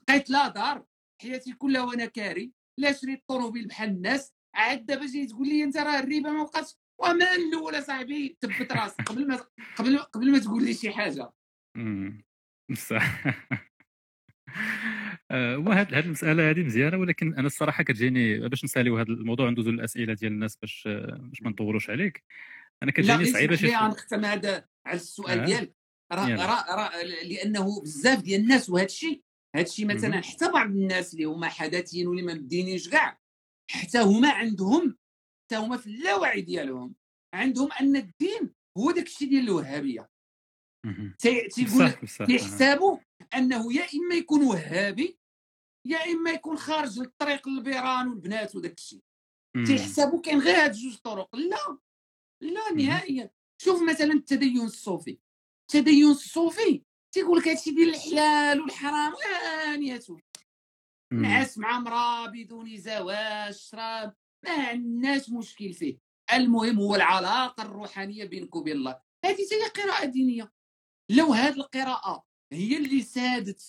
بقيت 0.08 0.30
لا 0.30 0.48
دار 0.48 0.84
حياتي 1.22 1.52
كلها 1.52 1.82
وأنا 1.82 2.06
كاري. 2.06 2.52
لا 2.78 2.92
شريت 2.92 3.24
طوموبيل 3.28 3.66
بحال 3.66 3.88
الناس. 3.88 4.32
عاد 4.54 4.86
دابا 4.86 5.06
جاي 5.06 5.26
تقول 5.26 5.48
لي 5.48 5.64
أنت 5.64 5.76
راه 5.76 5.98
الربا 5.98 6.30
ما 6.30 6.42
بقاش. 6.44 6.74
وما 7.00 7.34
الأولى 7.34 7.82
صاحبي 7.82 8.38
تبت 8.40 8.72
راسك 8.72 9.02
قبل 9.02 9.28
ما 9.28 9.36
قبل 9.76 9.98
قبل 9.98 10.32
ما 10.32 10.38
تقول 10.38 10.64
لي 10.64 10.74
شي 10.74 10.90
حاجة. 10.92 11.32
مم. 11.76 12.24
آه، 15.30 15.58
وهاد 15.58 15.94
هاد 15.94 16.04
المسألة 16.04 16.50
هذه 16.50 16.62
مزيانة 16.62 16.96
ولكن 16.96 17.34
أنا 17.34 17.46
الصراحة 17.46 17.82
كتجيني 17.82 18.48
باش 18.48 18.64
نساليو 18.64 18.98
هذا 18.98 19.08
الموضوع 19.08 19.50
ندوزو 19.50 19.70
للأسئلة 19.70 20.14
ديال 20.14 20.32
الناس 20.32 20.56
باش 20.56 20.88
باش 21.18 21.42
ما 21.42 21.50
نطولوش 21.50 21.90
عليك 21.90 22.24
أنا 22.82 22.90
لا 22.90 22.96
كتجيني 22.96 23.24
صعيبة 23.24 23.56
شي 23.56 23.66
لي 23.66 23.72
نختم 23.72 24.24
هذا 24.24 24.64
على 24.86 24.96
السؤال 24.96 25.40
آه. 25.40 25.44
ديالك 25.44 25.72
راه 26.12 27.02
لأنه 27.02 27.82
بزاف 27.82 28.22
ديال 28.22 28.40
الناس 28.40 28.70
وهذا 28.70 28.86
الشيء 28.86 29.22
هذا 29.56 29.64
الشيء 29.64 29.86
مثلا. 29.86 30.20
حتى 30.22 30.52
بعض 30.52 30.70
الناس 30.70 31.14
اللي 31.14 31.24
هما 31.24 31.48
حداثيين 31.48 32.06
واللي 32.06 32.22
ما 32.22 32.34
مدينينش 32.34 32.88
كاع 32.88 33.18
حتى 33.70 33.98
هما 33.98 34.30
عندهم 34.30 34.96
حتى 35.44 35.56
هما 35.56 35.76
في 35.76 35.86
اللاوعي 35.86 36.40
ديالهم 36.40 36.94
عندهم 37.34 37.68
أن 37.80 37.96
الدين 37.96 38.50
هو 38.78 38.90
داك 38.90 39.06
الشيء 39.06 39.28
ديال 39.28 39.44
الوهابية 39.44 40.08
تيقول. 41.18 41.90
كيحسابوا 42.26 42.98
أنه 43.34 43.72
يا 43.72 43.86
إما 43.94 44.14
يكون 44.14 44.42
وهابي 44.42 45.18
يا 45.86 46.12
إما 46.12 46.30
يكون 46.30 46.56
خارج 46.58 46.98
الطريق 46.98 47.48
البيران 47.48 48.08
والبنات 48.08 48.56
وداك 48.56 48.78
الشيء. 48.78 49.02
تيحسبوا 49.66 50.20
كاين 50.20 50.38
غير 50.38 50.56
هاد 50.56 50.72
جوج 50.72 50.96
طرق. 50.96 51.36
لا 51.36 51.78
لا 52.42 52.72
نهائيا. 52.72 53.30
شوف 53.62 53.82
مثلا 53.82 54.12
التدين 54.12 54.60
الصوفي. 54.60 55.18
التدين 55.62 56.10
الصوفي 56.10 56.82
تيقول 57.14 57.38
لك 57.38 57.48
هادشي 57.48 57.70
ديال 57.70 57.88
الحلال 57.88 58.60
والحرام 58.60 59.12
انيته. 59.74 60.20
نعس 61.12 61.58
مع 61.58 61.76
امراه 61.76 62.26
بدون 62.26 62.76
زواج 62.76 63.54
شراب. 63.54 64.14
ما 64.44 64.68
عندناش 64.68 65.30
مشكل 65.30 65.72
فيه. 65.72 65.98
المهم 66.32 66.78
هو 66.78 66.94
العلاقة 66.94 67.62
الروحانية 67.62 68.24
بينك 68.24 68.56
وبين 68.56 68.76
الله. 68.76 69.00
هذه 69.24 69.46
هي 69.52 69.68
قراءة 69.68 70.04
دينية. 70.04 70.52
لو 71.10 71.32
هذه 71.32 71.56
القراءة 71.56 72.26
هي 72.52 72.76
اللي 72.76 73.02
سادت 73.02 73.60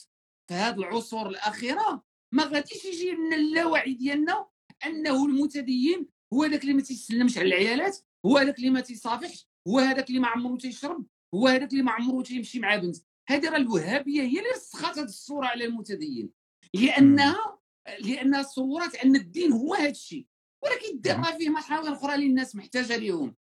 في 0.48 0.54
هذه 0.54 0.76
العصور 0.76 1.30
الأخيرة. 1.30 2.04
ما 2.34 2.44
غاديش 2.44 2.86
يجي 2.86 3.12
لنا 3.12 3.36
اللاوعي 3.36 3.94
ديالنا 3.94 4.48
أنه 4.86 5.26
المتدين 5.26 6.08
هو 6.34 6.44
هذاك 6.44 6.62
اللي 6.62 6.74
ما 6.74 6.82
تيسلمش 6.82 7.38
على 7.38 7.48
العيالات 7.48 7.98
هو 8.26 8.38
هذاك 8.38 8.58
اللي 8.58 8.70
ما 8.70 8.82
تيصافحش 8.82 9.48
هو 9.68 9.80
هذاك 9.80 10.10
اللي 10.10 10.20
ما 10.20 10.28
عمره 10.28 10.58
تيشرب 10.58 11.06
هو 11.34 11.48
هذاك 11.48 11.72
اللي 11.72 11.84
ما 11.84 11.92
عمره 11.92 12.24
تيمشي 12.24 12.60
مع 12.60 12.76
بنت. 12.76 12.98
هذه 13.30 13.50
راه 13.50 13.58
الوهابية 13.58 14.22
هي 14.22 14.40
اللي 14.40 14.50
رسخت 14.56 14.98
هذه 14.98 15.06
الصورة 15.06 15.46
على 15.46 15.66
المتدين. 15.66 16.30
لأنها 16.74 17.60
لانها 18.00 18.44
صورت 18.44 18.96
أن 18.96 19.16
الدين 19.16 19.52
هو 19.52 19.74
هذا 19.74 19.90
الشيء. 19.90 20.26
ولكن 20.64 20.86
الدين 20.94 21.16
راه 21.16 21.38
فيه 21.38 21.50
محاور 21.50 21.94
أخرى 21.94 22.16
اللي 22.16 22.26
الناس 22.26 22.56
محتاجة 22.56 22.98
ليهم. 22.98 23.36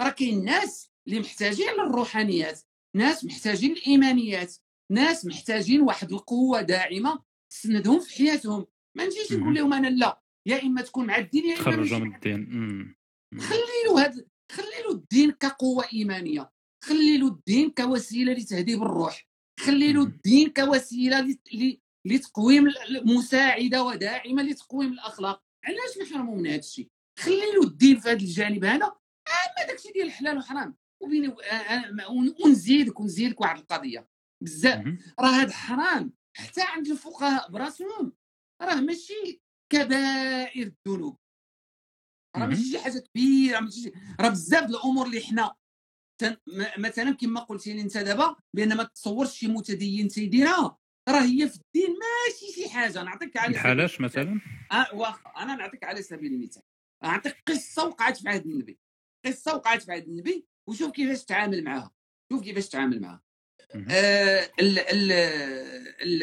راه 0.00 0.10
كاين 0.10 0.44
ناس 0.44 0.90
اللي 1.06 1.20
محتاجين 1.20 1.70
للروحانيات 1.70 2.60
ناس 2.96 3.24
محتاجين 3.24 3.72
الايمانيات 3.72 4.56
ناس 4.90 5.26
محتاجين 5.26 5.80
واحد 5.80 6.12
القوة 6.12 6.60
داعمة 6.60 7.22
تسندهم 7.52 8.00
في 8.00 8.14
حياتهم. 8.14 8.66
ما 8.96 9.04
نجيش. 9.06 9.32
نقول 9.32 9.54
لهم 9.54 9.72
أنا 9.72 9.86
لا 9.88 10.20
يا 10.46 10.62
إما 10.62 10.82
تكون 10.82 11.06
مع 11.06 11.16
الدين 11.18 11.44
يا 11.44 11.54
إما 11.54 11.62
تخرجوا 11.62 11.98
من 11.98 12.14
الدين. 12.14 12.94
خلي 13.40 13.84
له 13.86 14.04
هاد 14.04 14.26
خلي 14.52 14.82
له 14.84 14.92
الدين 14.92 15.30
كقوة 15.30 15.84
إيمانية. 15.92 16.50
خلي 16.84 17.18
له 17.18 17.26
الدين 17.28 17.70
كوسيلة 17.70 18.32
لتهذيب 18.32 18.82
الروح. 18.82 19.28
خلي 19.60 19.92
له. 19.92 20.02
الدين 20.02 20.50
كوسيلة 20.50 21.20
لت- 21.20 21.78
لتقويم 22.06 22.68
مساعدة 23.04 23.82
وداعمة 23.84 24.42
لتقويم 24.42 24.92
الأخلاق. 24.92 25.42
علاش 25.64 25.98
نحرموا 26.02 26.36
من 26.36 26.46
هذا 26.46 26.58
الشيء؟ 26.58 26.88
خلي 27.18 27.52
له 27.54 27.62
الدين 27.62 28.00
في 28.00 28.08
هذا 28.08 28.12
الجانب 28.12 28.64
هذا 28.64 28.84
أما 28.84 29.66
داك 29.66 29.76
الشيء 29.76 29.92
ديال 29.92 30.06
الحلال 30.06 30.36
والحرام. 30.36 30.76
ونزيدك 32.44 33.00
ونزيدك 33.00 33.40
واحد 33.40 33.58
القضية. 33.58 34.08
بزاف. 34.42 34.86
راه 35.20 35.28
هذا 35.28 35.52
حرام 35.52 36.12
حتى 36.36 36.60
عند 36.62 36.86
الفقهاء 36.88 37.50
براسهم 37.50 38.12
راه 38.62 38.74
ماشي 38.80 39.42
كبائر 39.72 40.72
الذنوب. 40.86 41.16
راه. 42.36 42.46
ماشي 42.46 42.62
شي 42.70 42.78
حاجة 42.78 42.98
كبيرة 42.98 43.60
ماشي 43.60 43.82
شي- 43.82 43.92
راه 44.20 44.28
بزاف 44.28 44.70
الأمور 44.70 45.06
اللي 45.06 45.20
حنا 45.20 45.54
مثلا 46.78 47.10
كما 47.10 47.40
قلتي 47.40 47.72
لي 47.72 47.80
أنت 47.80 47.96
دابا 47.98 48.36
بأن 48.56 48.76
ما 48.76 48.84
تصورش 48.84 49.38
شي 49.38 49.48
متدين 49.48 50.08
تيديرها 50.08 50.78
راه 51.08 51.22
هي 51.22 51.48
في 51.48 51.56
الدين 51.56 51.90
ماشي 51.98 52.52
شي 52.54 52.68
حاجة. 52.68 53.02
نعطيك 53.02 53.36
على 53.36 53.52
بحالاش 53.54 54.00
المثال. 54.00 54.34
مثلا؟ 54.34 54.40
آه 54.72 54.94
واخا 54.94 55.30
أنا 55.36 55.54
نعطيك 55.56 55.84
على 55.84 56.02
سبيل 56.02 56.32
المثال. 56.32 56.62
نعطيك 57.02 57.42
قصة 57.46 57.84
وقعت 57.86 58.16
في 58.16 58.28
عهد 58.28 58.46
النبي. 58.46 58.78
قصة 59.26 59.54
وقعت 59.54 59.82
في 59.82 59.92
عهد 59.92 60.08
النبي 60.08 60.46
وشوف 60.68 60.90
كيفاش 60.92 61.24
تعامل 61.24 61.64
معها 61.64 61.90
شوف 62.32 62.42
كيفاش 62.42 62.68
تعامل 62.68 63.00
معها 63.00 63.22
ال 63.74 64.78
ال 64.78 65.12
ال 66.02 66.20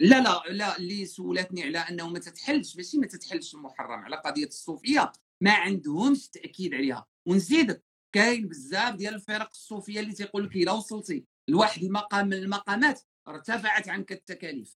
لا 0.00 0.20
لا 0.20 0.42
لا 0.48 0.76
اللي 0.76 1.06
سولتني 1.06 1.62
على 1.62 1.78
أنه 1.78 2.08
ما 2.08 2.18
تتحلش 2.18 2.76
ماشي 2.76 2.98
ما 2.98 3.06
تتحلش 3.06 3.54
المحرم 3.54 4.00
على 4.04 4.16
قضية 4.16 4.46
الصوفية 4.46 5.12
ما 5.40 5.52
عندهمش 5.52 6.28
تأكيد 6.28 6.74
عليها. 6.74 7.06
ونزيدك 7.28 7.84
كاين 8.14 8.48
بزاف 8.48 8.94
ديال 8.94 9.14
الفرق 9.14 9.48
الصوفية 9.50 10.00
اللي 10.00 10.12
تيقول 10.12 10.44
لك 10.44 10.56
إلا 10.56 10.72
وصلتي 10.72 11.24
لواحد 11.48 11.82
المقام 11.82 12.26
من 12.26 12.32
المقامات 12.32 13.00
ارتفعت 13.28 13.88
عنك 13.88 14.12
التكاليف. 14.12 14.76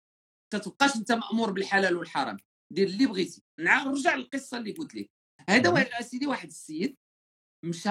تتبقاش 0.53 0.95
أنت 0.95 1.11
مأمور 1.11 1.51
بالحلال 1.51 1.97
والحرام. 1.97 2.37
دير 2.73 2.87
اللي 2.87 3.05
بغيتي. 3.05 3.43
نرجع 3.59 4.15
للقصة 4.15 4.57
اللي 4.57 4.71
قلت 4.71 4.95
لك. 4.95 5.09
هذا. 5.49 5.69
واحد 5.69 5.89
أسيدي 5.99 6.27
واحد 6.27 6.47
السيد 6.47 6.95
مشى 7.65 7.89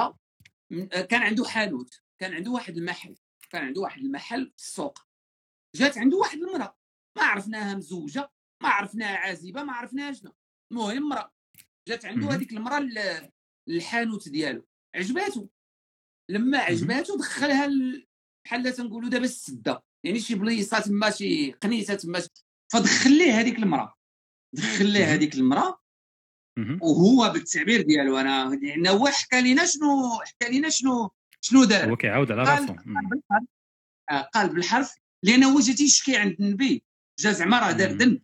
كان 1.09 1.23
عنده 1.23 1.45
حانوت 1.45 2.01
كان 2.21 2.35
عنده 2.35 2.51
واحد 2.51 2.77
المحل. 2.77 3.17
كان 3.51 3.65
عنده 3.65 3.81
واحد 3.81 4.01
المحل 4.01 4.53
في 4.57 4.65
السوق. 4.65 4.99
جات 5.77 5.99
عنده 5.99 6.17
واحد 6.17 6.39
المرأة. 6.39 6.77
ما 7.17 7.25
عرفناها 7.25 7.75
مزوجة 7.75 8.31
ما 8.63 8.69
عرفناها 8.69 9.17
عازبة 9.17 9.63
ما 9.63 9.73
عرفناها 9.73 10.13
شنو. 10.13 10.35
المهم 10.73 10.97
امراه 10.97 11.33
جات 11.89 12.05
عنده. 12.05 12.27
هذيك 12.27 12.53
المرأة 12.53 12.89
للحانوت 13.69 14.29
ديالو. 14.29 14.67
عجباتو. 14.95 15.49
لما 16.31 16.59
عجباتو 16.59 17.17
دخلها 17.17 17.71
بحال 18.45 18.73
تنقولوا 18.73 19.11
دابا 19.11 19.25
السدة. 19.25 19.85
يعني 20.05 20.21
شي 20.21 20.35
بليصة 20.35 20.81
تما 20.81 21.11
شي 21.11 21.53
قنيته 21.53 21.95
تما. 21.95 22.23
فدخل 22.73 23.19
ليه 23.19 23.41
هذيك 23.41 23.59
المرأة. 23.59 23.95
دخل 24.55 24.87
ليه. 24.87 25.05
هذيك 25.05 25.35
المرأة. 25.35 25.81
وهو 26.83 27.33
بالتعبير 27.33 27.83
ديالو 27.83 28.17
أنا 28.17 28.55
لأن 28.63 28.87
هو 28.87 29.09
حكى 29.09 29.41
لنا 29.41 29.67
شنو 29.67 30.19
حكى 30.21 30.59
لنا 30.59 30.69
شنو 30.69 31.11
شنو 31.41 31.65
دار؟ 31.65 31.91
هو 31.91 31.97
كيعاود 31.97 32.33
على. 32.33 32.45
بالحرف. 32.45 33.47
آه، 34.11 34.23
قال 34.23 34.55
بالحرف 34.55 34.95
لأنه 35.25 35.53
هو 35.53 35.61
جا 35.61 35.73
تيشكي 35.73 36.17
عند 36.17 36.37
النبي. 36.41 36.85
جا 37.19 37.33
زعما 37.33 37.61
راه 37.61 37.73
دار. 37.73 37.91
ذنب 37.91 38.23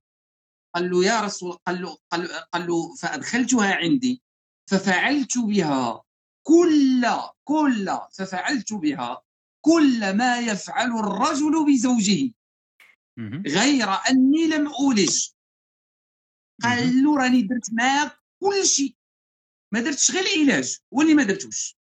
قال 0.75 0.91
له 0.91 1.05
يا 1.05 1.21
رسول 1.21 1.53
قال 1.53 1.83
له 1.83 1.99
قال 2.13 2.21
له, 2.21 2.39
قال 2.53 2.67
له 2.67 2.95
فأدخلتها 2.95 3.75
عندي 3.75 4.23
ففعلت 4.71 5.39
بها. 5.39 6.03
كل 6.47 7.07
كل 7.45 7.99
ففعلت 8.13 8.73
بها. 8.73 9.23
كل 9.65 10.17
ما 10.17 10.39
يفعل 10.39 10.99
الرجل 10.99 11.67
بزوجه. 11.67 12.33
غير 13.47 13.89
أني 14.11 14.47
لم 14.47 14.69
أولج. 14.69 15.29
قال 16.63 17.03
له 17.03 17.17
راني 17.17 17.43
درت 17.43 17.73
معاك 17.73 18.19
كل 18.43 18.67
شيء. 18.67 18.97
ما 19.73 19.81
درتش 19.81 20.11
غير 20.11 20.25
العلاج. 20.25 20.79
هو 20.95 21.03
اللي 21.03 21.15
ما 21.15 21.23
درتوش. 21.23 21.77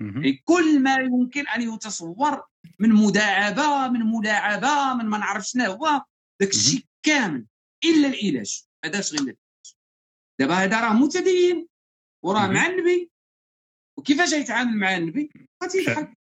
مهم. 0.00 0.24
يعني 0.24 0.42
كل 0.44 0.82
ما 0.82 0.94
يمكن 0.94 1.48
أن 1.48 1.74
يتصور 1.74 2.46
من 2.78 2.92
مداعبة 2.92 3.88
من 3.88 4.00
ملاعبة 4.00 4.94
من 4.94 5.10
ما 5.10 5.18
نعرف 5.18 5.46
شنو 5.46 5.64
هو 5.64 6.04
داك 6.40 6.50
الشيء 6.50 6.84
كامل 7.02 7.46
إلا 7.84 8.08
العلاج 8.08 8.64
ما 8.84 8.90
دارش 8.90 9.12
غير 9.12 9.20
العلاج 9.20 9.36
دابا 10.40 10.54
هذا 10.54 10.80
راه 10.80 10.92
متدين 10.92 11.68
وراه. 12.24 12.46
مع 12.46 12.66
النبي. 12.66 13.10
وكيفاش 13.98 14.34
غيتعامل 14.34 14.76
مع 14.76 14.96
النبي؟ 14.96 15.30
غادي 15.62 15.78
يضحك. 15.78 16.18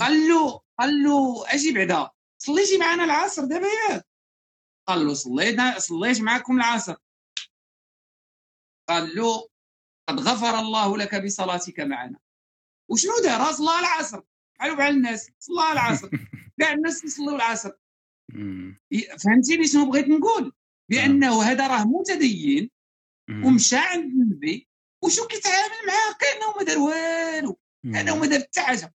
قال 0.00 0.28
له 0.28 0.60
قال 0.78 1.02
له 1.02 1.44
أجي 1.54 1.72
بعدا. 1.72 2.10
صليتي 2.38 2.78
معنا 2.78 3.04
العصر 3.04 3.44
دابا 3.44 3.66
ياك 3.66 4.06
قال 4.88 5.06
له 5.06 5.14
صلينا 5.14 5.78
صليت 5.78 6.20
معكم 6.20 6.56
العصر. 6.56 6.96
قال 8.88 9.16
له 9.16 9.48
قد 10.08 10.20
غفر 10.20 10.58
الله 10.58 10.98
لك 10.98 11.24
بصلاتك 11.24 11.80
معنا. 11.80 12.18
وشنو 12.88 13.12
دار 13.22 13.52
صلى 13.52 13.78
العصر. 13.78 14.20
بحالو 14.58 14.76
بحال 14.76 14.94
الناس. 14.94 15.30
صلى 15.38 15.72
العصر. 15.72 16.08
كاع 16.60 16.72
الناس 16.72 17.04
يصلوا 17.04 17.36
العصر. 17.36 17.70
فهمتيني 19.18 19.66
شنو 19.66 19.90
بغيت 19.90 20.08
نقول؟ 20.08 20.52
بأنه 20.90 21.42
هذا 21.42 21.66
راه 21.66 21.84
متدين. 21.84 22.70
ومشى 23.30 23.76
عند 23.76 24.04
النبي. 24.04 24.68
وشو 25.04 25.26
كيتعامل 25.26 25.86
معاه؟ 25.86 26.16
كانه 26.20 26.56
ما 26.56 26.64
دار 26.64 26.78
والو. 26.78 27.58
كانه 27.92 28.16
ما 28.18 28.26
دار 28.26 28.40
حتى 28.40 28.60
حاجة. 28.60 28.94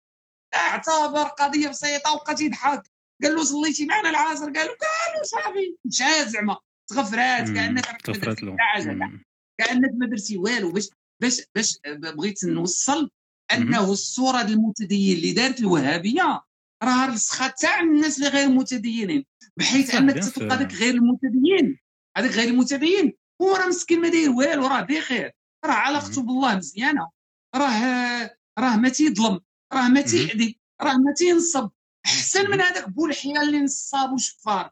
اعتبر 0.55 1.23
قضية 1.23 1.67
بسيطة 1.67 2.13
وبقى 2.13 2.35
تيضحك 2.35 2.91
قال 3.23 3.35
له 3.35 3.43
صليتي 3.43 3.85
معنا 3.85 4.09
العصر؟ 4.09 4.45
قال 4.45 4.55
له 4.55 4.61
قال 4.61 5.17
له 5.17 5.23
صافي. 5.23 5.77
مشى 5.85 6.29
زعما. 6.29 6.57
تغفرات. 6.87 7.49
كأنك 7.49 7.87
ما 8.07 8.13
درتي 8.13 8.55
حاجة. 8.59 9.11
كأنك 9.57 9.91
ما 9.93 10.07
درتي 10.07 10.37
والو. 10.37 10.71
باش 10.71 10.89
باش 11.21 11.41
باش 11.55 11.79
بغيت 11.85 12.45
نوصل 12.45 13.11
أنه 13.53 13.91
الصورة 13.91 14.41
ديال 14.41 14.57
المتدين 14.57 15.17
اللي 15.17 15.31
دارت 15.33 15.59
الوهابية 15.59 16.43
راه 16.83 17.05
رسخت 17.05 17.41
حتى 17.41 17.67
عند 17.67 17.95
الناس 17.95 18.17
اللي 18.17 18.29
غير 18.29 18.49
متدينين 18.49 19.25
بحيث 19.57 19.95
أنك 19.95 20.15
bien 20.15 20.33
تلقى 20.33 20.55
sûr. 20.55 20.59
داك 20.59 20.73
غير 20.73 20.93
المتدين 20.93 21.79
هذاك 22.17 22.31
غير 22.31 22.47
المتدين 22.47 23.13
هو 23.41 23.55
راه 23.55 23.67
مسكين 23.67 24.01
ما 24.01 24.09
داير 24.09 24.29
والو 24.29 24.67
راه 24.67 24.81
بخير. 24.81 25.31
راه 25.65 25.73
علاقته 25.73 26.21
بالله 26.21 26.55
مزيانة. 26.55 27.09
راه 27.55 28.31
راه 28.59 28.75
ما 28.75 28.89
تيظلم. 28.89 29.39
راه 29.73 29.87
ما 29.87 30.01
تيأذي. 30.01 30.59
راه 30.81 30.97
ما 30.97 31.13
تينصب. 31.13 31.69
أحسن 32.05 32.51
من 32.51 32.61
هذاك 32.61 32.89
بولحيا 32.89 33.41
اللي 33.41 33.61
نصاب 33.61 34.13
وشفار. 34.13 34.71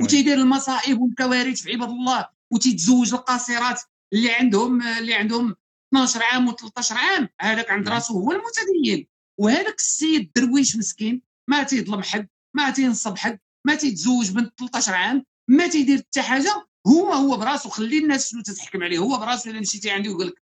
وتيدير 0.00 0.38
المصائب 0.38 1.00
والكوارث 1.00 1.60
في 1.60 1.72
عباد 1.72 1.88
الله. 1.88 2.28
وتيتزوج 2.52 3.14
القاصرات 3.14 3.80
اللي 4.12 4.32
عندهم 4.32 4.82
اللي 4.82 5.14
عندهم 5.14 5.56
12 5.92 6.22
عام 6.22 6.50
و13 6.50 6.92
عام 6.92 7.28
هذاك 7.40 7.70
عند 7.70 7.84
نعم. 7.84 7.94
راسه 7.94 8.14
هو 8.14 8.32
المتدين. 8.32 9.06
وهذاك 9.38 9.78
السيد 9.78 10.32
درويش 10.36 10.76
مسكين 10.76 11.22
ما 11.50 11.62
تيظلم 11.62 12.02
حد 12.02 12.28
ما 12.56 12.70
تينصب 12.70 13.18
حد 13.18 13.38
ما 13.66 13.74
تيتزوج 13.74 14.30
بنت 14.30 14.58
13 14.58 14.94
عام 14.94 15.24
ما 15.50 15.68
تيدير 15.68 15.98
حتى 15.98 16.22
حاجة 16.22 16.66
هو 16.86 17.12
هو 17.12 17.36
براسو 17.36 17.68
خلي 17.68 17.98
الناس 17.98 18.30
شنو 18.30 18.42
تتحكم 18.42 18.82
عليه 18.82 18.98
هو 18.98 19.18
براسو 19.18 19.50
إلا 19.50 19.60
مشيتي 19.60 19.90
عنده 19.90 20.10
يقول 20.10 20.26
لك 20.26 20.42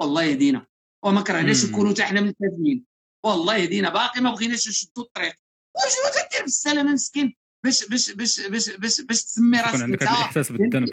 والله 0.00 0.22
يهدينا 0.22 0.66
وما 1.04 1.20
كرهناش. 1.20 1.64
نكونوا 1.64 1.92
حتى 1.92 2.02
حنا 2.02 2.20
الكافيين 2.20 2.84
والله 3.24 3.56
يهدينا 3.56 3.90
باقي 3.90 4.20
ما 4.20 4.30
بغيناش 4.30 4.68
نشدوا 4.68 5.04
الطريق. 5.04 5.34
وشنو 5.76 6.24
تدير 6.28 6.42
بالسلامة 6.42 6.92
مسكين؟ 6.92 7.34
باش 7.64 7.84
باش 7.84 8.10
باش 8.10 8.40
باش 8.40 8.70
باش, 8.70 9.00
باش 9.00 9.24
تسمي 9.24 9.58
يكون 9.58 9.70
راسك 9.70 9.82
عندك 9.82 10.02
انت 10.02 10.10
هذا 10.10 10.18
الإحساس 10.18 10.52
بالذنب. 10.52 10.88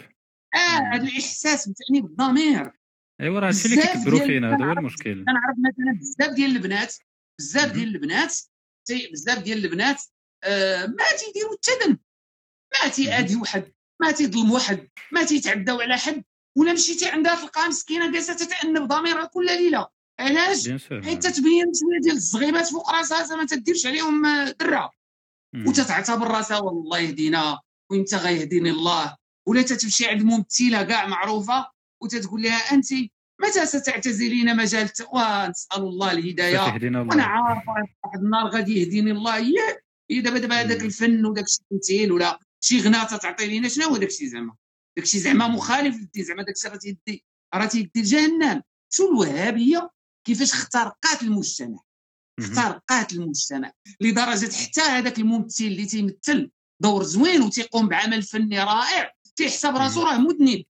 آه 0.54 0.94
هذا 0.94 1.02
الإحساس 1.02 1.68
بتانيب 1.68 2.04
الضمير 2.04 2.72
ايوا 3.20 3.40
راه 3.40 3.48
هادشي 3.48 3.68
اللي 3.68 3.82
كيكبروا 3.82 4.20
فينا 4.20 4.56
هذا 4.56 4.64
هو 4.64 4.72
المشكل. 4.72 5.24
كنعرف 5.24 5.56
مثلا 5.58 5.98
بزاف 6.00 6.34
ديال 6.34 6.56
البنات 6.56 6.94
بزاف. 7.38 7.72
ديال 7.72 7.88
البنات 7.88 8.38
بزاف 9.12 9.38
ديال 9.38 9.64
البنات 9.64 10.02
آه 10.44 10.86
ما 10.86 11.04
تيديروا 11.18 11.56
حتى 11.62 11.86
ذنب 11.86 11.98
ما 12.74 12.88
تيأذيوا 12.88 13.46
حد 13.46 13.72
ما 14.02 14.10
تيظلموا 14.10 14.58
حد 14.58 14.88
ما 15.12 15.24
تيتعداو 15.24 15.80
على 15.80 15.96
حد. 15.96 16.24
ولا 16.56 16.72
مشيتي 16.72 17.08
عندها 17.08 17.34
تلقاها 17.34 17.68
مسكينة 17.68 18.12
جالسة 18.12 18.34
تتأنب 18.34 18.88
ضميرها 18.88 19.24
كل 19.24 19.46
ليلة. 19.46 19.88
علاش؟ 20.20 20.68
حيت 20.68 21.26
تتبين 21.26 21.72
شوية 21.74 22.00
ديال 22.02 22.16
الزغيبات 22.16 22.66
فوق 22.66 22.90
راسها 22.90 23.22
زعما 23.22 23.40
ما 23.40 23.46
تديرش 23.46 23.86
عليهم 23.86 24.26
آه، 24.26 24.50
درة. 24.50 24.90
وتتعتبر 25.66 26.28
راسها 26.28 26.58
والله 26.58 26.98
يهدينا 26.98 27.60
وإنت 27.90 28.14
غيهديني 28.14 28.70
الله. 28.70 29.16
ولا 29.48 29.62
تتمشي 29.62 30.06
عند 30.08 30.22
ممثلة 30.22 30.82
كاع 30.82 31.06
معروفة. 31.06 31.73
وتتقول 32.04 32.42
لها 32.42 32.72
أنت 32.72 32.86
متى 33.42 33.66
ستعتزلين 33.66 34.56
مجال 34.56 34.82
التقوى 34.82 35.48
نسال 35.48 35.78
الله 35.78 36.12
الهداية. 36.12 36.58
وأنا 36.58 37.24
عارفة 37.24 37.72
واحد 38.04 38.18
النهار 38.22 38.46
غادي 38.48 38.80
يهديني 38.80 39.10
الله. 39.10 39.38
ياك 39.38 39.84
هي 40.10 40.20
دابا 40.20 40.38
دابا 40.38 40.60
هذاك. 40.60 40.82
الفن 40.82 41.26
وداك 41.26 41.44
الشيء 41.44 41.62
التمثيل 41.72 42.12
ولا 42.12 42.38
شي 42.60 42.80
غناء 42.80 43.06
تتعطي 43.06 43.46
لينا 43.46 43.68
شنو 43.68 43.84
هو 43.88 43.96
داك 43.96 44.08
الشيء 44.08 44.28
زعما؟ 44.28 44.54
داك 44.96 45.06
الشيء 45.06 45.20
زعما 45.20 45.48
مخالف 45.48 45.96
للدين. 45.96 46.24
زعما 46.24 46.42
داك 46.42 46.56
الشيء 46.56 46.70
راه 46.70 46.76
تيدي 46.76 47.24
راه 47.54 47.66
تيدي 47.66 48.00
لجهنم. 48.00 48.62
شو 48.92 49.08
الوهابيه 49.08 49.90
كيفاش 50.26 50.52
اخترقات 50.52 51.22
المجتمع. 51.22 51.78
اخترقات 52.38 53.12
المجتمع. 53.12 53.72
لدرجة 54.00 54.52
حتى 54.52 54.80
هذاك 54.80 55.18
الممثل 55.18 55.64
اللي 55.64 55.86
تيمثل 55.86 56.50
دور 56.82 57.02
زوين 57.02 57.42
وتيقوم 57.42 57.88
بعمل 57.88 58.22
فني 58.22 58.58
رائع 58.58 59.12
تيحسب 59.36 59.76
راسو 59.76 60.02
راه 60.02 60.18
مذنب 60.18 60.64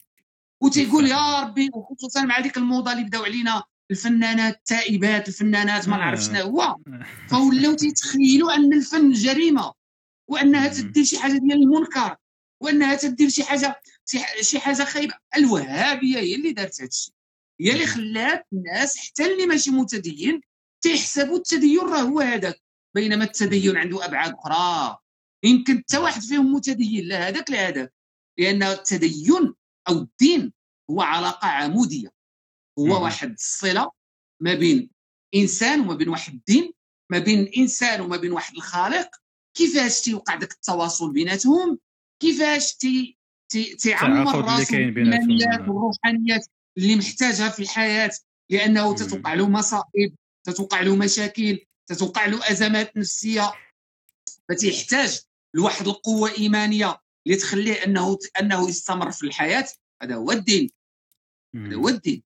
وتيقول. 0.61 1.07
يا 1.07 1.39
ربي 1.41 1.69
وخصوصا 1.73 2.21
مع 2.21 2.39
ديك 2.39 2.57
الموضة 2.57 2.91
اللي 2.91 3.03
بداو 3.03 3.23
علينا 3.23 3.63
الفنانات 3.91 4.55
التائبات 4.55 5.27
الفنانات 5.27 5.87
ما 5.89 5.97
نعرف. 5.97 6.23
شنو 6.23 6.39
هو 6.41 6.75
فولاو 7.31 7.73
تيتخيلوا 7.73 8.55
أن 8.55 8.73
الفن 8.73 9.11
جريمة 9.11 9.73
وأنها. 10.29 10.67
تدير 10.67 11.03
شي 11.03 11.19
حاجة 11.19 11.31
ديال 11.31 11.53
المنكر 11.63 12.15
وأنها 12.61 12.95
تدير 12.95 13.29
شي 13.29 13.43
حاجة 13.43 13.81
شي- 14.05 14.43
شي 14.43 14.59
حاجة 14.59 14.83
خايبة 14.83 15.13
الوهابية 15.37 16.17
هي 16.17 16.35
اللي 16.35 16.51
دارت 16.51 16.81
هذا 16.81 16.87
الشيء 16.89 17.13
هي 17.61 17.71
اللي 17.71 17.85
خلات 17.85 18.45
الناس 18.53 18.97
حتى 18.97 19.33
اللي 19.33 19.45
ماشي 19.45 19.71
متدين 19.71 20.41
تيحسبوا 20.83 21.37
التدين 21.37 21.79
راه 21.79 22.01
هو 22.01 22.19
هذاك 22.19 22.61
بينما 22.95 23.23
التدين 23.23 23.77
عنده 23.77 24.05
أبعاد 24.05 24.33
أخرى 24.33 24.97
يمكن 25.43 25.77
حتى 25.77 25.97
واحد 25.97 26.21
فيهم 26.21 26.53
متدين 26.53 27.05
لا 27.07 27.27
هذاك 27.27 27.51
لا 27.51 27.67
هذاك 27.67 27.93
لأن 28.39 28.63
التدين 28.63 29.53
أو 29.89 29.93
الدين 29.93 30.53
هو 30.89 31.01
علاقة 31.01 31.47
عمودية 31.47 32.11
هو 32.79 32.85
مم. 32.85 32.91
واحد 32.91 33.31
الصلة 33.31 33.91
ما 34.39 34.53
بين 34.53 34.89
إنسان 35.35 35.79
وما 35.79 35.95
بين 35.95 36.09
واحد 36.09 36.33
الدين 36.33 36.73
ما 37.11 37.19
بين 37.19 37.51
إنسان 37.57 38.01
وما 38.01 38.17
بين 38.17 38.31
واحد 38.31 38.55
الخالق 38.55 39.09
كيفاش 39.57 40.01
تيوقع 40.01 40.35
داك 40.35 40.51
التواصل 40.51 41.13
بيناتهم 41.13 41.79
كيفاش 42.21 42.75
تي 42.75 43.17
تعمر 43.83 44.45
راسو. 44.45 44.71
بالايمانيات 44.71 45.59
والروحانيات 45.59 46.47
اللي 46.77 46.95
محتاجها 46.95 47.49
في 47.49 47.61
الحياة 47.61 48.11
لأنه 48.49 48.89
مم. 48.89 48.95
تتوقع 48.95 49.33
له 49.33 49.49
مصائب 49.49 50.15
تتوقع 50.43 50.81
له 50.81 50.95
مشاكل 50.95 51.59
تتوقع 51.87 52.25
له 52.25 52.51
أزمات 52.51 52.97
نفسية 52.97 53.53
فتيحتاج 54.49 55.19
لواحد 55.53 55.87
القوة 55.87 56.31
إيمانية 56.31 56.99
اللي 57.27 57.37
تخليه 57.37 57.73
أنه 57.73 58.17
أنه 58.39 58.69
يستمر 58.69 59.11
في 59.11 59.23
الحياة 59.23 59.67
هذا 60.03 60.15
هو 60.15 60.31
الدين. 60.31 60.69
هذا 61.55 61.75
هو 61.75 61.89
الدين. 61.89 62.23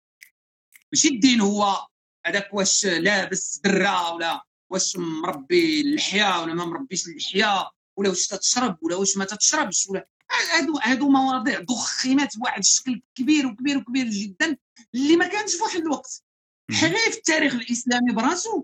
ماشي 0.92 1.08
الدين 1.08 1.42
هو 1.42 1.88
هذاك 2.26 2.54
واش 2.54 2.86
لابس 2.86 3.60
دره 3.64 4.14
ولا 4.14 4.44
واش 4.70 4.96
مربي 4.96 5.82
اللحية 5.82 6.42
ولا 6.42 6.54
ما 6.54 6.66
مربيش 6.66 7.08
اللحية 7.08 7.70
ولا 7.98 8.10
واش 8.10 8.28
تتشرب 8.28 8.78
ولا 8.82 8.96
واش 8.96 9.18
ما 9.18 9.26
تتشربش 9.26 9.88
ولا 9.90 10.08
هادو 10.32 10.78
هادو 10.84 11.10
مواضيع 11.10 11.60
ضخمات 11.60 12.38
بواحد 12.38 12.60
الشكل 12.60 13.02
كبير 13.16 13.48
وكبير 13.48 13.78
وكبير 13.78 14.06
جدا 14.10 14.58
اللي 14.96 15.16
ما 15.16 15.28
كانش 15.28 15.56
في 15.56 15.64
واحد 15.64 15.80
الوقت. 15.80 16.24
في 16.72 17.18
التاريخ 17.18 17.54
الإسلامي 17.54 18.14
براسو 18.14 18.64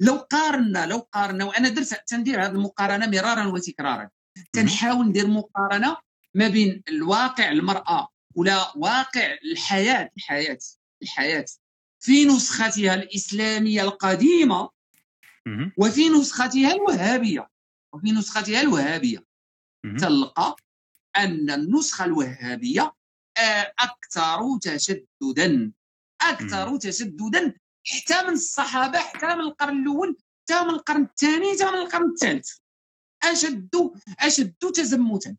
لو 0.00 0.14
قارنا 0.16 0.86
لو 0.86 0.98
قارنا 0.98 1.44
وأنا 1.44 1.68
درت 1.68 2.02
تندير 2.06 2.44
هذه 2.44 2.50
المقارنة 2.50 3.06
مرارا 3.06 3.46
وتكرارا. 3.46 4.10
تنحاول 4.52 5.08
ندير 5.08 5.26
مقارنة 5.26 5.96
ما 6.34 6.48
بين 6.48 6.82
الواقع 6.88 7.50
المرأة 7.52 8.08
ولا 8.34 8.72
واقع 8.76 9.36
الحياة 9.52 10.10
الحياة 10.16 10.58
الحياة. 11.02 11.44
في 12.00 12.24
نسختها 12.24 12.94
الإسلامية 12.94 13.82
القديمة. 13.82 14.70
وفي 15.78 16.08
نسختها 16.08 16.72
الوهابية. 16.74 17.48
وفي 17.92 18.12
نسختها 18.12 18.60
الوهابية. 18.60 19.24
تلقى 19.98 20.56
أن 21.16 21.50
النسخة 21.50 22.04
الوهابية 22.04 22.94
آه، 23.38 23.74
أكثر 23.78 24.58
تشددا 24.62 25.72
أكثر 26.22 26.76
تشددا 26.76 27.54
حتى 27.86 28.22
من 28.26 28.32
الصحابة 28.32 28.98
حتى 28.98 29.26
من 29.26 29.40
القرن 29.40 29.82
الأول 29.82 30.16
حتى 30.42 30.62
من 30.64 30.70
القرن 30.70 31.02
الثاني 31.02 31.52
حتى 31.52 31.64
من 31.70 31.78
القرن 31.78 32.10
الثالث. 32.10 32.50
أشد 33.22 33.68
أشد 34.20 34.54
تزمتا 34.74 35.36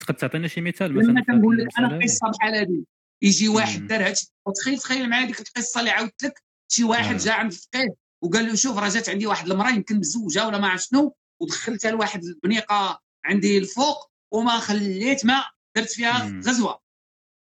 تقدر 0.00 0.18
تعطينا 0.18 0.48
شي 0.48 0.60
مثال 0.60 0.96
مثلا 0.96 1.10
لما 1.10 1.24
كنقول 1.24 1.58
لك 1.58 1.78
أنا؟ 1.78 1.98
قصة 2.02 2.30
بحال 2.30 2.54
هذه 2.54 2.84
يجي 3.22 3.48
واحد. 3.48 3.86
دار 3.86 4.06
هادشي 4.06 4.26
وتخيل 4.46 4.78
تخيل 4.78 5.10
معايا 5.10 5.26
ديك 5.26 5.40
القصة 5.40 5.80
اللي 5.80 5.90
عاودت 5.90 6.22
لك 6.22 6.42
شي 6.68 6.84
واحد 6.84 7.14
آه. 7.14 7.18
جا 7.18 7.32
عند 7.32 7.52
الفقيه 7.52 7.94
وقال 8.22 8.46
له 8.46 8.54
شوف 8.54 8.78
راه 8.78 8.88
جات 8.88 9.08
عندي 9.08 9.26
واحد 9.26 9.50
المرأة 9.50 9.70
يمكن 9.70 9.98
مزوجه 9.98 10.46
ولا 10.46 10.58
ما 10.58 10.68
عرف 10.68 10.82
شنو 10.82 11.14
ودخلتها 11.40 11.90
لواحد 11.90 12.24
البنيقة 12.24 13.00
عندي 13.24 13.58
الفوق 13.58 14.10
وما 14.32 14.58
خليت 14.58 15.24
ما 15.26 15.44
درت 15.76 15.90
فيها. 15.92 16.40
غزوة 16.46 16.80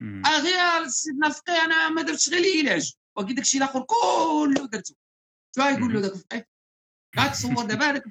مم. 0.02 0.26
آه 0.26 0.40
غير 0.40 0.88
سيدنا 0.88 1.28
الفقيه 1.28 1.66
أنا 1.66 1.90
ما 1.90 2.02
درتش 2.02 2.30
غير 2.30 2.62
العلاج 2.64 2.94
ولكن 3.18 3.36
داكشي 3.36 3.58
الآخر 3.58 3.82
كله 3.88 4.68
درته 4.68 4.96
شو 5.56 5.62
غايقول 5.62 5.94
له. 5.94 6.02
داك 6.02 6.12
الفقيه 6.14 6.48
غتصور 7.20 7.66
دابا 7.66 7.86
هذاك 7.90 8.04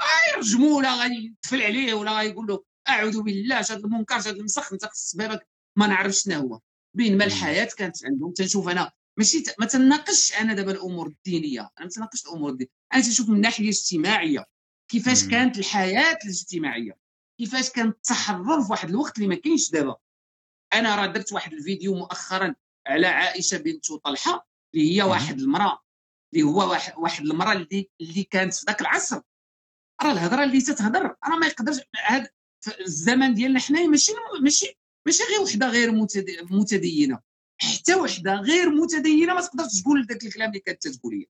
الفقيه 0.00 0.34
غيرجمو 0.34 0.78
ولا 0.78 0.94
غيتفل 0.94 1.62
عليه 1.62 1.94
ولا 1.94 2.18
غيقول 2.18 2.46
له 2.46 2.64
أعوذ 2.88 3.22
بالله 3.22 3.62
شاد 3.62 3.84
المنكر 3.84 4.20
شاد 4.20 4.36
المسخ 4.36 4.72
انت 4.72 4.84
خص 4.84 5.16
بابك 5.16 5.48
ما 5.78 5.86
نعرفش 5.86 6.22
شنو 6.22 6.40
هو. 6.40 6.60
بينما. 6.96 7.24
الحياة 7.24 7.68
كانت 7.78 8.04
عندهم. 8.04 8.32
تنشوف 8.32 8.68
أنا 8.68 8.92
ماشي 9.18 9.40
ت... 9.40 9.54
ما 9.60 9.66
تناقش 9.66 10.32
أنا 10.32 10.54
دابا 10.54 10.72
الأمور 10.72 11.06
الدينية. 11.06 11.60
أنا 11.60 11.86
ما 11.86 11.88
تناقش 11.88 12.26
الأمور 12.26 12.50
الدينيه 12.50 12.70
أنا 12.94 13.02
تنشوف 13.02 13.28
من 13.28 13.36
الناحية 13.36 13.64
الاجتماعية. 13.64 14.44
كيفاش 14.90 15.24
مم. 15.24 15.30
كانت 15.30 15.58
الحياة 15.58 16.18
الاجتماعية؟ 16.24 16.98
كيفاش 17.38 17.70
كان 17.70 17.88
التحرر 17.88 18.62
في 18.62 18.70
واحد 18.72 18.88
الوقت 18.88 19.16
اللي 19.16 19.28
ما 19.28 19.34
كاينش 19.34 19.70
دابا؟ 19.70 19.96
أنا 20.72 20.96
راه 20.96 21.06
درت 21.06 21.32
واحد 21.32 21.52
الفيديو 21.52 21.94
مؤخرا 21.94 22.54
على 22.86 23.06
عائشة 23.06 23.58
بنت 23.58 23.92
طلحة 23.92 24.48
اللي 24.74 24.96
هي. 24.96 25.02
واحد 25.02 25.40
المرأة 25.40 25.82
اللي 26.34 26.44
هو 26.44 26.70
واحد 26.70 26.92
واحد 26.96 27.24
المرأة 27.24 27.52
اللي 27.52 27.90
اللي 28.00 28.22
كانت 28.24 28.54
في 28.54 28.64
ذاك 28.66 28.80
العصر. 28.80 29.20
راه 30.02 30.12
الهضره 30.12 30.44
اللي 30.44 30.60
تتهضر 30.60 31.02
راه 31.02 31.36
ما 31.40 31.46
يقدرش 31.46 31.76
في 32.60 32.80
الزمن 32.80 33.34
ديالنا 33.34 33.60
حنايا 33.60 33.86
ماشي 33.86 34.12
ماشي 34.42 34.78
ماشي 35.06 35.22
غير 35.22 35.40
وحده 35.42 35.68
غير 35.68 35.90
متد- 35.92 36.46
متدينه. 36.52 37.20
حتى 37.58 37.94
وحده 37.94 38.34
غير 38.34 38.70
متدينه 38.70 39.34
ما 39.34 39.40
تقدرش 39.40 39.80
تقول 39.82 40.06
ذاك 40.06 40.24
الكلام 40.24 40.48
اللي 40.48 40.60
كانت 40.60 40.88
تقول 40.88 41.26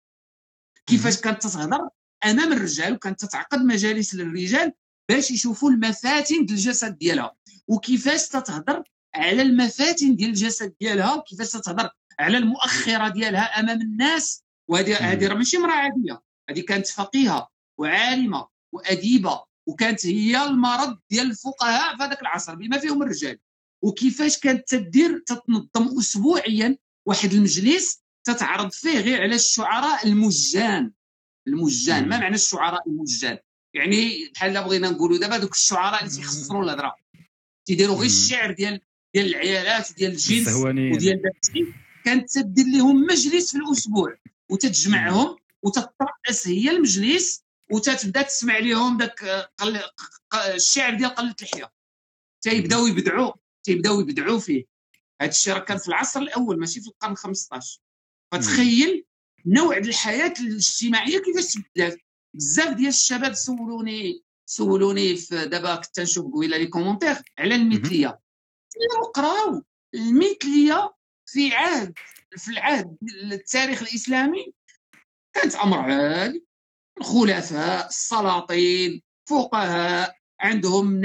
كيفاش 0.86 1.20
كانت 1.20 1.42
تتهضر؟ 1.42 1.88
امام 2.24 2.52
الرجال 2.52 2.92
وكانت 2.92 3.20
تتعقد 3.24 3.58
مجالس 3.58 4.14
للرجال 4.14 4.72
باش 5.08 5.30
يشوفوا 5.30 5.70
المفاتن 5.70 6.44
ديال 6.46 6.50
الجسد 6.58 6.98
ديالها. 6.98 7.36
وكيفاش 7.68 8.28
تتهضر 8.28 8.82
على 9.14 9.42
المفاتن 9.42 10.16
ديال 10.16 10.30
الجسد 10.30 10.74
ديالها؟ 10.80 11.14
وكيفاش 11.14 11.50
تتهضر 11.52 11.90
على 12.18 12.38
المؤخرة 12.38 13.08
ديالها 13.08 13.60
أمام 13.60 13.80
الناس؟ 13.80 14.42
وهذه. 14.68 14.96
هذه 14.96 15.26
راه 15.26 15.34
ماشي 15.34 15.56
امرأة 15.56 15.72
عادية. 15.74 16.22
هذه 16.50 16.60
كانت 16.60 16.86
فقيهة 16.86 17.48
وعالمة. 17.78 18.55
وأديبة 18.72 19.44
وكانت 19.66 20.06
هي 20.06 20.44
المرض 20.44 20.98
ديال 21.10 21.30
الفقهاء 21.30 21.96
في 21.96 22.02
هذاك 22.02 22.22
العصر 22.22 22.54
بما 22.54 22.78
فيهم 22.78 23.02
الرجال. 23.02 23.38
وكيفاش 23.82 24.38
كانت 24.38 24.68
تدير 24.68 25.18
تتنظم 25.26 25.98
اسبوعيا 25.98 26.78
واحد 27.06 27.32
المجلس 27.32 28.02
تتعرض 28.24 28.72
فيه 28.72 29.00
غير 29.00 29.22
على 29.22 29.34
الشعراء 29.34 30.06
المجان. 30.06 30.92
المجان 31.48 32.08
ما. 32.08 32.18
معنى 32.18 32.34
الشعراء 32.34 32.88
المجان؟ 32.88 33.38
يعني 33.74 34.30
بحال 34.34 34.52
لا 34.52 34.60
بغينا 34.60 34.90
نقولوا 34.90 35.18
دابا 35.18 35.38
دوك 35.38 35.54
الشعراء 35.54 36.04
اللي 36.04 36.14
تيخسروا 36.14 36.64
الهضرة. 36.64 36.94
تيديروا 37.66 37.96
غير. 37.96 38.06
الشعر 38.06 38.52
ديال 38.52 38.80
ديال 39.14 39.26
العيالات 39.26 39.90
وديال 39.90 40.12
الجنس. 40.12 40.48
وديال 40.94 41.22
داكشي 41.22 41.72
كانت 42.04 42.30
تدير 42.30 42.66
لهم 42.66 43.02
مجلس 43.02 43.52
في 43.52 43.58
الأسبوع 43.58 44.16
وتتجمعهم 44.50 45.36
وتترأس 45.62 46.48
هي 46.48 46.70
المجلس 46.70 47.45
وتتبدا 47.70 48.22
تسمع 48.22 48.58
لهم 48.58 48.96
داك 48.96 49.48
الشعر 50.54 50.94
ديال 50.94 51.10
قلة 51.14 51.34
اللحيه 51.40 51.72
تيبداو 52.44 52.86
يبدعوا 52.86 53.32
تيبداو 53.64 54.00
يبدعوا 54.00 54.38
فيه. 54.38 54.64
هذا 55.22 55.30
الشيء 55.30 55.54
راه 55.54 55.58
كان 55.60 55.78
في 55.78 55.88
العصر 55.88 56.20
الأول 56.20 56.60
ماشي 56.60 56.80
في 56.80 56.88
القرن 56.88 57.14
15 57.14 57.80
فتخيل 58.32 59.06
نوع 59.46 59.76
الحياة 59.76 60.34
الاجتماعية 60.40 61.18
كيفاش 61.18 61.54
تبدلات 61.54 61.98
بزاف 62.34 62.74
ديال 62.74 62.88
الشباب 62.88 63.32
سولوني 63.32 64.22
سولوني 64.46 65.16
في 65.16 65.46
دابا 65.46 65.76
كنت 65.76 66.00
نشوف 66.00 66.34
قبيلة 66.34 66.56
les 66.56 66.66
commentaires 66.66 67.16
على 67.38 67.54
المثليه 67.54 68.20
سيروا 68.68 69.10
قراو 69.14 69.62
المثليه 69.94 70.94
في 71.26 71.54
عهد 71.54 71.94
في 72.36 72.48
العهد 72.50 72.96
التاريخ 73.32 73.82
الإسلامي 73.82 74.52
كانت 75.34 75.54
أمر 75.54 75.78
عادي 75.78 76.45
الخلفاء 77.00 77.86
السلاطين 77.88 79.02
فقهاء 79.28 80.16
عندهم 80.40 81.00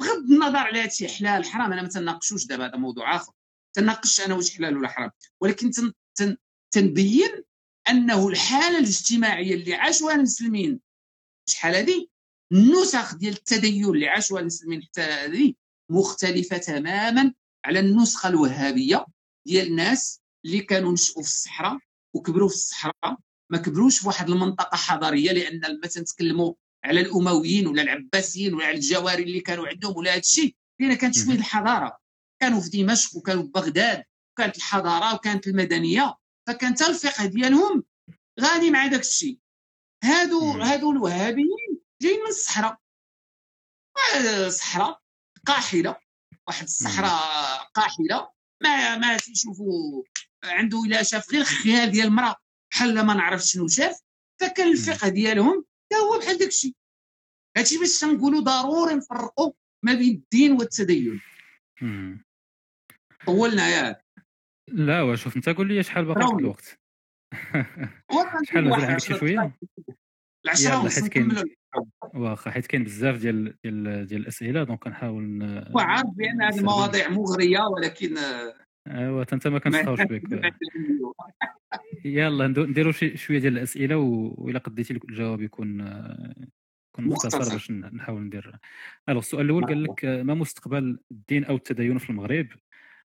بغض 0.00 0.30
النظر 0.30 0.56
على 0.56 0.82
هادشي 0.82 1.08
حلال 1.08 1.44
حرام 1.44 1.72
أنا 1.72 1.82
ما 1.82 1.88
تناقشوش 1.88 2.46
دابا 2.46 2.66
هذا 2.66 2.76
موضوع 2.76 3.16
آخر. 3.16 3.32
تناقش 3.76 4.20
أنا 4.20 4.34
واش 4.34 4.56
حلال 4.56 4.76
ولا 4.76 4.88
حرام. 4.88 5.10
ولكن 5.40 5.70
تن 5.70 5.92
تن 6.18 6.36
تنبين 6.74 7.44
أنه 7.88 8.28
الحالة 8.28 8.78
الاجتماعية 8.78 9.54
اللي 9.54 9.74
عاشوها 9.74 10.14
المسلمين 10.14 10.80
شحال 11.48 11.74
هذه؟ 11.74 12.06
النسخ 12.52 13.14
ديال 13.14 13.32
التدين 13.32 13.84
اللي 13.84 14.08
عاشوها 14.08 14.40
المسلمين 14.40 14.82
حتى 14.82 15.00
هذه 15.00 15.54
مختلفة 15.90 16.56
تماما 16.56 17.34
على 17.64 17.80
النسخة 17.80 18.28
الوهابية 18.28 19.06
ديال 19.46 19.66
الناس 19.66 20.20
اللي 20.44 20.60
كانوا 20.60 20.92
نشأوا 20.92 21.22
في 21.22 21.28
الصحراء 21.28 21.78
وكبروا 22.14 22.48
في 22.48 22.54
الصحراء. 22.54 23.16
ما 23.52 23.58
كبروش 23.58 23.98
في 23.98 24.06
واحد 24.06 24.30
المنطقة 24.30 24.76
حضارية 24.76 25.32
لأن 25.32 25.80
مثلا 25.84 26.02
نتكلموا 26.02 26.54
على 26.84 27.00
الأمويين 27.00 27.66
ولا 27.66 27.82
العباسيين 27.82 28.54
ولا 28.54 28.66
على 28.66 28.76
الجواري 28.76 29.22
اللي 29.22 29.40
كانوا 29.40 29.68
عندهم 29.68 29.96
ولا 29.96 30.12
هذا 30.12 30.20
الشيء 30.20 30.56
لأن 30.80 30.94
كانت 30.94 31.14
شوية. 31.14 31.34
الحضارة. 31.34 31.98
كانوا 32.40 32.60
في 32.60 32.68
دمشق 32.70 33.16
وكانوا 33.16 33.42
في 33.42 33.48
بغداد 33.48 34.04
وكانت 34.32 34.56
الحضارة 34.56 35.14
وكانت 35.14 35.46
المدنية. 35.46 36.14
فكان 36.48 36.74
حتى 36.74 36.86
الفقه 36.86 37.26
ديالهم 37.26 37.84
غادي 38.40 38.70
مع 38.70 38.86
داك 38.86 39.00
الشيء. 39.00 39.38
هادو. 40.04 40.50
هادو 40.50 40.92
الوهابيين 40.92 41.80
جايين 42.02 42.20
من 42.20 42.28
الصحراء. 42.28 42.78
آه، 44.16 44.48
صحراء 44.48 45.00
قاحلة. 45.46 45.96
واحد 46.48 46.64
الصحراء 46.64 47.70
قاحلة. 47.74 48.30
ما 48.62 48.98
ما 48.98 49.16
تيشوفوا 49.16 50.02
عنده 50.44 50.82
الا 50.82 51.02
شاف 51.02 51.30
غير 51.32 51.40
الخيال 51.40 51.90
ديال 51.90 52.06
المرأة. 52.06 52.36
بحال 52.76 53.06
ما 53.06 53.14
نعرف 53.14 53.42
شنو 53.42 53.68
شاف 53.68 54.00
فكان 54.40 54.72
الفقه 54.72 55.08
ديالهم 55.08 55.64
حتى 55.84 56.00
هو 56.02 56.18
بحال 56.18 56.38
داك 56.38 56.48
الشيء 56.48 56.74
هادشي 57.56 57.78
باش 57.78 58.00
تنقولوا 58.00 58.40
ضروري 58.40 58.94
نفرقوا 58.94 59.52
ما 59.84 59.94
بين 59.94 60.14
الدين 60.14 60.52
والتدين. 60.52 61.20
طولنا 63.26 63.68
ياك 63.68 64.04
لا 64.68 65.02
وشوف 65.02 65.36
انت 65.36 65.48
قول 65.48 65.68
لي 65.68 65.82
شحال 65.82 66.04
باقي. 66.04 66.36
الوقت. 66.38 66.78
شحال 68.44 68.64
مازال 68.64 68.84
عندك 68.84 69.18
شوية؟ 69.18 69.58
العشرة 70.44 70.68
يلا، 70.68 70.78
ونص 70.78 71.00
واخا 72.14 72.50
حيت 72.50 72.66
كاين 72.66 72.84
بزاف 72.84 73.16
ديال 73.16 73.56
ديال 73.64 74.06
ديال 74.06 74.20
الأسئلة 74.20 74.64
دونك 74.64 74.78
كنحاول 74.78 75.42
وعارف 75.74 76.10
بأن 76.10 76.42
هذه 76.42 76.58
المواضيع 76.58 77.08
مغرية 77.08 77.60
ولكن 77.60 78.14
ايوا 78.86 79.24
حتى 79.24 79.34
انت 79.34 79.46
ما 79.46 79.58
كنسخاوش 79.58 80.00
بك. 80.02 80.52
يلا 82.04 82.46
نديروا 82.46 82.92
شي 82.92 83.16
شوية 83.16 83.38
ديال 83.38 83.52
الأسئلة 83.58 83.96
و- 83.96 84.34
وإلا 84.38 84.58
قديتي 84.58 84.92
الجواب 84.94 85.40
يكون 85.42 85.80
يكون 86.92 87.04
مختصر. 87.04 87.52
باش 87.52 87.70
نحاول 87.70 88.22
ندير. 88.22 88.58
الوغ 89.08 89.20
السؤال 89.22 89.44
الأول 89.44 89.66
قال 89.66 89.82
لك 89.82 90.04
ما 90.04 90.34
مستقبل 90.34 90.98
الدين 91.10 91.44
أو 91.44 91.56
التدين 91.56 91.98
في 91.98 92.10
المغرب؟ 92.10 92.48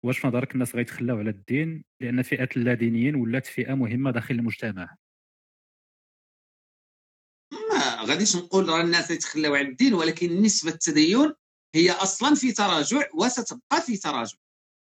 واش 0.02 0.18
في 0.18 0.26
نظرك 0.26 0.54
الناس 0.54 0.76
غيتخلاو 0.76 1.18
على 1.18 1.30
الدين 1.30 1.84
لأن 2.00 2.22
فئه 2.22 2.48
اللادينيين 2.56 3.14
ولات 3.14 3.46
فئة 3.46 3.74
مهمة 3.74 4.10
داخل 4.10 4.34
المجتمع؟ 4.34 4.96
ما 7.52 8.02
غاديش 8.04 8.36
نقول 8.36 8.68
راه 8.68 8.80
الناس 8.80 9.10
يتخلاو 9.10 9.54
على 9.54 9.68
الدين 9.68 9.94
ولكن 9.94 10.42
نسبة 10.42 10.70
التدين 10.72 11.32
هي 11.74 11.90
أصلا 11.90 12.34
في 12.34 12.52
تراجع 12.52 13.02
وستبقى 13.14 13.80
في 13.86 13.96
تراجع. 13.96 14.38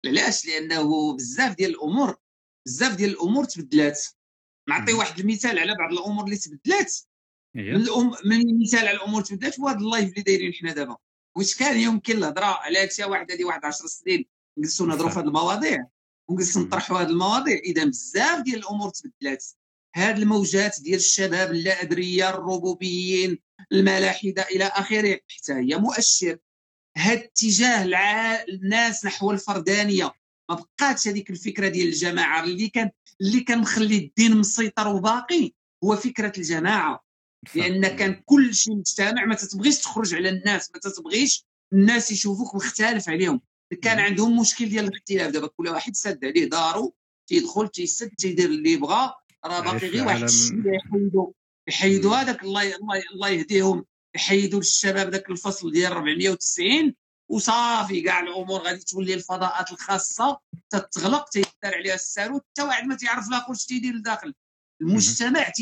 علاش؟ 0.08 0.46
لأنه 0.46 1.16
بزاف 1.16 1.56
ديال 1.56 1.70
الأمور 1.70 2.16
بزاف 2.66 2.96
ديال 2.96 3.10
الأمور 3.10 3.44
تبدلات. 3.44 4.00
نعطي. 4.68 4.92
واحد 4.92 5.20
المثال 5.20 5.58
على 5.58 5.74
بعض 5.74 5.92
الأمور 5.92 6.24
اللي 6.24 6.36
تبدلات. 6.36 6.96
هي 7.56 7.62
من 7.62 7.76
الأم... 7.76 8.10
من 8.24 8.40
المثال 8.40 8.88
على 8.88 8.96
الأمور 8.96 9.22
تبدلات 9.22 9.60
هو 9.60 9.68
هذا 9.68 9.78
اللايف 9.78 10.08
اللي 10.10 10.22
دايرين 10.22 10.52
حنا 10.52 10.72
دابا. 10.72 10.96
واش 11.36 11.54
كان 11.54 11.80
يمكن 11.80 12.16
الهضرة 12.16 12.44
على 12.44 12.78
هادشي 12.78 13.04
واحد 13.04 13.32
هذه 13.32 13.44
واحد 13.44 13.64
10 13.64 13.86
سنين 13.86 14.26
نجلسوا 14.58 14.86
نهضروا 14.86 15.10
في. 15.10 15.18
هذه 15.18 15.24
المواضيع؟ 15.24 15.86
ونجلسوا. 16.28 16.62
نطرحوا 16.62 16.98
هذه 17.00 17.06
المواضيع. 17.06 17.56
إذا 17.56 17.84
بزاف 17.84 18.42
ديال 18.42 18.58
الأمور 18.58 18.90
تبدلات. 18.90 19.44
هاد 19.96 20.18
الموجات 20.18 20.80
ديال 20.80 20.96
الشباب 20.96 21.50
اللا 21.50 21.82
ادريه 21.82 22.30
الربوبيين 22.30 23.38
الملاحدة 23.72 24.42
إلى 24.42 24.64
آخره. 24.64 25.20
حتى 25.28 25.52
هي 25.52 25.76
مؤشر. 25.78 26.38
هاد 26.96 27.18
اتجاه. 27.18 27.84
الناس 28.48 29.04
نحو 29.04 29.30
الفردانية 29.30 30.12
ما 30.50 30.54
بقاتش 30.56 31.08
هذيك 31.08 31.30
الفكرة 31.30 31.68
ديال 31.68 31.88
الجماعة 31.88 32.44
اللي 32.44 32.68
كان 32.68 32.90
اللي 33.20 33.40
كان 33.40 33.58
مخلي 33.58 33.96
الدين 33.98 34.36
مسيطر 34.36 34.88
وباقي 34.88 35.52
هو 35.84 35.96
فكرة 35.96 36.32
الجماعة. 36.38 37.04
لأن 37.54 37.86
كان 37.96 38.22
كل 38.24 38.54
شيء 38.54 38.76
مجتمع 38.76 39.24
ما 39.24 39.34
تتبغيش 39.34 39.78
تخرج 39.80 40.14
على 40.14 40.28
الناس 40.28 40.70
ما 40.74 40.80
تتبغيش 40.80 41.44
الناس 41.72 42.12
يشوفوك 42.12 42.54
مختلف 42.54 43.08
عليهم 43.08 43.40
كان. 43.82 43.98
عندهم 43.98 44.40
مشكل 44.40 44.68
ديال 44.68 44.84
الاختلاف 44.84 45.30
دابا 45.30 45.46
كل 45.46 45.68
واحد 45.68 45.94
سد 45.96 46.24
عليه 46.24 46.44
دارو 46.48 46.94
تيدخل 47.28 47.68
تيسد 47.68 48.08
تيدير 48.08 48.46
اللي 48.50 48.72
يبغى 48.72 49.12
راه 49.44 49.60
باقي 49.60 49.76
غير 49.88 50.04
واحد 50.06 50.14
عالم- 50.16 50.24
الشويه 50.24 50.78
يحيدوا. 51.68 52.16
هذاك 52.16 52.42
الله 52.42 52.62
الله 52.76 53.02
الله 53.14 53.28
يهديهم 53.28 53.84
يحيدوا 54.16 54.58
للشباب 54.58 55.10
ذاك 55.10 55.30
الفصل 55.30 55.72
ديال 55.72 55.92
490 55.92 56.94
وصافي 57.30 58.00
كاع 58.00 58.20
الأمور 58.20 58.60
غادي 58.60 58.84
تولي 58.84 59.14
الفضاءات 59.14 59.72
الخاصة 59.72 60.40
تتغلق 60.70 61.28
تيدار 61.28 61.50
عليها 61.64 61.94
الساروت 61.94 62.44
حتى 62.50 62.62
واحد 62.62 62.84
ما 62.86 62.96
تيعرف 62.96 63.28
لا 63.30 63.44
كلشي 63.48 63.66
تيدير 63.66 63.94
لداخل. 63.94 64.34
المجتمع 64.80 65.52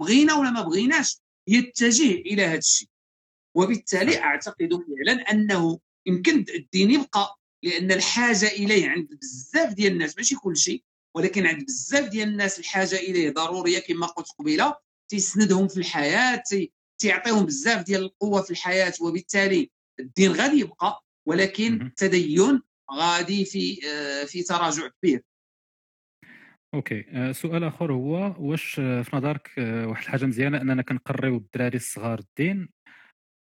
بغينا 0.00 0.34
ولا 0.34 0.50
ما 0.50 0.62
بغيناش 0.62 1.18
يتجه 1.48 2.12
إلى 2.12 2.44
هذا 2.44 2.58
الشيء. 2.58 2.88
وبالتالي 3.56 4.18
أعتقد 4.18 4.68
فعلا 4.72 5.30
أنه 5.30 5.78
يمكن 6.06 6.44
الدين 6.54 6.90
يبقى 6.90 7.38
لأن 7.62 7.92
الحاجة 7.92 8.46
إليه 8.48 8.88
عند 8.88 9.08
بزاف 9.22 9.72
ديال 9.72 9.92
الناس 9.92 10.16
ماشي 10.16 10.34
كل 10.34 10.56
شيء 10.56 10.84
ولكن 11.16 11.46
عند 11.46 11.64
بزاف 11.64 12.08
ديال 12.08 12.28
الناس 12.28 12.58
الحاجة 12.58 12.96
إليه 12.96 13.30
ضرورية 13.30 13.78
كما 13.78 14.06
قلت 14.06 14.28
قبيلة 14.38 14.74
تيسندهم 15.08 15.68
في 15.68 15.76
الحياة 15.76 16.42
تيعطيهم 17.02 17.46
بزاف 17.46 17.84
ديال 17.84 18.02
القوة 18.02 18.42
في 18.42 18.50
الحياة 18.50 18.92
وبالتالي 19.00 19.70
الدين 20.00 20.32
غادي 20.32 20.60
يبقى 20.60 21.04
ولكن. 21.28 21.82
التدين 21.82 22.62
غادي 22.92 23.44
في 23.44 23.80
آه، 23.88 24.24
في 24.24 24.42
تراجع 24.42 24.88
كبير. 24.88 25.22
أوكي. 26.74 27.04
آه، 27.08 27.32
سؤال 27.32 27.64
آخر 27.64 27.92
هو 27.92 28.34
واش 28.38 28.74
في 28.74 29.10
نظرك 29.12 29.50
آه، 29.58 29.86
واحد 29.86 30.02
الحاجة 30.02 30.24
مزيانة 30.26 30.60
أننا 30.60 30.82
كنقريو 30.82 31.36
الدراري 31.36 31.76
الصغار 31.76 32.18
الدين؟ 32.18 32.68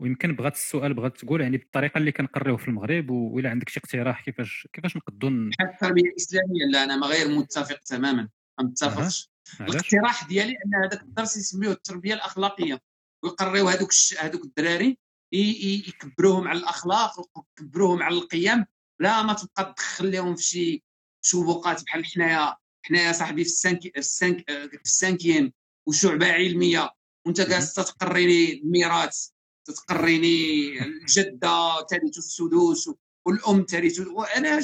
ويمكن 0.02 0.36
بغات 0.36 0.54
السؤال 0.54 0.94
بغات 0.94 1.16
تقول 1.16 1.40
يعني 1.40 1.56
بالطريقة 1.56 1.98
اللي 1.98 2.12
كنقريوه 2.12 2.56
في 2.56 2.68
المغرب 2.68 3.10
وإلا 3.10 3.50
عندك 3.50 3.68
شي 3.68 3.80
اقتراح 3.80 4.24
كيفاش 4.24 4.68
كيفاش 4.72 4.96
نقدروا 4.96 5.50
بحال 5.50 5.68
التربية 5.68 6.02
الإسلامية 6.02 6.64
لا 6.72 6.84
أنا 6.84 6.96
ما 6.96 7.06
غير 7.06 7.28
متفق 7.28 7.78
تماما 7.78 8.28
ما 8.58 8.64
متفقش. 8.64 9.30
الاقتراح 9.60 10.26
ديالي 10.26 10.52
أن 10.66 10.84
هذاك 10.84 11.02
الدرس 11.02 11.36
يسميوه 11.36 11.72
التربية 11.72 12.14
الأخلاقية. 12.14 12.80
ويقريو 13.24 13.68
هذوك. 13.68 13.90
هذوك 14.18 14.44
الدراري. 14.44 14.98
يكبروهم 15.32 16.48
على 16.48 16.58
الأخلاق 16.58 17.12
ويكبروهم 17.36 18.02
على 18.02 18.14
القيم 18.14 18.66
لا 19.00 19.22
ما 19.22 19.32
تبقى 19.32 19.74
تدخل 19.76 20.12
لهم 20.12 20.36
في 20.36 20.42
شي 20.42 20.82
شبوقات 21.22 21.84
بحال 21.84 22.06
حنايا 22.06 22.56
حنايا 22.82 23.12
صاحبي 23.12 23.44
في 23.44 23.50
السانك 23.50 23.80
في 23.80 23.98
السانك 23.98 24.44
في 24.50 24.80
السانكيام 24.84 25.52
وشعبة 25.88 26.32
علمية 26.32 26.90
وانت 27.26 27.40
جالس 27.40 27.74
تقريني 27.74 28.52
الميراث 28.52 29.28
تتقريني 29.64 30.78
الجدة 30.82 31.80
ترث 31.88 32.18
السدوس 32.18 32.90
والأم 33.26 33.62
ترث 33.62 34.00
وأنا 34.00 34.62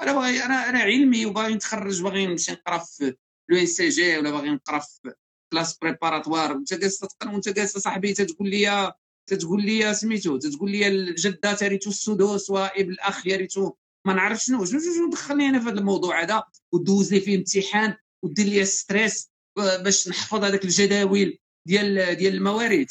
أنا 0.00 0.12
باغي 0.12 0.44
أنا 0.44 0.68
أنا 0.68 0.78
علمي 0.78 1.26
وباغي 1.26 1.54
نتخرج 1.54 2.02
باغي 2.02 2.26
نمشي 2.26 2.52
نقرا 2.52 2.78
في 2.78 3.16
l'ENCG 3.48 4.18
ولا 4.18 4.30
باغي 4.30 4.50
نقرا 4.50 4.78
في 4.78 5.14
classes 5.52 5.78
préparatoires 5.78 6.52
وانت 6.52 6.74
جالس 6.74 6.98
تتقرا 6.98 7.32
وانت 7.32 7.48
جالس 7.48 7.78
صاحبي 7.78 8.12
تتقول 8.12 8.50
لي 8.50 8.92
تتقول 9.26 9.62
لي 9.62 9.94
سميتو 9.94 10.36
تتقول 10.36 10.70
لي 10.70 10.88
الجده 10.88 11.54
ترث 11.54 11.86
السدس 11.86 12.50
وابن 12.50 12.92
الاخ 12.92 13.26
يرث 13.26 13.58
ما 14.06 14.14
نعرف 14.14 14.38
شنو 14.38 14.64
شنو 14.64 14.80
شنو 14.80 15.10
دخلني 15.12 15.48
أنا 15.48 15.60
في 15.60 15.68
هذا 15.68 15.78
الموضوع 15.78 16.22
هذا 16.22 16.44
ودوز 16.72 17.14
لي 17.14 17.20
فيه 17.20 17.36
امتحان 17.38 17.94
ودير 18.24 18.46
لي 18.46 18.64
stress 18.64 19.30
باش 19.56 20.08
نحفظ 20.08 20.44
هذاك 20.44 20.64
الجداول 20.64 21.38
ديال 21.66 22.14
ديال 22.16 22.34
المواريث 22.34 22.86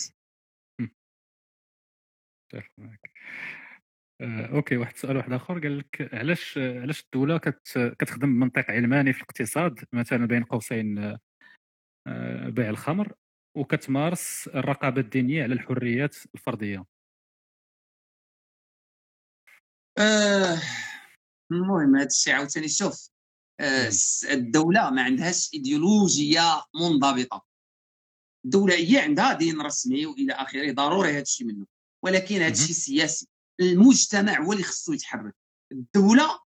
أوكي 4.21 4.77
واحد 4.77 4.93
السؤال 4.93 5.17
واحد 5.17 5.33
آخر. 5.33 5.59
قال 5.59 5.77
لك 5.77 6.09
علاش 6.13 6.57
علاش 6.57 7.03
الدولة 7.03 7.37
كت 7.37 7.93
كتخدم 7.99 8.33
بمنطق 8.33 8.71
علماني 8.71 9.13
في 9.13 9.19
الاقتصاد؟ 9.19 9.79
مثلا 9.93 10.25
بين 10.25 10.43
قوسين 10.43 10.97
آه، 10.97 11.19
بيع 12.49 12.69
الخمر 12.69 13.13
وكتمارس 13.57 14.47
الرقابة 14.47 15.01
الدينية 15.01 15.43
على 15.43 15.53
الحريات 15.53 16.15
الفردية. 16.35 16.85
آه، 19.97 20.61
المهم 21.51 21.95
هذا 21.95 22.05
الشيء 22.05 22.33
عاوتاني 22.33 22.67
شوف 22.67 23.09
آه، 23.59 23.91
الدولة 24.31 24.89
ما 24.89 25.03
عندهاش 25.03 25.53
إيديولوجية 25.53 26.63
منضبطة. 26.75 27.45
الدولة 28.45 28.75
هي 28.75 28.99
عندها 28.99 29.33
دين 29.33 29.61
رسمي 29.61 30.05
وإلى 30.05 30.33
آخره 30.33 30.71
ضروري 30.71 31.11
هذا 31.11 31.21
الشيء 31.21 31.47
منه 31.47 31.65
ولكن 32.03 32.35
هذا. 32.35 32.53
الشيء 32.53 32.75
سياسي. 32.75 33.27
المجتمع 33.59 34.41
هو 34.41 34.53
اللي 34.53 34.63
خصو 34.63 34.93
يتحرك. 34.93 35.35
الدولة 35.71 36.39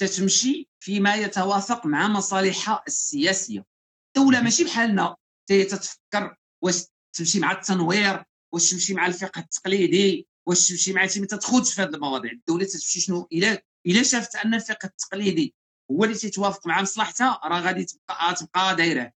تتمشي 0.00 0.68
فيما 0.80 1.14
يتوافق 1.14 1.86
مع 1.86 2.08
مصالحها 2.08 2.82
السياسية. 2.86 3.69
الدولة. 4.16 4.42
ماشي 4.42 4.64
بحالنا. 4.64 5.16
هي 5.50 5.64
تتفكر 5.64 6.36
واش 6.62 6.84
تمشي 7.16 7.40
مع 7.40 7.52
التنوير 7.52 8.24
واش 8.52 8.70
تمشي 8.70 8.94
مع 8.94 9.06
الفقه 9.06 9.38
التقليدي 9.40 10.26
واش 10.46 10.68
تمشي 10.68 10.92
مع 10.92 11.06
شي 11.06 11.20
ما 11.20 11.26
تدخلش 11.26 11.74
في 11.74 11.82
هذه 11.82 11.88
المواضيع. 11.88 12.32
الدولة 12.32 12.64
تمشي 12.64 13.00
شنو؟ 13.00 13.28
إلى 13.32 13.58
إلى 13.86 14.04
شافت 14.04 14.36
أن 14.36 14.54
الفقه 14.54 14.86
التقليدي 14.86 15.54
هو 15.90 16.04
اللي 16.04 16.14
تيتوافق 16.16 16.66
مع 16.66 16.82
مصلحتها 16.82 17.40
راه 17.44 17.60
غادي 17.60 17.84
تبقى 17.84 18.34
تبقى 18.34 18.76
دايرة. 18.76 19.12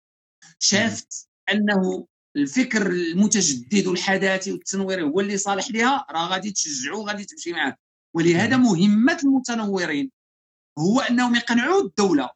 شافت 0.58 1.28
أنه 1.52 2.06
الفكر 2.36 2.86
المتجدد 2.86 3.86
والحداثي 3.86 4.52
والتنويري 4.52 5.02
هو 5.02 5.20
اللي 5.20 5.38
صالح 5.38 5.70
لها 5.70 6.06
راه 6.10 6.28
غادي 6.28 6.50
تشجعو 6.50 7.06
غادي 7.06 7.24
تمشي 7.24 7.52
معاه 7.52 7.76
ولهذا 8.16 8.56
مهمة 8.56 9.18
المتنورين 9.24 10.10
هو 10.78 11.00
أنهم 11.00 11.34
يقنعوا 11.34 11.82
الدولة 11.82 12.30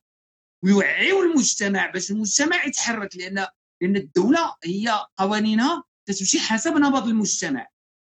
ويوعيوا 0.65 1.23
المجتمع 1.25 1.91
باش 1.91 2.11
المجتمع 2.11 2.65
يتحرك 2.65 3.17
لأن 3.17 3.47
لأن 3.83 3.97
الدولة 3.97 4.55
هي 4.65 5.07
قوانينها 5.17 5.85
تتمشي 6.09 6.39
حسب 6.39 6.73
نبض 6.73 7.09
المجتمع. 7.09 7.67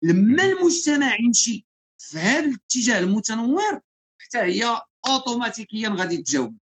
لما 0.03 0.44
المجتمع 0.44 1.15
يمشي 1.19 1.65
في 1.98 2.18
هذا 2.18 2.45
الاتجاه 2.45 2.99
المتنور 2.99 3.80
حتى 4.22 4.38
هي 4.38 4.82
اوتوماتيكيا 5.07 5.90
غادي 5.90 6.18
تجاوب. 6.18 6.57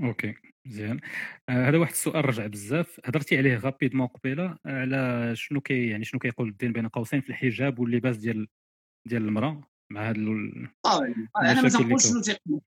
OK 0.00 0.34
مزيان. 0.66 1.00
آه، 1.48 1.68
هذا 1.68 1.78
واحد 1.78 1.92
السؤال 1.92 2.24
رجع 2.24 2.46
بزاف. 2.46 3.00
هضرتي 3.04 3.36
عليه 3.38 3.56
rapidement 3.56 4.06
قبيلة 4.06 4.58
على 4.66 5.32
شنو 5.36 5.60
كي 5.60 5.88
يعني 5.88 6.04
شنو 6.04 6.20
كيقول 6.20 6.48
الدين 6.48 6.72
بين 6.72 6.88
قوسين 6.88 7.20
في 7.20 7.30
الحجاب 7.30 7.78
واللباس 7.78 8.16
ديال 8.16 8.48
ديال 9.08 9.22
المرأة 9.22 9.68
مع 9.92 10.08
هاد 10.08 10.16
ال- 10.16 10.68
طبعا 10.82 11.14
أنا 11.36 11.62
ما 11.62 11.68
تنقولش. 11.68 12.06
شنو 12.06 12.20
تيقول 12.20 12.60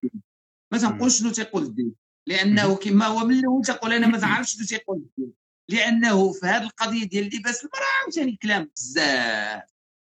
ما 0.72 0.77
تنقولش 0.77 1.19
شنو 1.19 1.31
تيقول 1.31 1.64
الدين 1.64 1.93
لأنه 2.27 2.76
كما 2.76 3.06
هو 3.06 3.26
من 3.26 3.39
الأول 3.39 3.61
تقول 3.65 3.93
أنا 3.93 4.07
ما 4.07 4.19
تعرفش 4.19 4.56
شنو 4.56 4.65
تيقول 4.65 4.98
الدين 4.98 5.34
لأنه 5.69 6.31
في 6.34 6.45
هذه 6.45 6.64
القضية 6.64 7.03
ديال 7.03 7.26
لباس 7.26 7.64
المرأة 7.64 7.85
عاوتاني 8.02 8.35
كلام 8.35 8.72
بزاف 8.76 9.64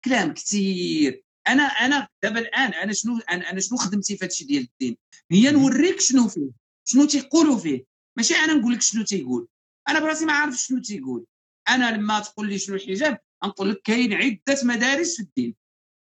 كلام 0.06 0.34
كثير 0.34 1.24
أنا 1.48 1.64
أنا 1.64 2.08
دابا 2.24 2.40
الآن 2.40 2.74
أنا 2.74 2.94
شنو 2.94 3.20
أنا, 3.32 3.52
أنا 3.52 3.60
شنو 3.60 3.78
خدمتي 3.78 4.18
في 4.18 4.26
هذا 4.26 4.32
الشيء 4.32 4.48
ديال 4.48 4.64
الدين؟ 4.64 4.98
هي 5.32 5.52
نوريك 5.52 6.00
شنو 6.00 6.28
فيه 6.28 6.50
شنو 6.86 7.06
تيقولوا 7.06 7.58
فيه. 7.58 7.86
ماشي 8.18 8.36
أنا 8.36 8.54
نقول 8.54 8.74
لك 8.74 8.82
شنو 8.82 9.04
تيقول. 9.04 9.48
أنا 9.90 10.00
براسي 10.00 10.26
ما 10.26 10.34
عارف 10.34 10.56
شنو 10.56 10.82
تيقول. 10.82 11.26
أنا 11.70 11.98
لما 11.98 12.20
تقول 12.20 12.50
لي 12.50 12.60
شنو 12.60 12.76
الحجاب 12.76 13.18
نقول 13.44 13.70
لك 13.70 13.82
كاين 13.82 14.14
عدة 14.14 14.60
مدارس 14.64 15.16
في 15.16 15.24
الدين. 15.24 15.56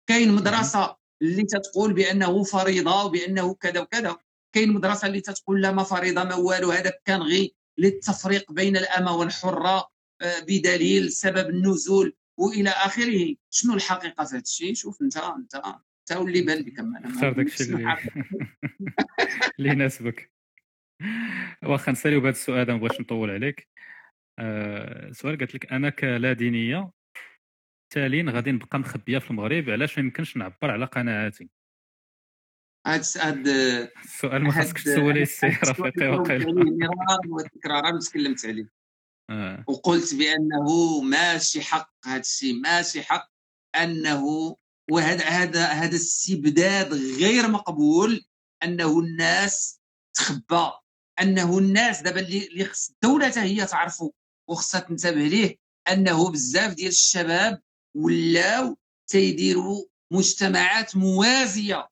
كاين 0.09 0.31
مدرسة 0.31 0.95
اللي 1.21 1.43
تتقول 1.43 1.93
بأنه 1.93 2.43
فريضة 2.43 3.03
وبأنه 3.03 3.53
كذا 3.53 3.79
وكذا. 3.79 4.17
كاين 4.53 4.73
مدرسة 4.73 5.07
اللي 5.07 5.21
تتقول 5.21 5.61
لا 5.61 5.71
ما 5.71 5.83
فريضة 5.83 6.23
ما 6.23 6.35
والو 6.35 6.71
هذا 6.71 6.93
كان 7.05 7.21
غير 7.21 7.49
للتفريق 7.77 8.51
بين 8.51 8.77
الأمة 8.77 9.15
والحرة 9.15 9.89
آه، 10.21 10.39
بدليل 10.39 11.11
سبب 11.11 11.49
النزول 11.49 12.15
وإلى 12.37 12.69
آخره. 12.69 13.35
شنو 13.49 13.73
الحقيقة 13.73 14.25
في 14.25 14.35
هذا 14.35 14.41
الشيء 14.41 14.73
شوف 14.73 15.01
أنت 15.01 15.17
أنت 15.17 15.55
أنت 15.55 16.19
واللي 16.19 16.41
بان 16.41 16.95
أنا 16.95 17.09
اختار 17.09 17.33
داك 17.33 17.45
الشيء 17.45 17.75
اللي 19.59 19.69
يناسبك. 19.69 20.31
واخا 21.63 21.91
نساليو 21.91 22.21
بهذا 22.21 22.35
السؤال 22.35 22.71
ما 22.71 22.77
بغيتش 22.77 23.01
نطول 23.01 23.29
عليك. 23.29 23.67
آه، 24.39 25.11
سؤال 25.11 25.37
قالت 25.37 25.55
لك 25.55 25.73
أنا 25.73 25.89
كلا 25.89 26.33
دينية 26.33 26.91
تالين 27.89 28.29
غادي 28.29 28.51
نبقى 28.51 28.79
مخبيه 28.79 29.17
في 29.17 29.31
المغرب 29.31 29.69
علاش 29.69 29.97
ما 29.99 30.05
يمكنش 30.05 30.37
نعبر 30.37 30.71
على 30.71 30.85
قناعاتي؟ 30.85 31.49
هاد 32.87 33.03
هاد 33.17 33.47
السؤال 33.47 34.43
ما 34.43 34.49
هاد- 34.49 34.63
خاصك 34.63 34.77
تسولي 34.81 35.21
السي 35.21 35.47
رفيقي 35.47 36.07
مرارا 36.07 37.19
وتكرارا 37.29 37.99
تكلمت 37.99 38.45
عليه. 38.45 38.69
آه. 39.29 39.63
وقلت 39.67 40.15
بأنه 40.15 41.01
ماشي 41.01 41.61
حق 41.61 41.91
هذا 42.05 42.19
الشيء 42.19 42.53
ماشي 42.53 43.03
حق 43.03 43.29
أنه 43.75 44.23
وهذا 44.91 45.23
هذا 45.25 45.65
هذا 45.65 45.95
استبداد 45.95 46.93
غير 46.93 47.47
مقبول 47.47 48.25
أنه 48.63 48.99
الناس 48.99 49.79
تخبى 50.17 50.71
أنه 51.21 51.57
الناس 51.57 52.01
دابا 52.01 52.19
اللي 52.19 52.65
خص 52.65 52.89
الدولة 52.89 53.29
حتى 53.29 53.39
هي 53.39 53.65
تعرفوا 53.65 54.11
وخصها 54.49 54.79
تنتبه 54.81 55.21
ليه 55.27 55.55
أنه 55.91 56.31
بزاف 56.31 56.73
ديال 56.73 56.87
الشباب 56.89 57.61
ولاو 57.95 58.77
تيديروا 59.09 59.85
مجتمعات 60.11 60.95
موازية. 60.97 61.87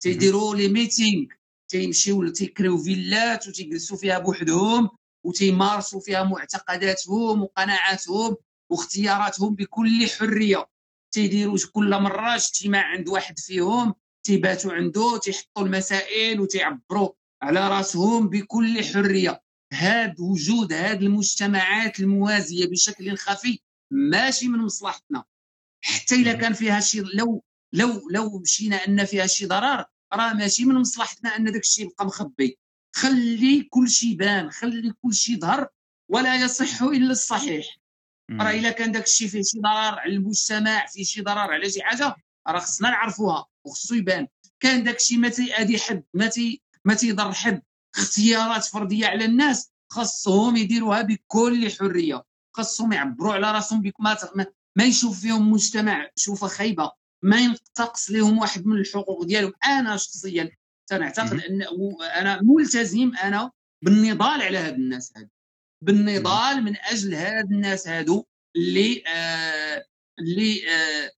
تيديروا 0.00 0.56
les 0.56 0.68
meetings 0.68 1.26
تيمشيو 1.70 2.28
تيكريو 2.28 2.78
فيلات 2.78 3.48
وتيجلسوا 3.48 3.96
فيها 3.96 4.18
بوحدهم 4.18 4.88
وتيمارسوا 5.24 6.00
فيها 6.00 6.24
معتقداتهم 6.24 7.42
وقناعاتهم 7.42 8.36
واختياراتهم 8.70 9.54
بكل 9.54 10.06
حريه 10.18 10.66
تيديروا 11.14 11.58
كل 11.72 12.00
مره 12.00 12.34
اجتماع 12.34 12.84
عند 12.84 13.08
واحد 13.08 13.38
فيهم 13.38 13.94
تيباتوا 14.26 14.72
عنده 14.72 15.18
تيحطوا 15.18 15.64
المسائل 15.64 16.40
وتيعبروا 16.40 17.10
على 17.42 17.68
راسهم 17.68 18.28
بكل 18.28 18.84
حريه 18.84 19.42
هاد 19.72 20.20
وجود 20.20 20.72
هاد 20.72 21.02
المجتمعات 21.02 22.00
الموازيه 22.00 22.66
بشكل 22.66 23.16
خفي 23.16 23.58
ماشي 23.92 24.48
من 24.48 24.58
مصلحتنا 24.58 25.24
حتى 25.84 26.14
الا 26.14 26.32
كان 26.32 26.52
فيها 26.52 26.80
شي 26.80 27.00
لو 27.00 27.44
لو 27.72 28.08
لو 28.10 28.38
مشينا 28.38 28.76
أن 28.76 29.04
فيها 29.04 29.26
شي 29.26 29.46
ضرر 29.46 29.84
راه 30.14 30.32
ماشي 30.32 30.64
من 30.64 30.74
مصلحتنا 30.74 31.36
أن 31.36 31.44
داك 31.44 31.62
الشيء 31.62 31.84
يبقى 31.86 32.06
مخبي. 32.06 32.58
خلي 32.96 33.62
كل 33.70 33.88
شيء 33.90 34.14
بان 34.16 34.50
خلي 34.50 34.92
كل 35.02 35.14
شيء 35.14 35.38
ظهر 35.38 35.68
ولا 36.08 36.36
يصح 36.44 36.82
إلا 36.82 37.10
الصحيح. 37.12 37.66
راه 38.30 38.50
إلا 38.50 38.70
كان 38.70 38.92
داك 38.92 39.04
الشيء 39.04 39.28
فيه 39.28 39.42
شي 39.42 39.58
ضرر 39.60 39.98
على 39.98 40.12
المجتمع 40.12 40.86
فيه 40.86 41.04
شي 41.04 41.20
ضرر 41.20 41.38
على 41.38 41.70
شي 41.70 41.82
حاجة 41.82 42.16
راه 42.48 42.60
خصنا 42.60 42.90
نعرفوها 42.90 43.46
وخصو 43.64 43.94
يبان. 43.94 44.26
كان 44.60 44.84
داك 44.84 44.96
الشيء 44.96 45.18
ما 45.18 45.28
تيأذي 45.28 45.78
حد 45.78 46.04
ما 46.14 46.26
تي 46.26 46.62
ما 46.84 46.94
تيضر 46.94 47.32
حد 47.32 47.62
اختيارات 47.96 48.64
فردية 48.64 49.06
على 49.06 49.24
الناس 49.24 49.70
خاصهم 49.88 50.56
يديروها 50.56 51.02
بكل 51.02 51.70
حرية 51.78 52.24
خاصهم 52.52 52.92
يعبروا 52.92 53.34
على 53.34 53.52
راسهم 53.52 53.92
ما, 54.00 54.16
ما 54.76 54.84
يشوف 54.84 55.20
فيهم 55.20 55.50
مجتمع 55.52 56.08
شوفة 56.16 56.46
خايبة. 56.46 56.99
ما 57.22 57.40
ينتقص 57.40 58.10
لهم 58.10 58.38
واحد 58.38 58.66
من 58.66 58.76
الحقوق 58.76 59.24
ديالهم 59.24 59.52
أنا 59.64 59.96
شخصيا 59.96 60.50
تنعتقد. 60.90 61.40
ان 61.40 61.62
أنا 62.16 62.40
ملتزم 62.42 63.12
أنا 63.22 63.50
بالنضال 63.84 64.42
على 64.42 64.58
هاد 64.58 64.74
الناس 64.74 65.12
هادو 65.16 65.28
بالنضال 65.84 66.62
من 66.64 66.76
أجل 66.76 67.14
هاد 67.14 67.52
الناس 67.52 67.88
هادو 67.88 68.26
اللي 68.56 69.02
آه 69.06 69.84
اللي 70.18 70.60
آه 70.70 71.12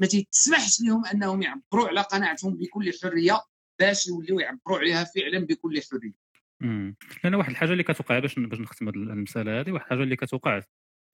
ما 0.00 0.06
تسمحش 0.06 0.80
لهم 0.80 1.06
أنهم 1.06 1.42
يعبروا 1.42 1.88
على 1.88 2.00
قناعتهم 2.00 2.56
بكل 2.56 2.92
حرية 3.02 3.40
باش 3.80 4.06
يوليو 4.06 4.40
يعبروا 4.40 4.78
عليها 4.78 5.04
فعلا 5.04 5.38
بكل 5.38 5.80
حرية 5.90 6.24
مم. 6.60 6.96
لأن 7.24 7.34
واحد 7.34 7.50
الحاجة 7.50 7.72
اللي 7.72 7.82
كتوقع 7.82 8.18
باش 8.18 8.38
باش 8.38 8.60
نختم 8.60 8.88
هذه 8.88 8.94
المسألة 8.94 9.60
هذه 9.60 9.70
واحد 9.70 9.84
الحاجة 9.84 10.02
اللي 10.02 10.16
كتوقع 10.16 10.62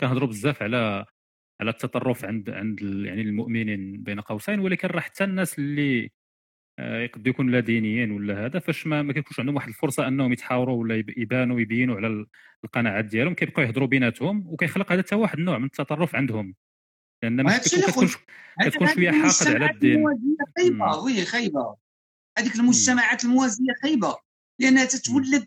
كنهضروا 0.00 0.28
بزاف 0.28 0.62
على 0.62 1.06
على 1.60 1.70
التطرف 1.70 2.24
عند 2.24 2.50
عند 2.50 2.80
يعني 2.82 3.20
المؤمنين 3.22 4.02
بين 4.02 4.20
قوسين 4.20 4.60
ولكن 4.60 4.88
راه 4.88 5.00
حتى 5.00 5.24
الناس 5.24 5.58
اللي 5.58 6.10
آه، 6.78 6.98
يقد 7.00 7.26
يكون 7.26 7.50
لا 7.50 7.60
دينيين 7.60 8.10
ولا 8.10 8.46
هذا 8.46 8.58
فاش 8.58 8.86
ما, 8.86 9.02
ما 9.02 9.12
كيكونش 9.12 9.40
عندهم 9.40 9.54
واحد 9.56 9.68
الفرصة 9.68 10.08
أنهم 10.08 10.32
يتحاوروا 10.32 10.76
ولا 10.80 10.96
يب- 10.96 11.18
يبانوا 11.18 11.56
ويبينوا 11.56 11.96
على 11.96 12.06
ال- 12.06 12.26
القناعات 12.64 13.04
ديالهم 13.04 13.34
كيبقاو 13.34 13.64
يهضروا 13.66 13.88
بيناتهم 13.88 14.46
وكيخلق 14.46 14.92
هذا 14.92 15.02
حتى 15.02 15.14
واحد 15.14 15.38
النوع 15.38 15.58
من 15.58 15.64
التطرف 15.64 16.14
عندهم. 16.16 16.54
لأن 17.22 17.40
ما 17.42 17.58
كتكون 17.58 18.08
كتكون 18.62 18.88
شوية 18.88 19.10
حاقد 19.10 19.54
على 19.54 19.70
الدين. 19.70 20.04
خايبة. 20.58 20.96
وي 20.96 21.24
خايبة. 21.24 21.76
هذيك 22.38 22.56
المجتمعات 22.56 23.24
الموازية 23.24 23.72
خايبة. 23.82 24.16
لأنها 24.60 24.84
تتولد 24.84 25.46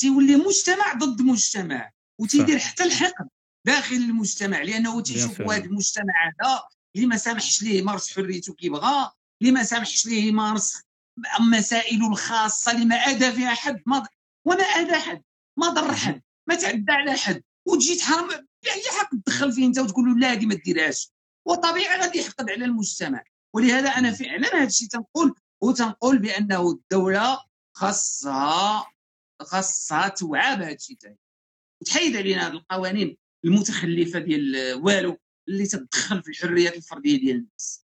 تولي 0.00 0.36
مجتمع 0.36 0.92
ضد 0.98 1.22
مجتمع 1.22 1.90
وتيدير. 2.20 2.58
حتى 2.58 2.84
الحقد. 2.84 3.28
داخل 3.66 3.96
المجتمع 3.96 4.62
لأنه 4.62 5.00
تيشوف. 5.00 5.40
هذا 5.40 5.64
المجتمع 5.64 6.14
هذا 6.42 6.62
اللي 6.96 7.06
ما 7.06 7.16
سامحش 7.16 7.62
ليه 7.62 7.78
يمارس 7.78 8.16
حريته 8.16 8.54
كي 8.54 8.68
بغى 8.68 9.10
اللي 9.42 9.52
ما 9.52 9.62
سامحش 9.62 10.06
ليه 10.06 10.28
يمارس 10.28 10.82
مسائله 11.40 12.08
الخاصة 12.08 12.72
اللي 12.72 12.84
ما 12.84 12.96
أذى 12.96 13.32
فيها 13.32 13.54
حد 13.54 13.82
ما 13.86 14.06
وما 14.44 14.62
أذى 14.62 14.96
حد 14.96 15.22
ما 15.56 15.68
ضر 15.68 15.94
حد 15.94 16.22
ما 16.46 16.54
تعدى 16.54 16.92
على 16.92 17.12
حد 17.12 17.42
وتجي 17.66 17.96
تحرم 17.96 18.28
باي 18.64 18.82
حق 18.98 19.10
تدخل 19.26 19.52
فيه 19.52 19.66
أنت 19.66 19.78
وتقول 19.78 20.04
له 20.06 20.18
لا 20.18 20.32
هذه 20.32 20.46
ما 20.46 20.54
ديرهاش. 20.54 21.12
وطبيعي 21.46 22.00
غادي 22.00 22.18
يحقد 22.18 22.50
على 22.50 22.64
المجتمع. 22.64 23.24
ولهذا 23.54 23.88
أنا 23.88 24.12
فعلا 24.12 24.56
هذا 24.56 24.66
الشيء 24.66 24.88
تنقول 24.88 25.34
وتنقول 25.60 26.18
بأنه 26.18 26.70
الدولة 26.70 27.40
خاصها 27.72 28.86
خاصها 29.42 30.08
توعى 30.08 30.56
بهذا 30.56 30.74
الشيء 30.74 30.98
وتحيد 31.82 32.16
علينا 32.16 32.46
هذه 32.46 32.52
القوانين. 32.52 33.16
المتخلفة 33.44 34.18
ديال 34.18 34.74
والو 34.74 35.18
اللي 35.48 35.66
تدخل 35.66 36.22
في 36.22 36.28
الحريات 36.28 36.76
الفردية 36.76 37.16
ديال 37.20 37.36
الناس. 37.36 37.86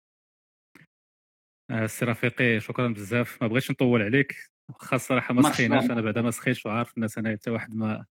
آه، 1.70 1.84
السي 1.84 2.04
رفيقي 2.04 2.60
شكرا 2.60 2.88
بزاف. 2.88 3.42
ما 3.42 3.48
بغيتش 3.48 3.70
نطول 3.70 4.02
عليك. 4.02 4.36
واخا 4.68 4.96
الصراحة 4.96 5.34
ما. 5.34 5.42
سخيناش. 5.42 5.84
أنا 5.84 6.00
بعدا 6.00 6.22
ما 6.22 6.30
سخيتش 6.30 6.66
وعارف 6.66 6.96
الناس 6.96 7.18
أنا 7.18 7.32
حتى 7.32 7.50
واحد 7.50 7.74
ما 7.74 8.06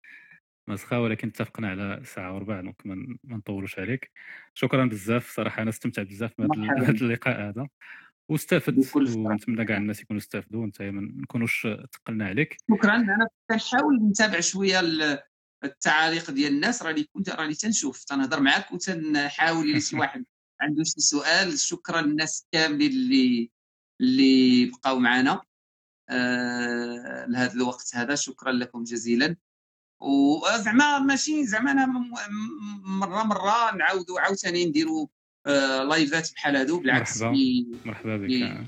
ما 0.69 0.77
سخا 0.77 0.99
ولكن 0.99 1.29
اتفقنا 1.29 1.69
على 1.69 2.03
ساعة 2.05 2.35
وربع 2.35 2.61
donc 2.61 2.87
ما 2.87 3.17
نطولوش 3.25 3.79
عليك. 3.79 4.11
شكرا 4.55 4.85
بزاف. 4.85 5.31
صراحة 5.31 5.63
أنا 5.63 5.71
استمتعت 5.71 6.07
بزاف 6.07 6.33
بهذا 6.39 6.91
اللقاء 6.91 7.41
هذا. 7.41 7.69
واستفدت. 8.29 8.97
ونتمنى 8.97 9.65
كاع 9.65 9.77
الناس 9.77 10.01
يكونوا 10.01 10.21
استفدوا 10.21 10.63
وانت 10.63 10.83
ما 10.83 11.01
نكونوش 11.01 11.69
تقلنا 11.93 12.27
عليك. 12.27 12.57
شكرا. 12.71 12.97
أنا 12.97 13.29
كنحاول 13.51 14.09
نتابع 14.09 14.41
شوية 14.41 14.81
ال- 14.81 15.19
التعاليق 15.67 16.31
ديال 16.31 16.53
الناس 16.53 16.83
راني 16.83 17.05
كنت 17.05 17.31
راني 17.31 17.55
تنشوف 17.55 18.05
تنهضر 18.05 18.41
معك 18.41 18.73
وتنحاول 18.73 19.71
الا 19.71 19.79
شي 19.79 19.97
واحد 20.01 20.25
عنده 20.61 20.85
شي 20.85 21.01
سؤال. 21.01 21.59
شكرا 21.59 22.01
للناس 22.01 22.47
كاملين 22.53 22.91
اللي 22.91 23.51
اللي 24.01 24.65
بقاو 24.67 24.99
معنا 24.99 25.41
آه 26.09 27.27
لهذا 27.29 27.53
الوقت 27.53 27.91
هذا. 27.95 28.15
شكرا 28.15 28.53
لكم 28.53 28.85
جزيلا. 28.85 29.37
وزعما 30.01 30.99
ماشي 30.99 31.47
زعما 31.47 31.73
أنا 31.73 31.87
مرة 32.85 33.23
مرة 33.23 33.75
نعاودوا 33.77 34.21
عاوتاني 34.21 34.65
نديروا 34.67 35.07
آه 35.47 35.83
لايفات 35.83 36.33
بحال 36.33 36.57
هادو 36.57 36.81
بالعكس 36.81 37.23
مرحبا. 37.23 37.37
في 37.37 37.67
مرحبا 37.85 38.17
بك. 38.17 38.67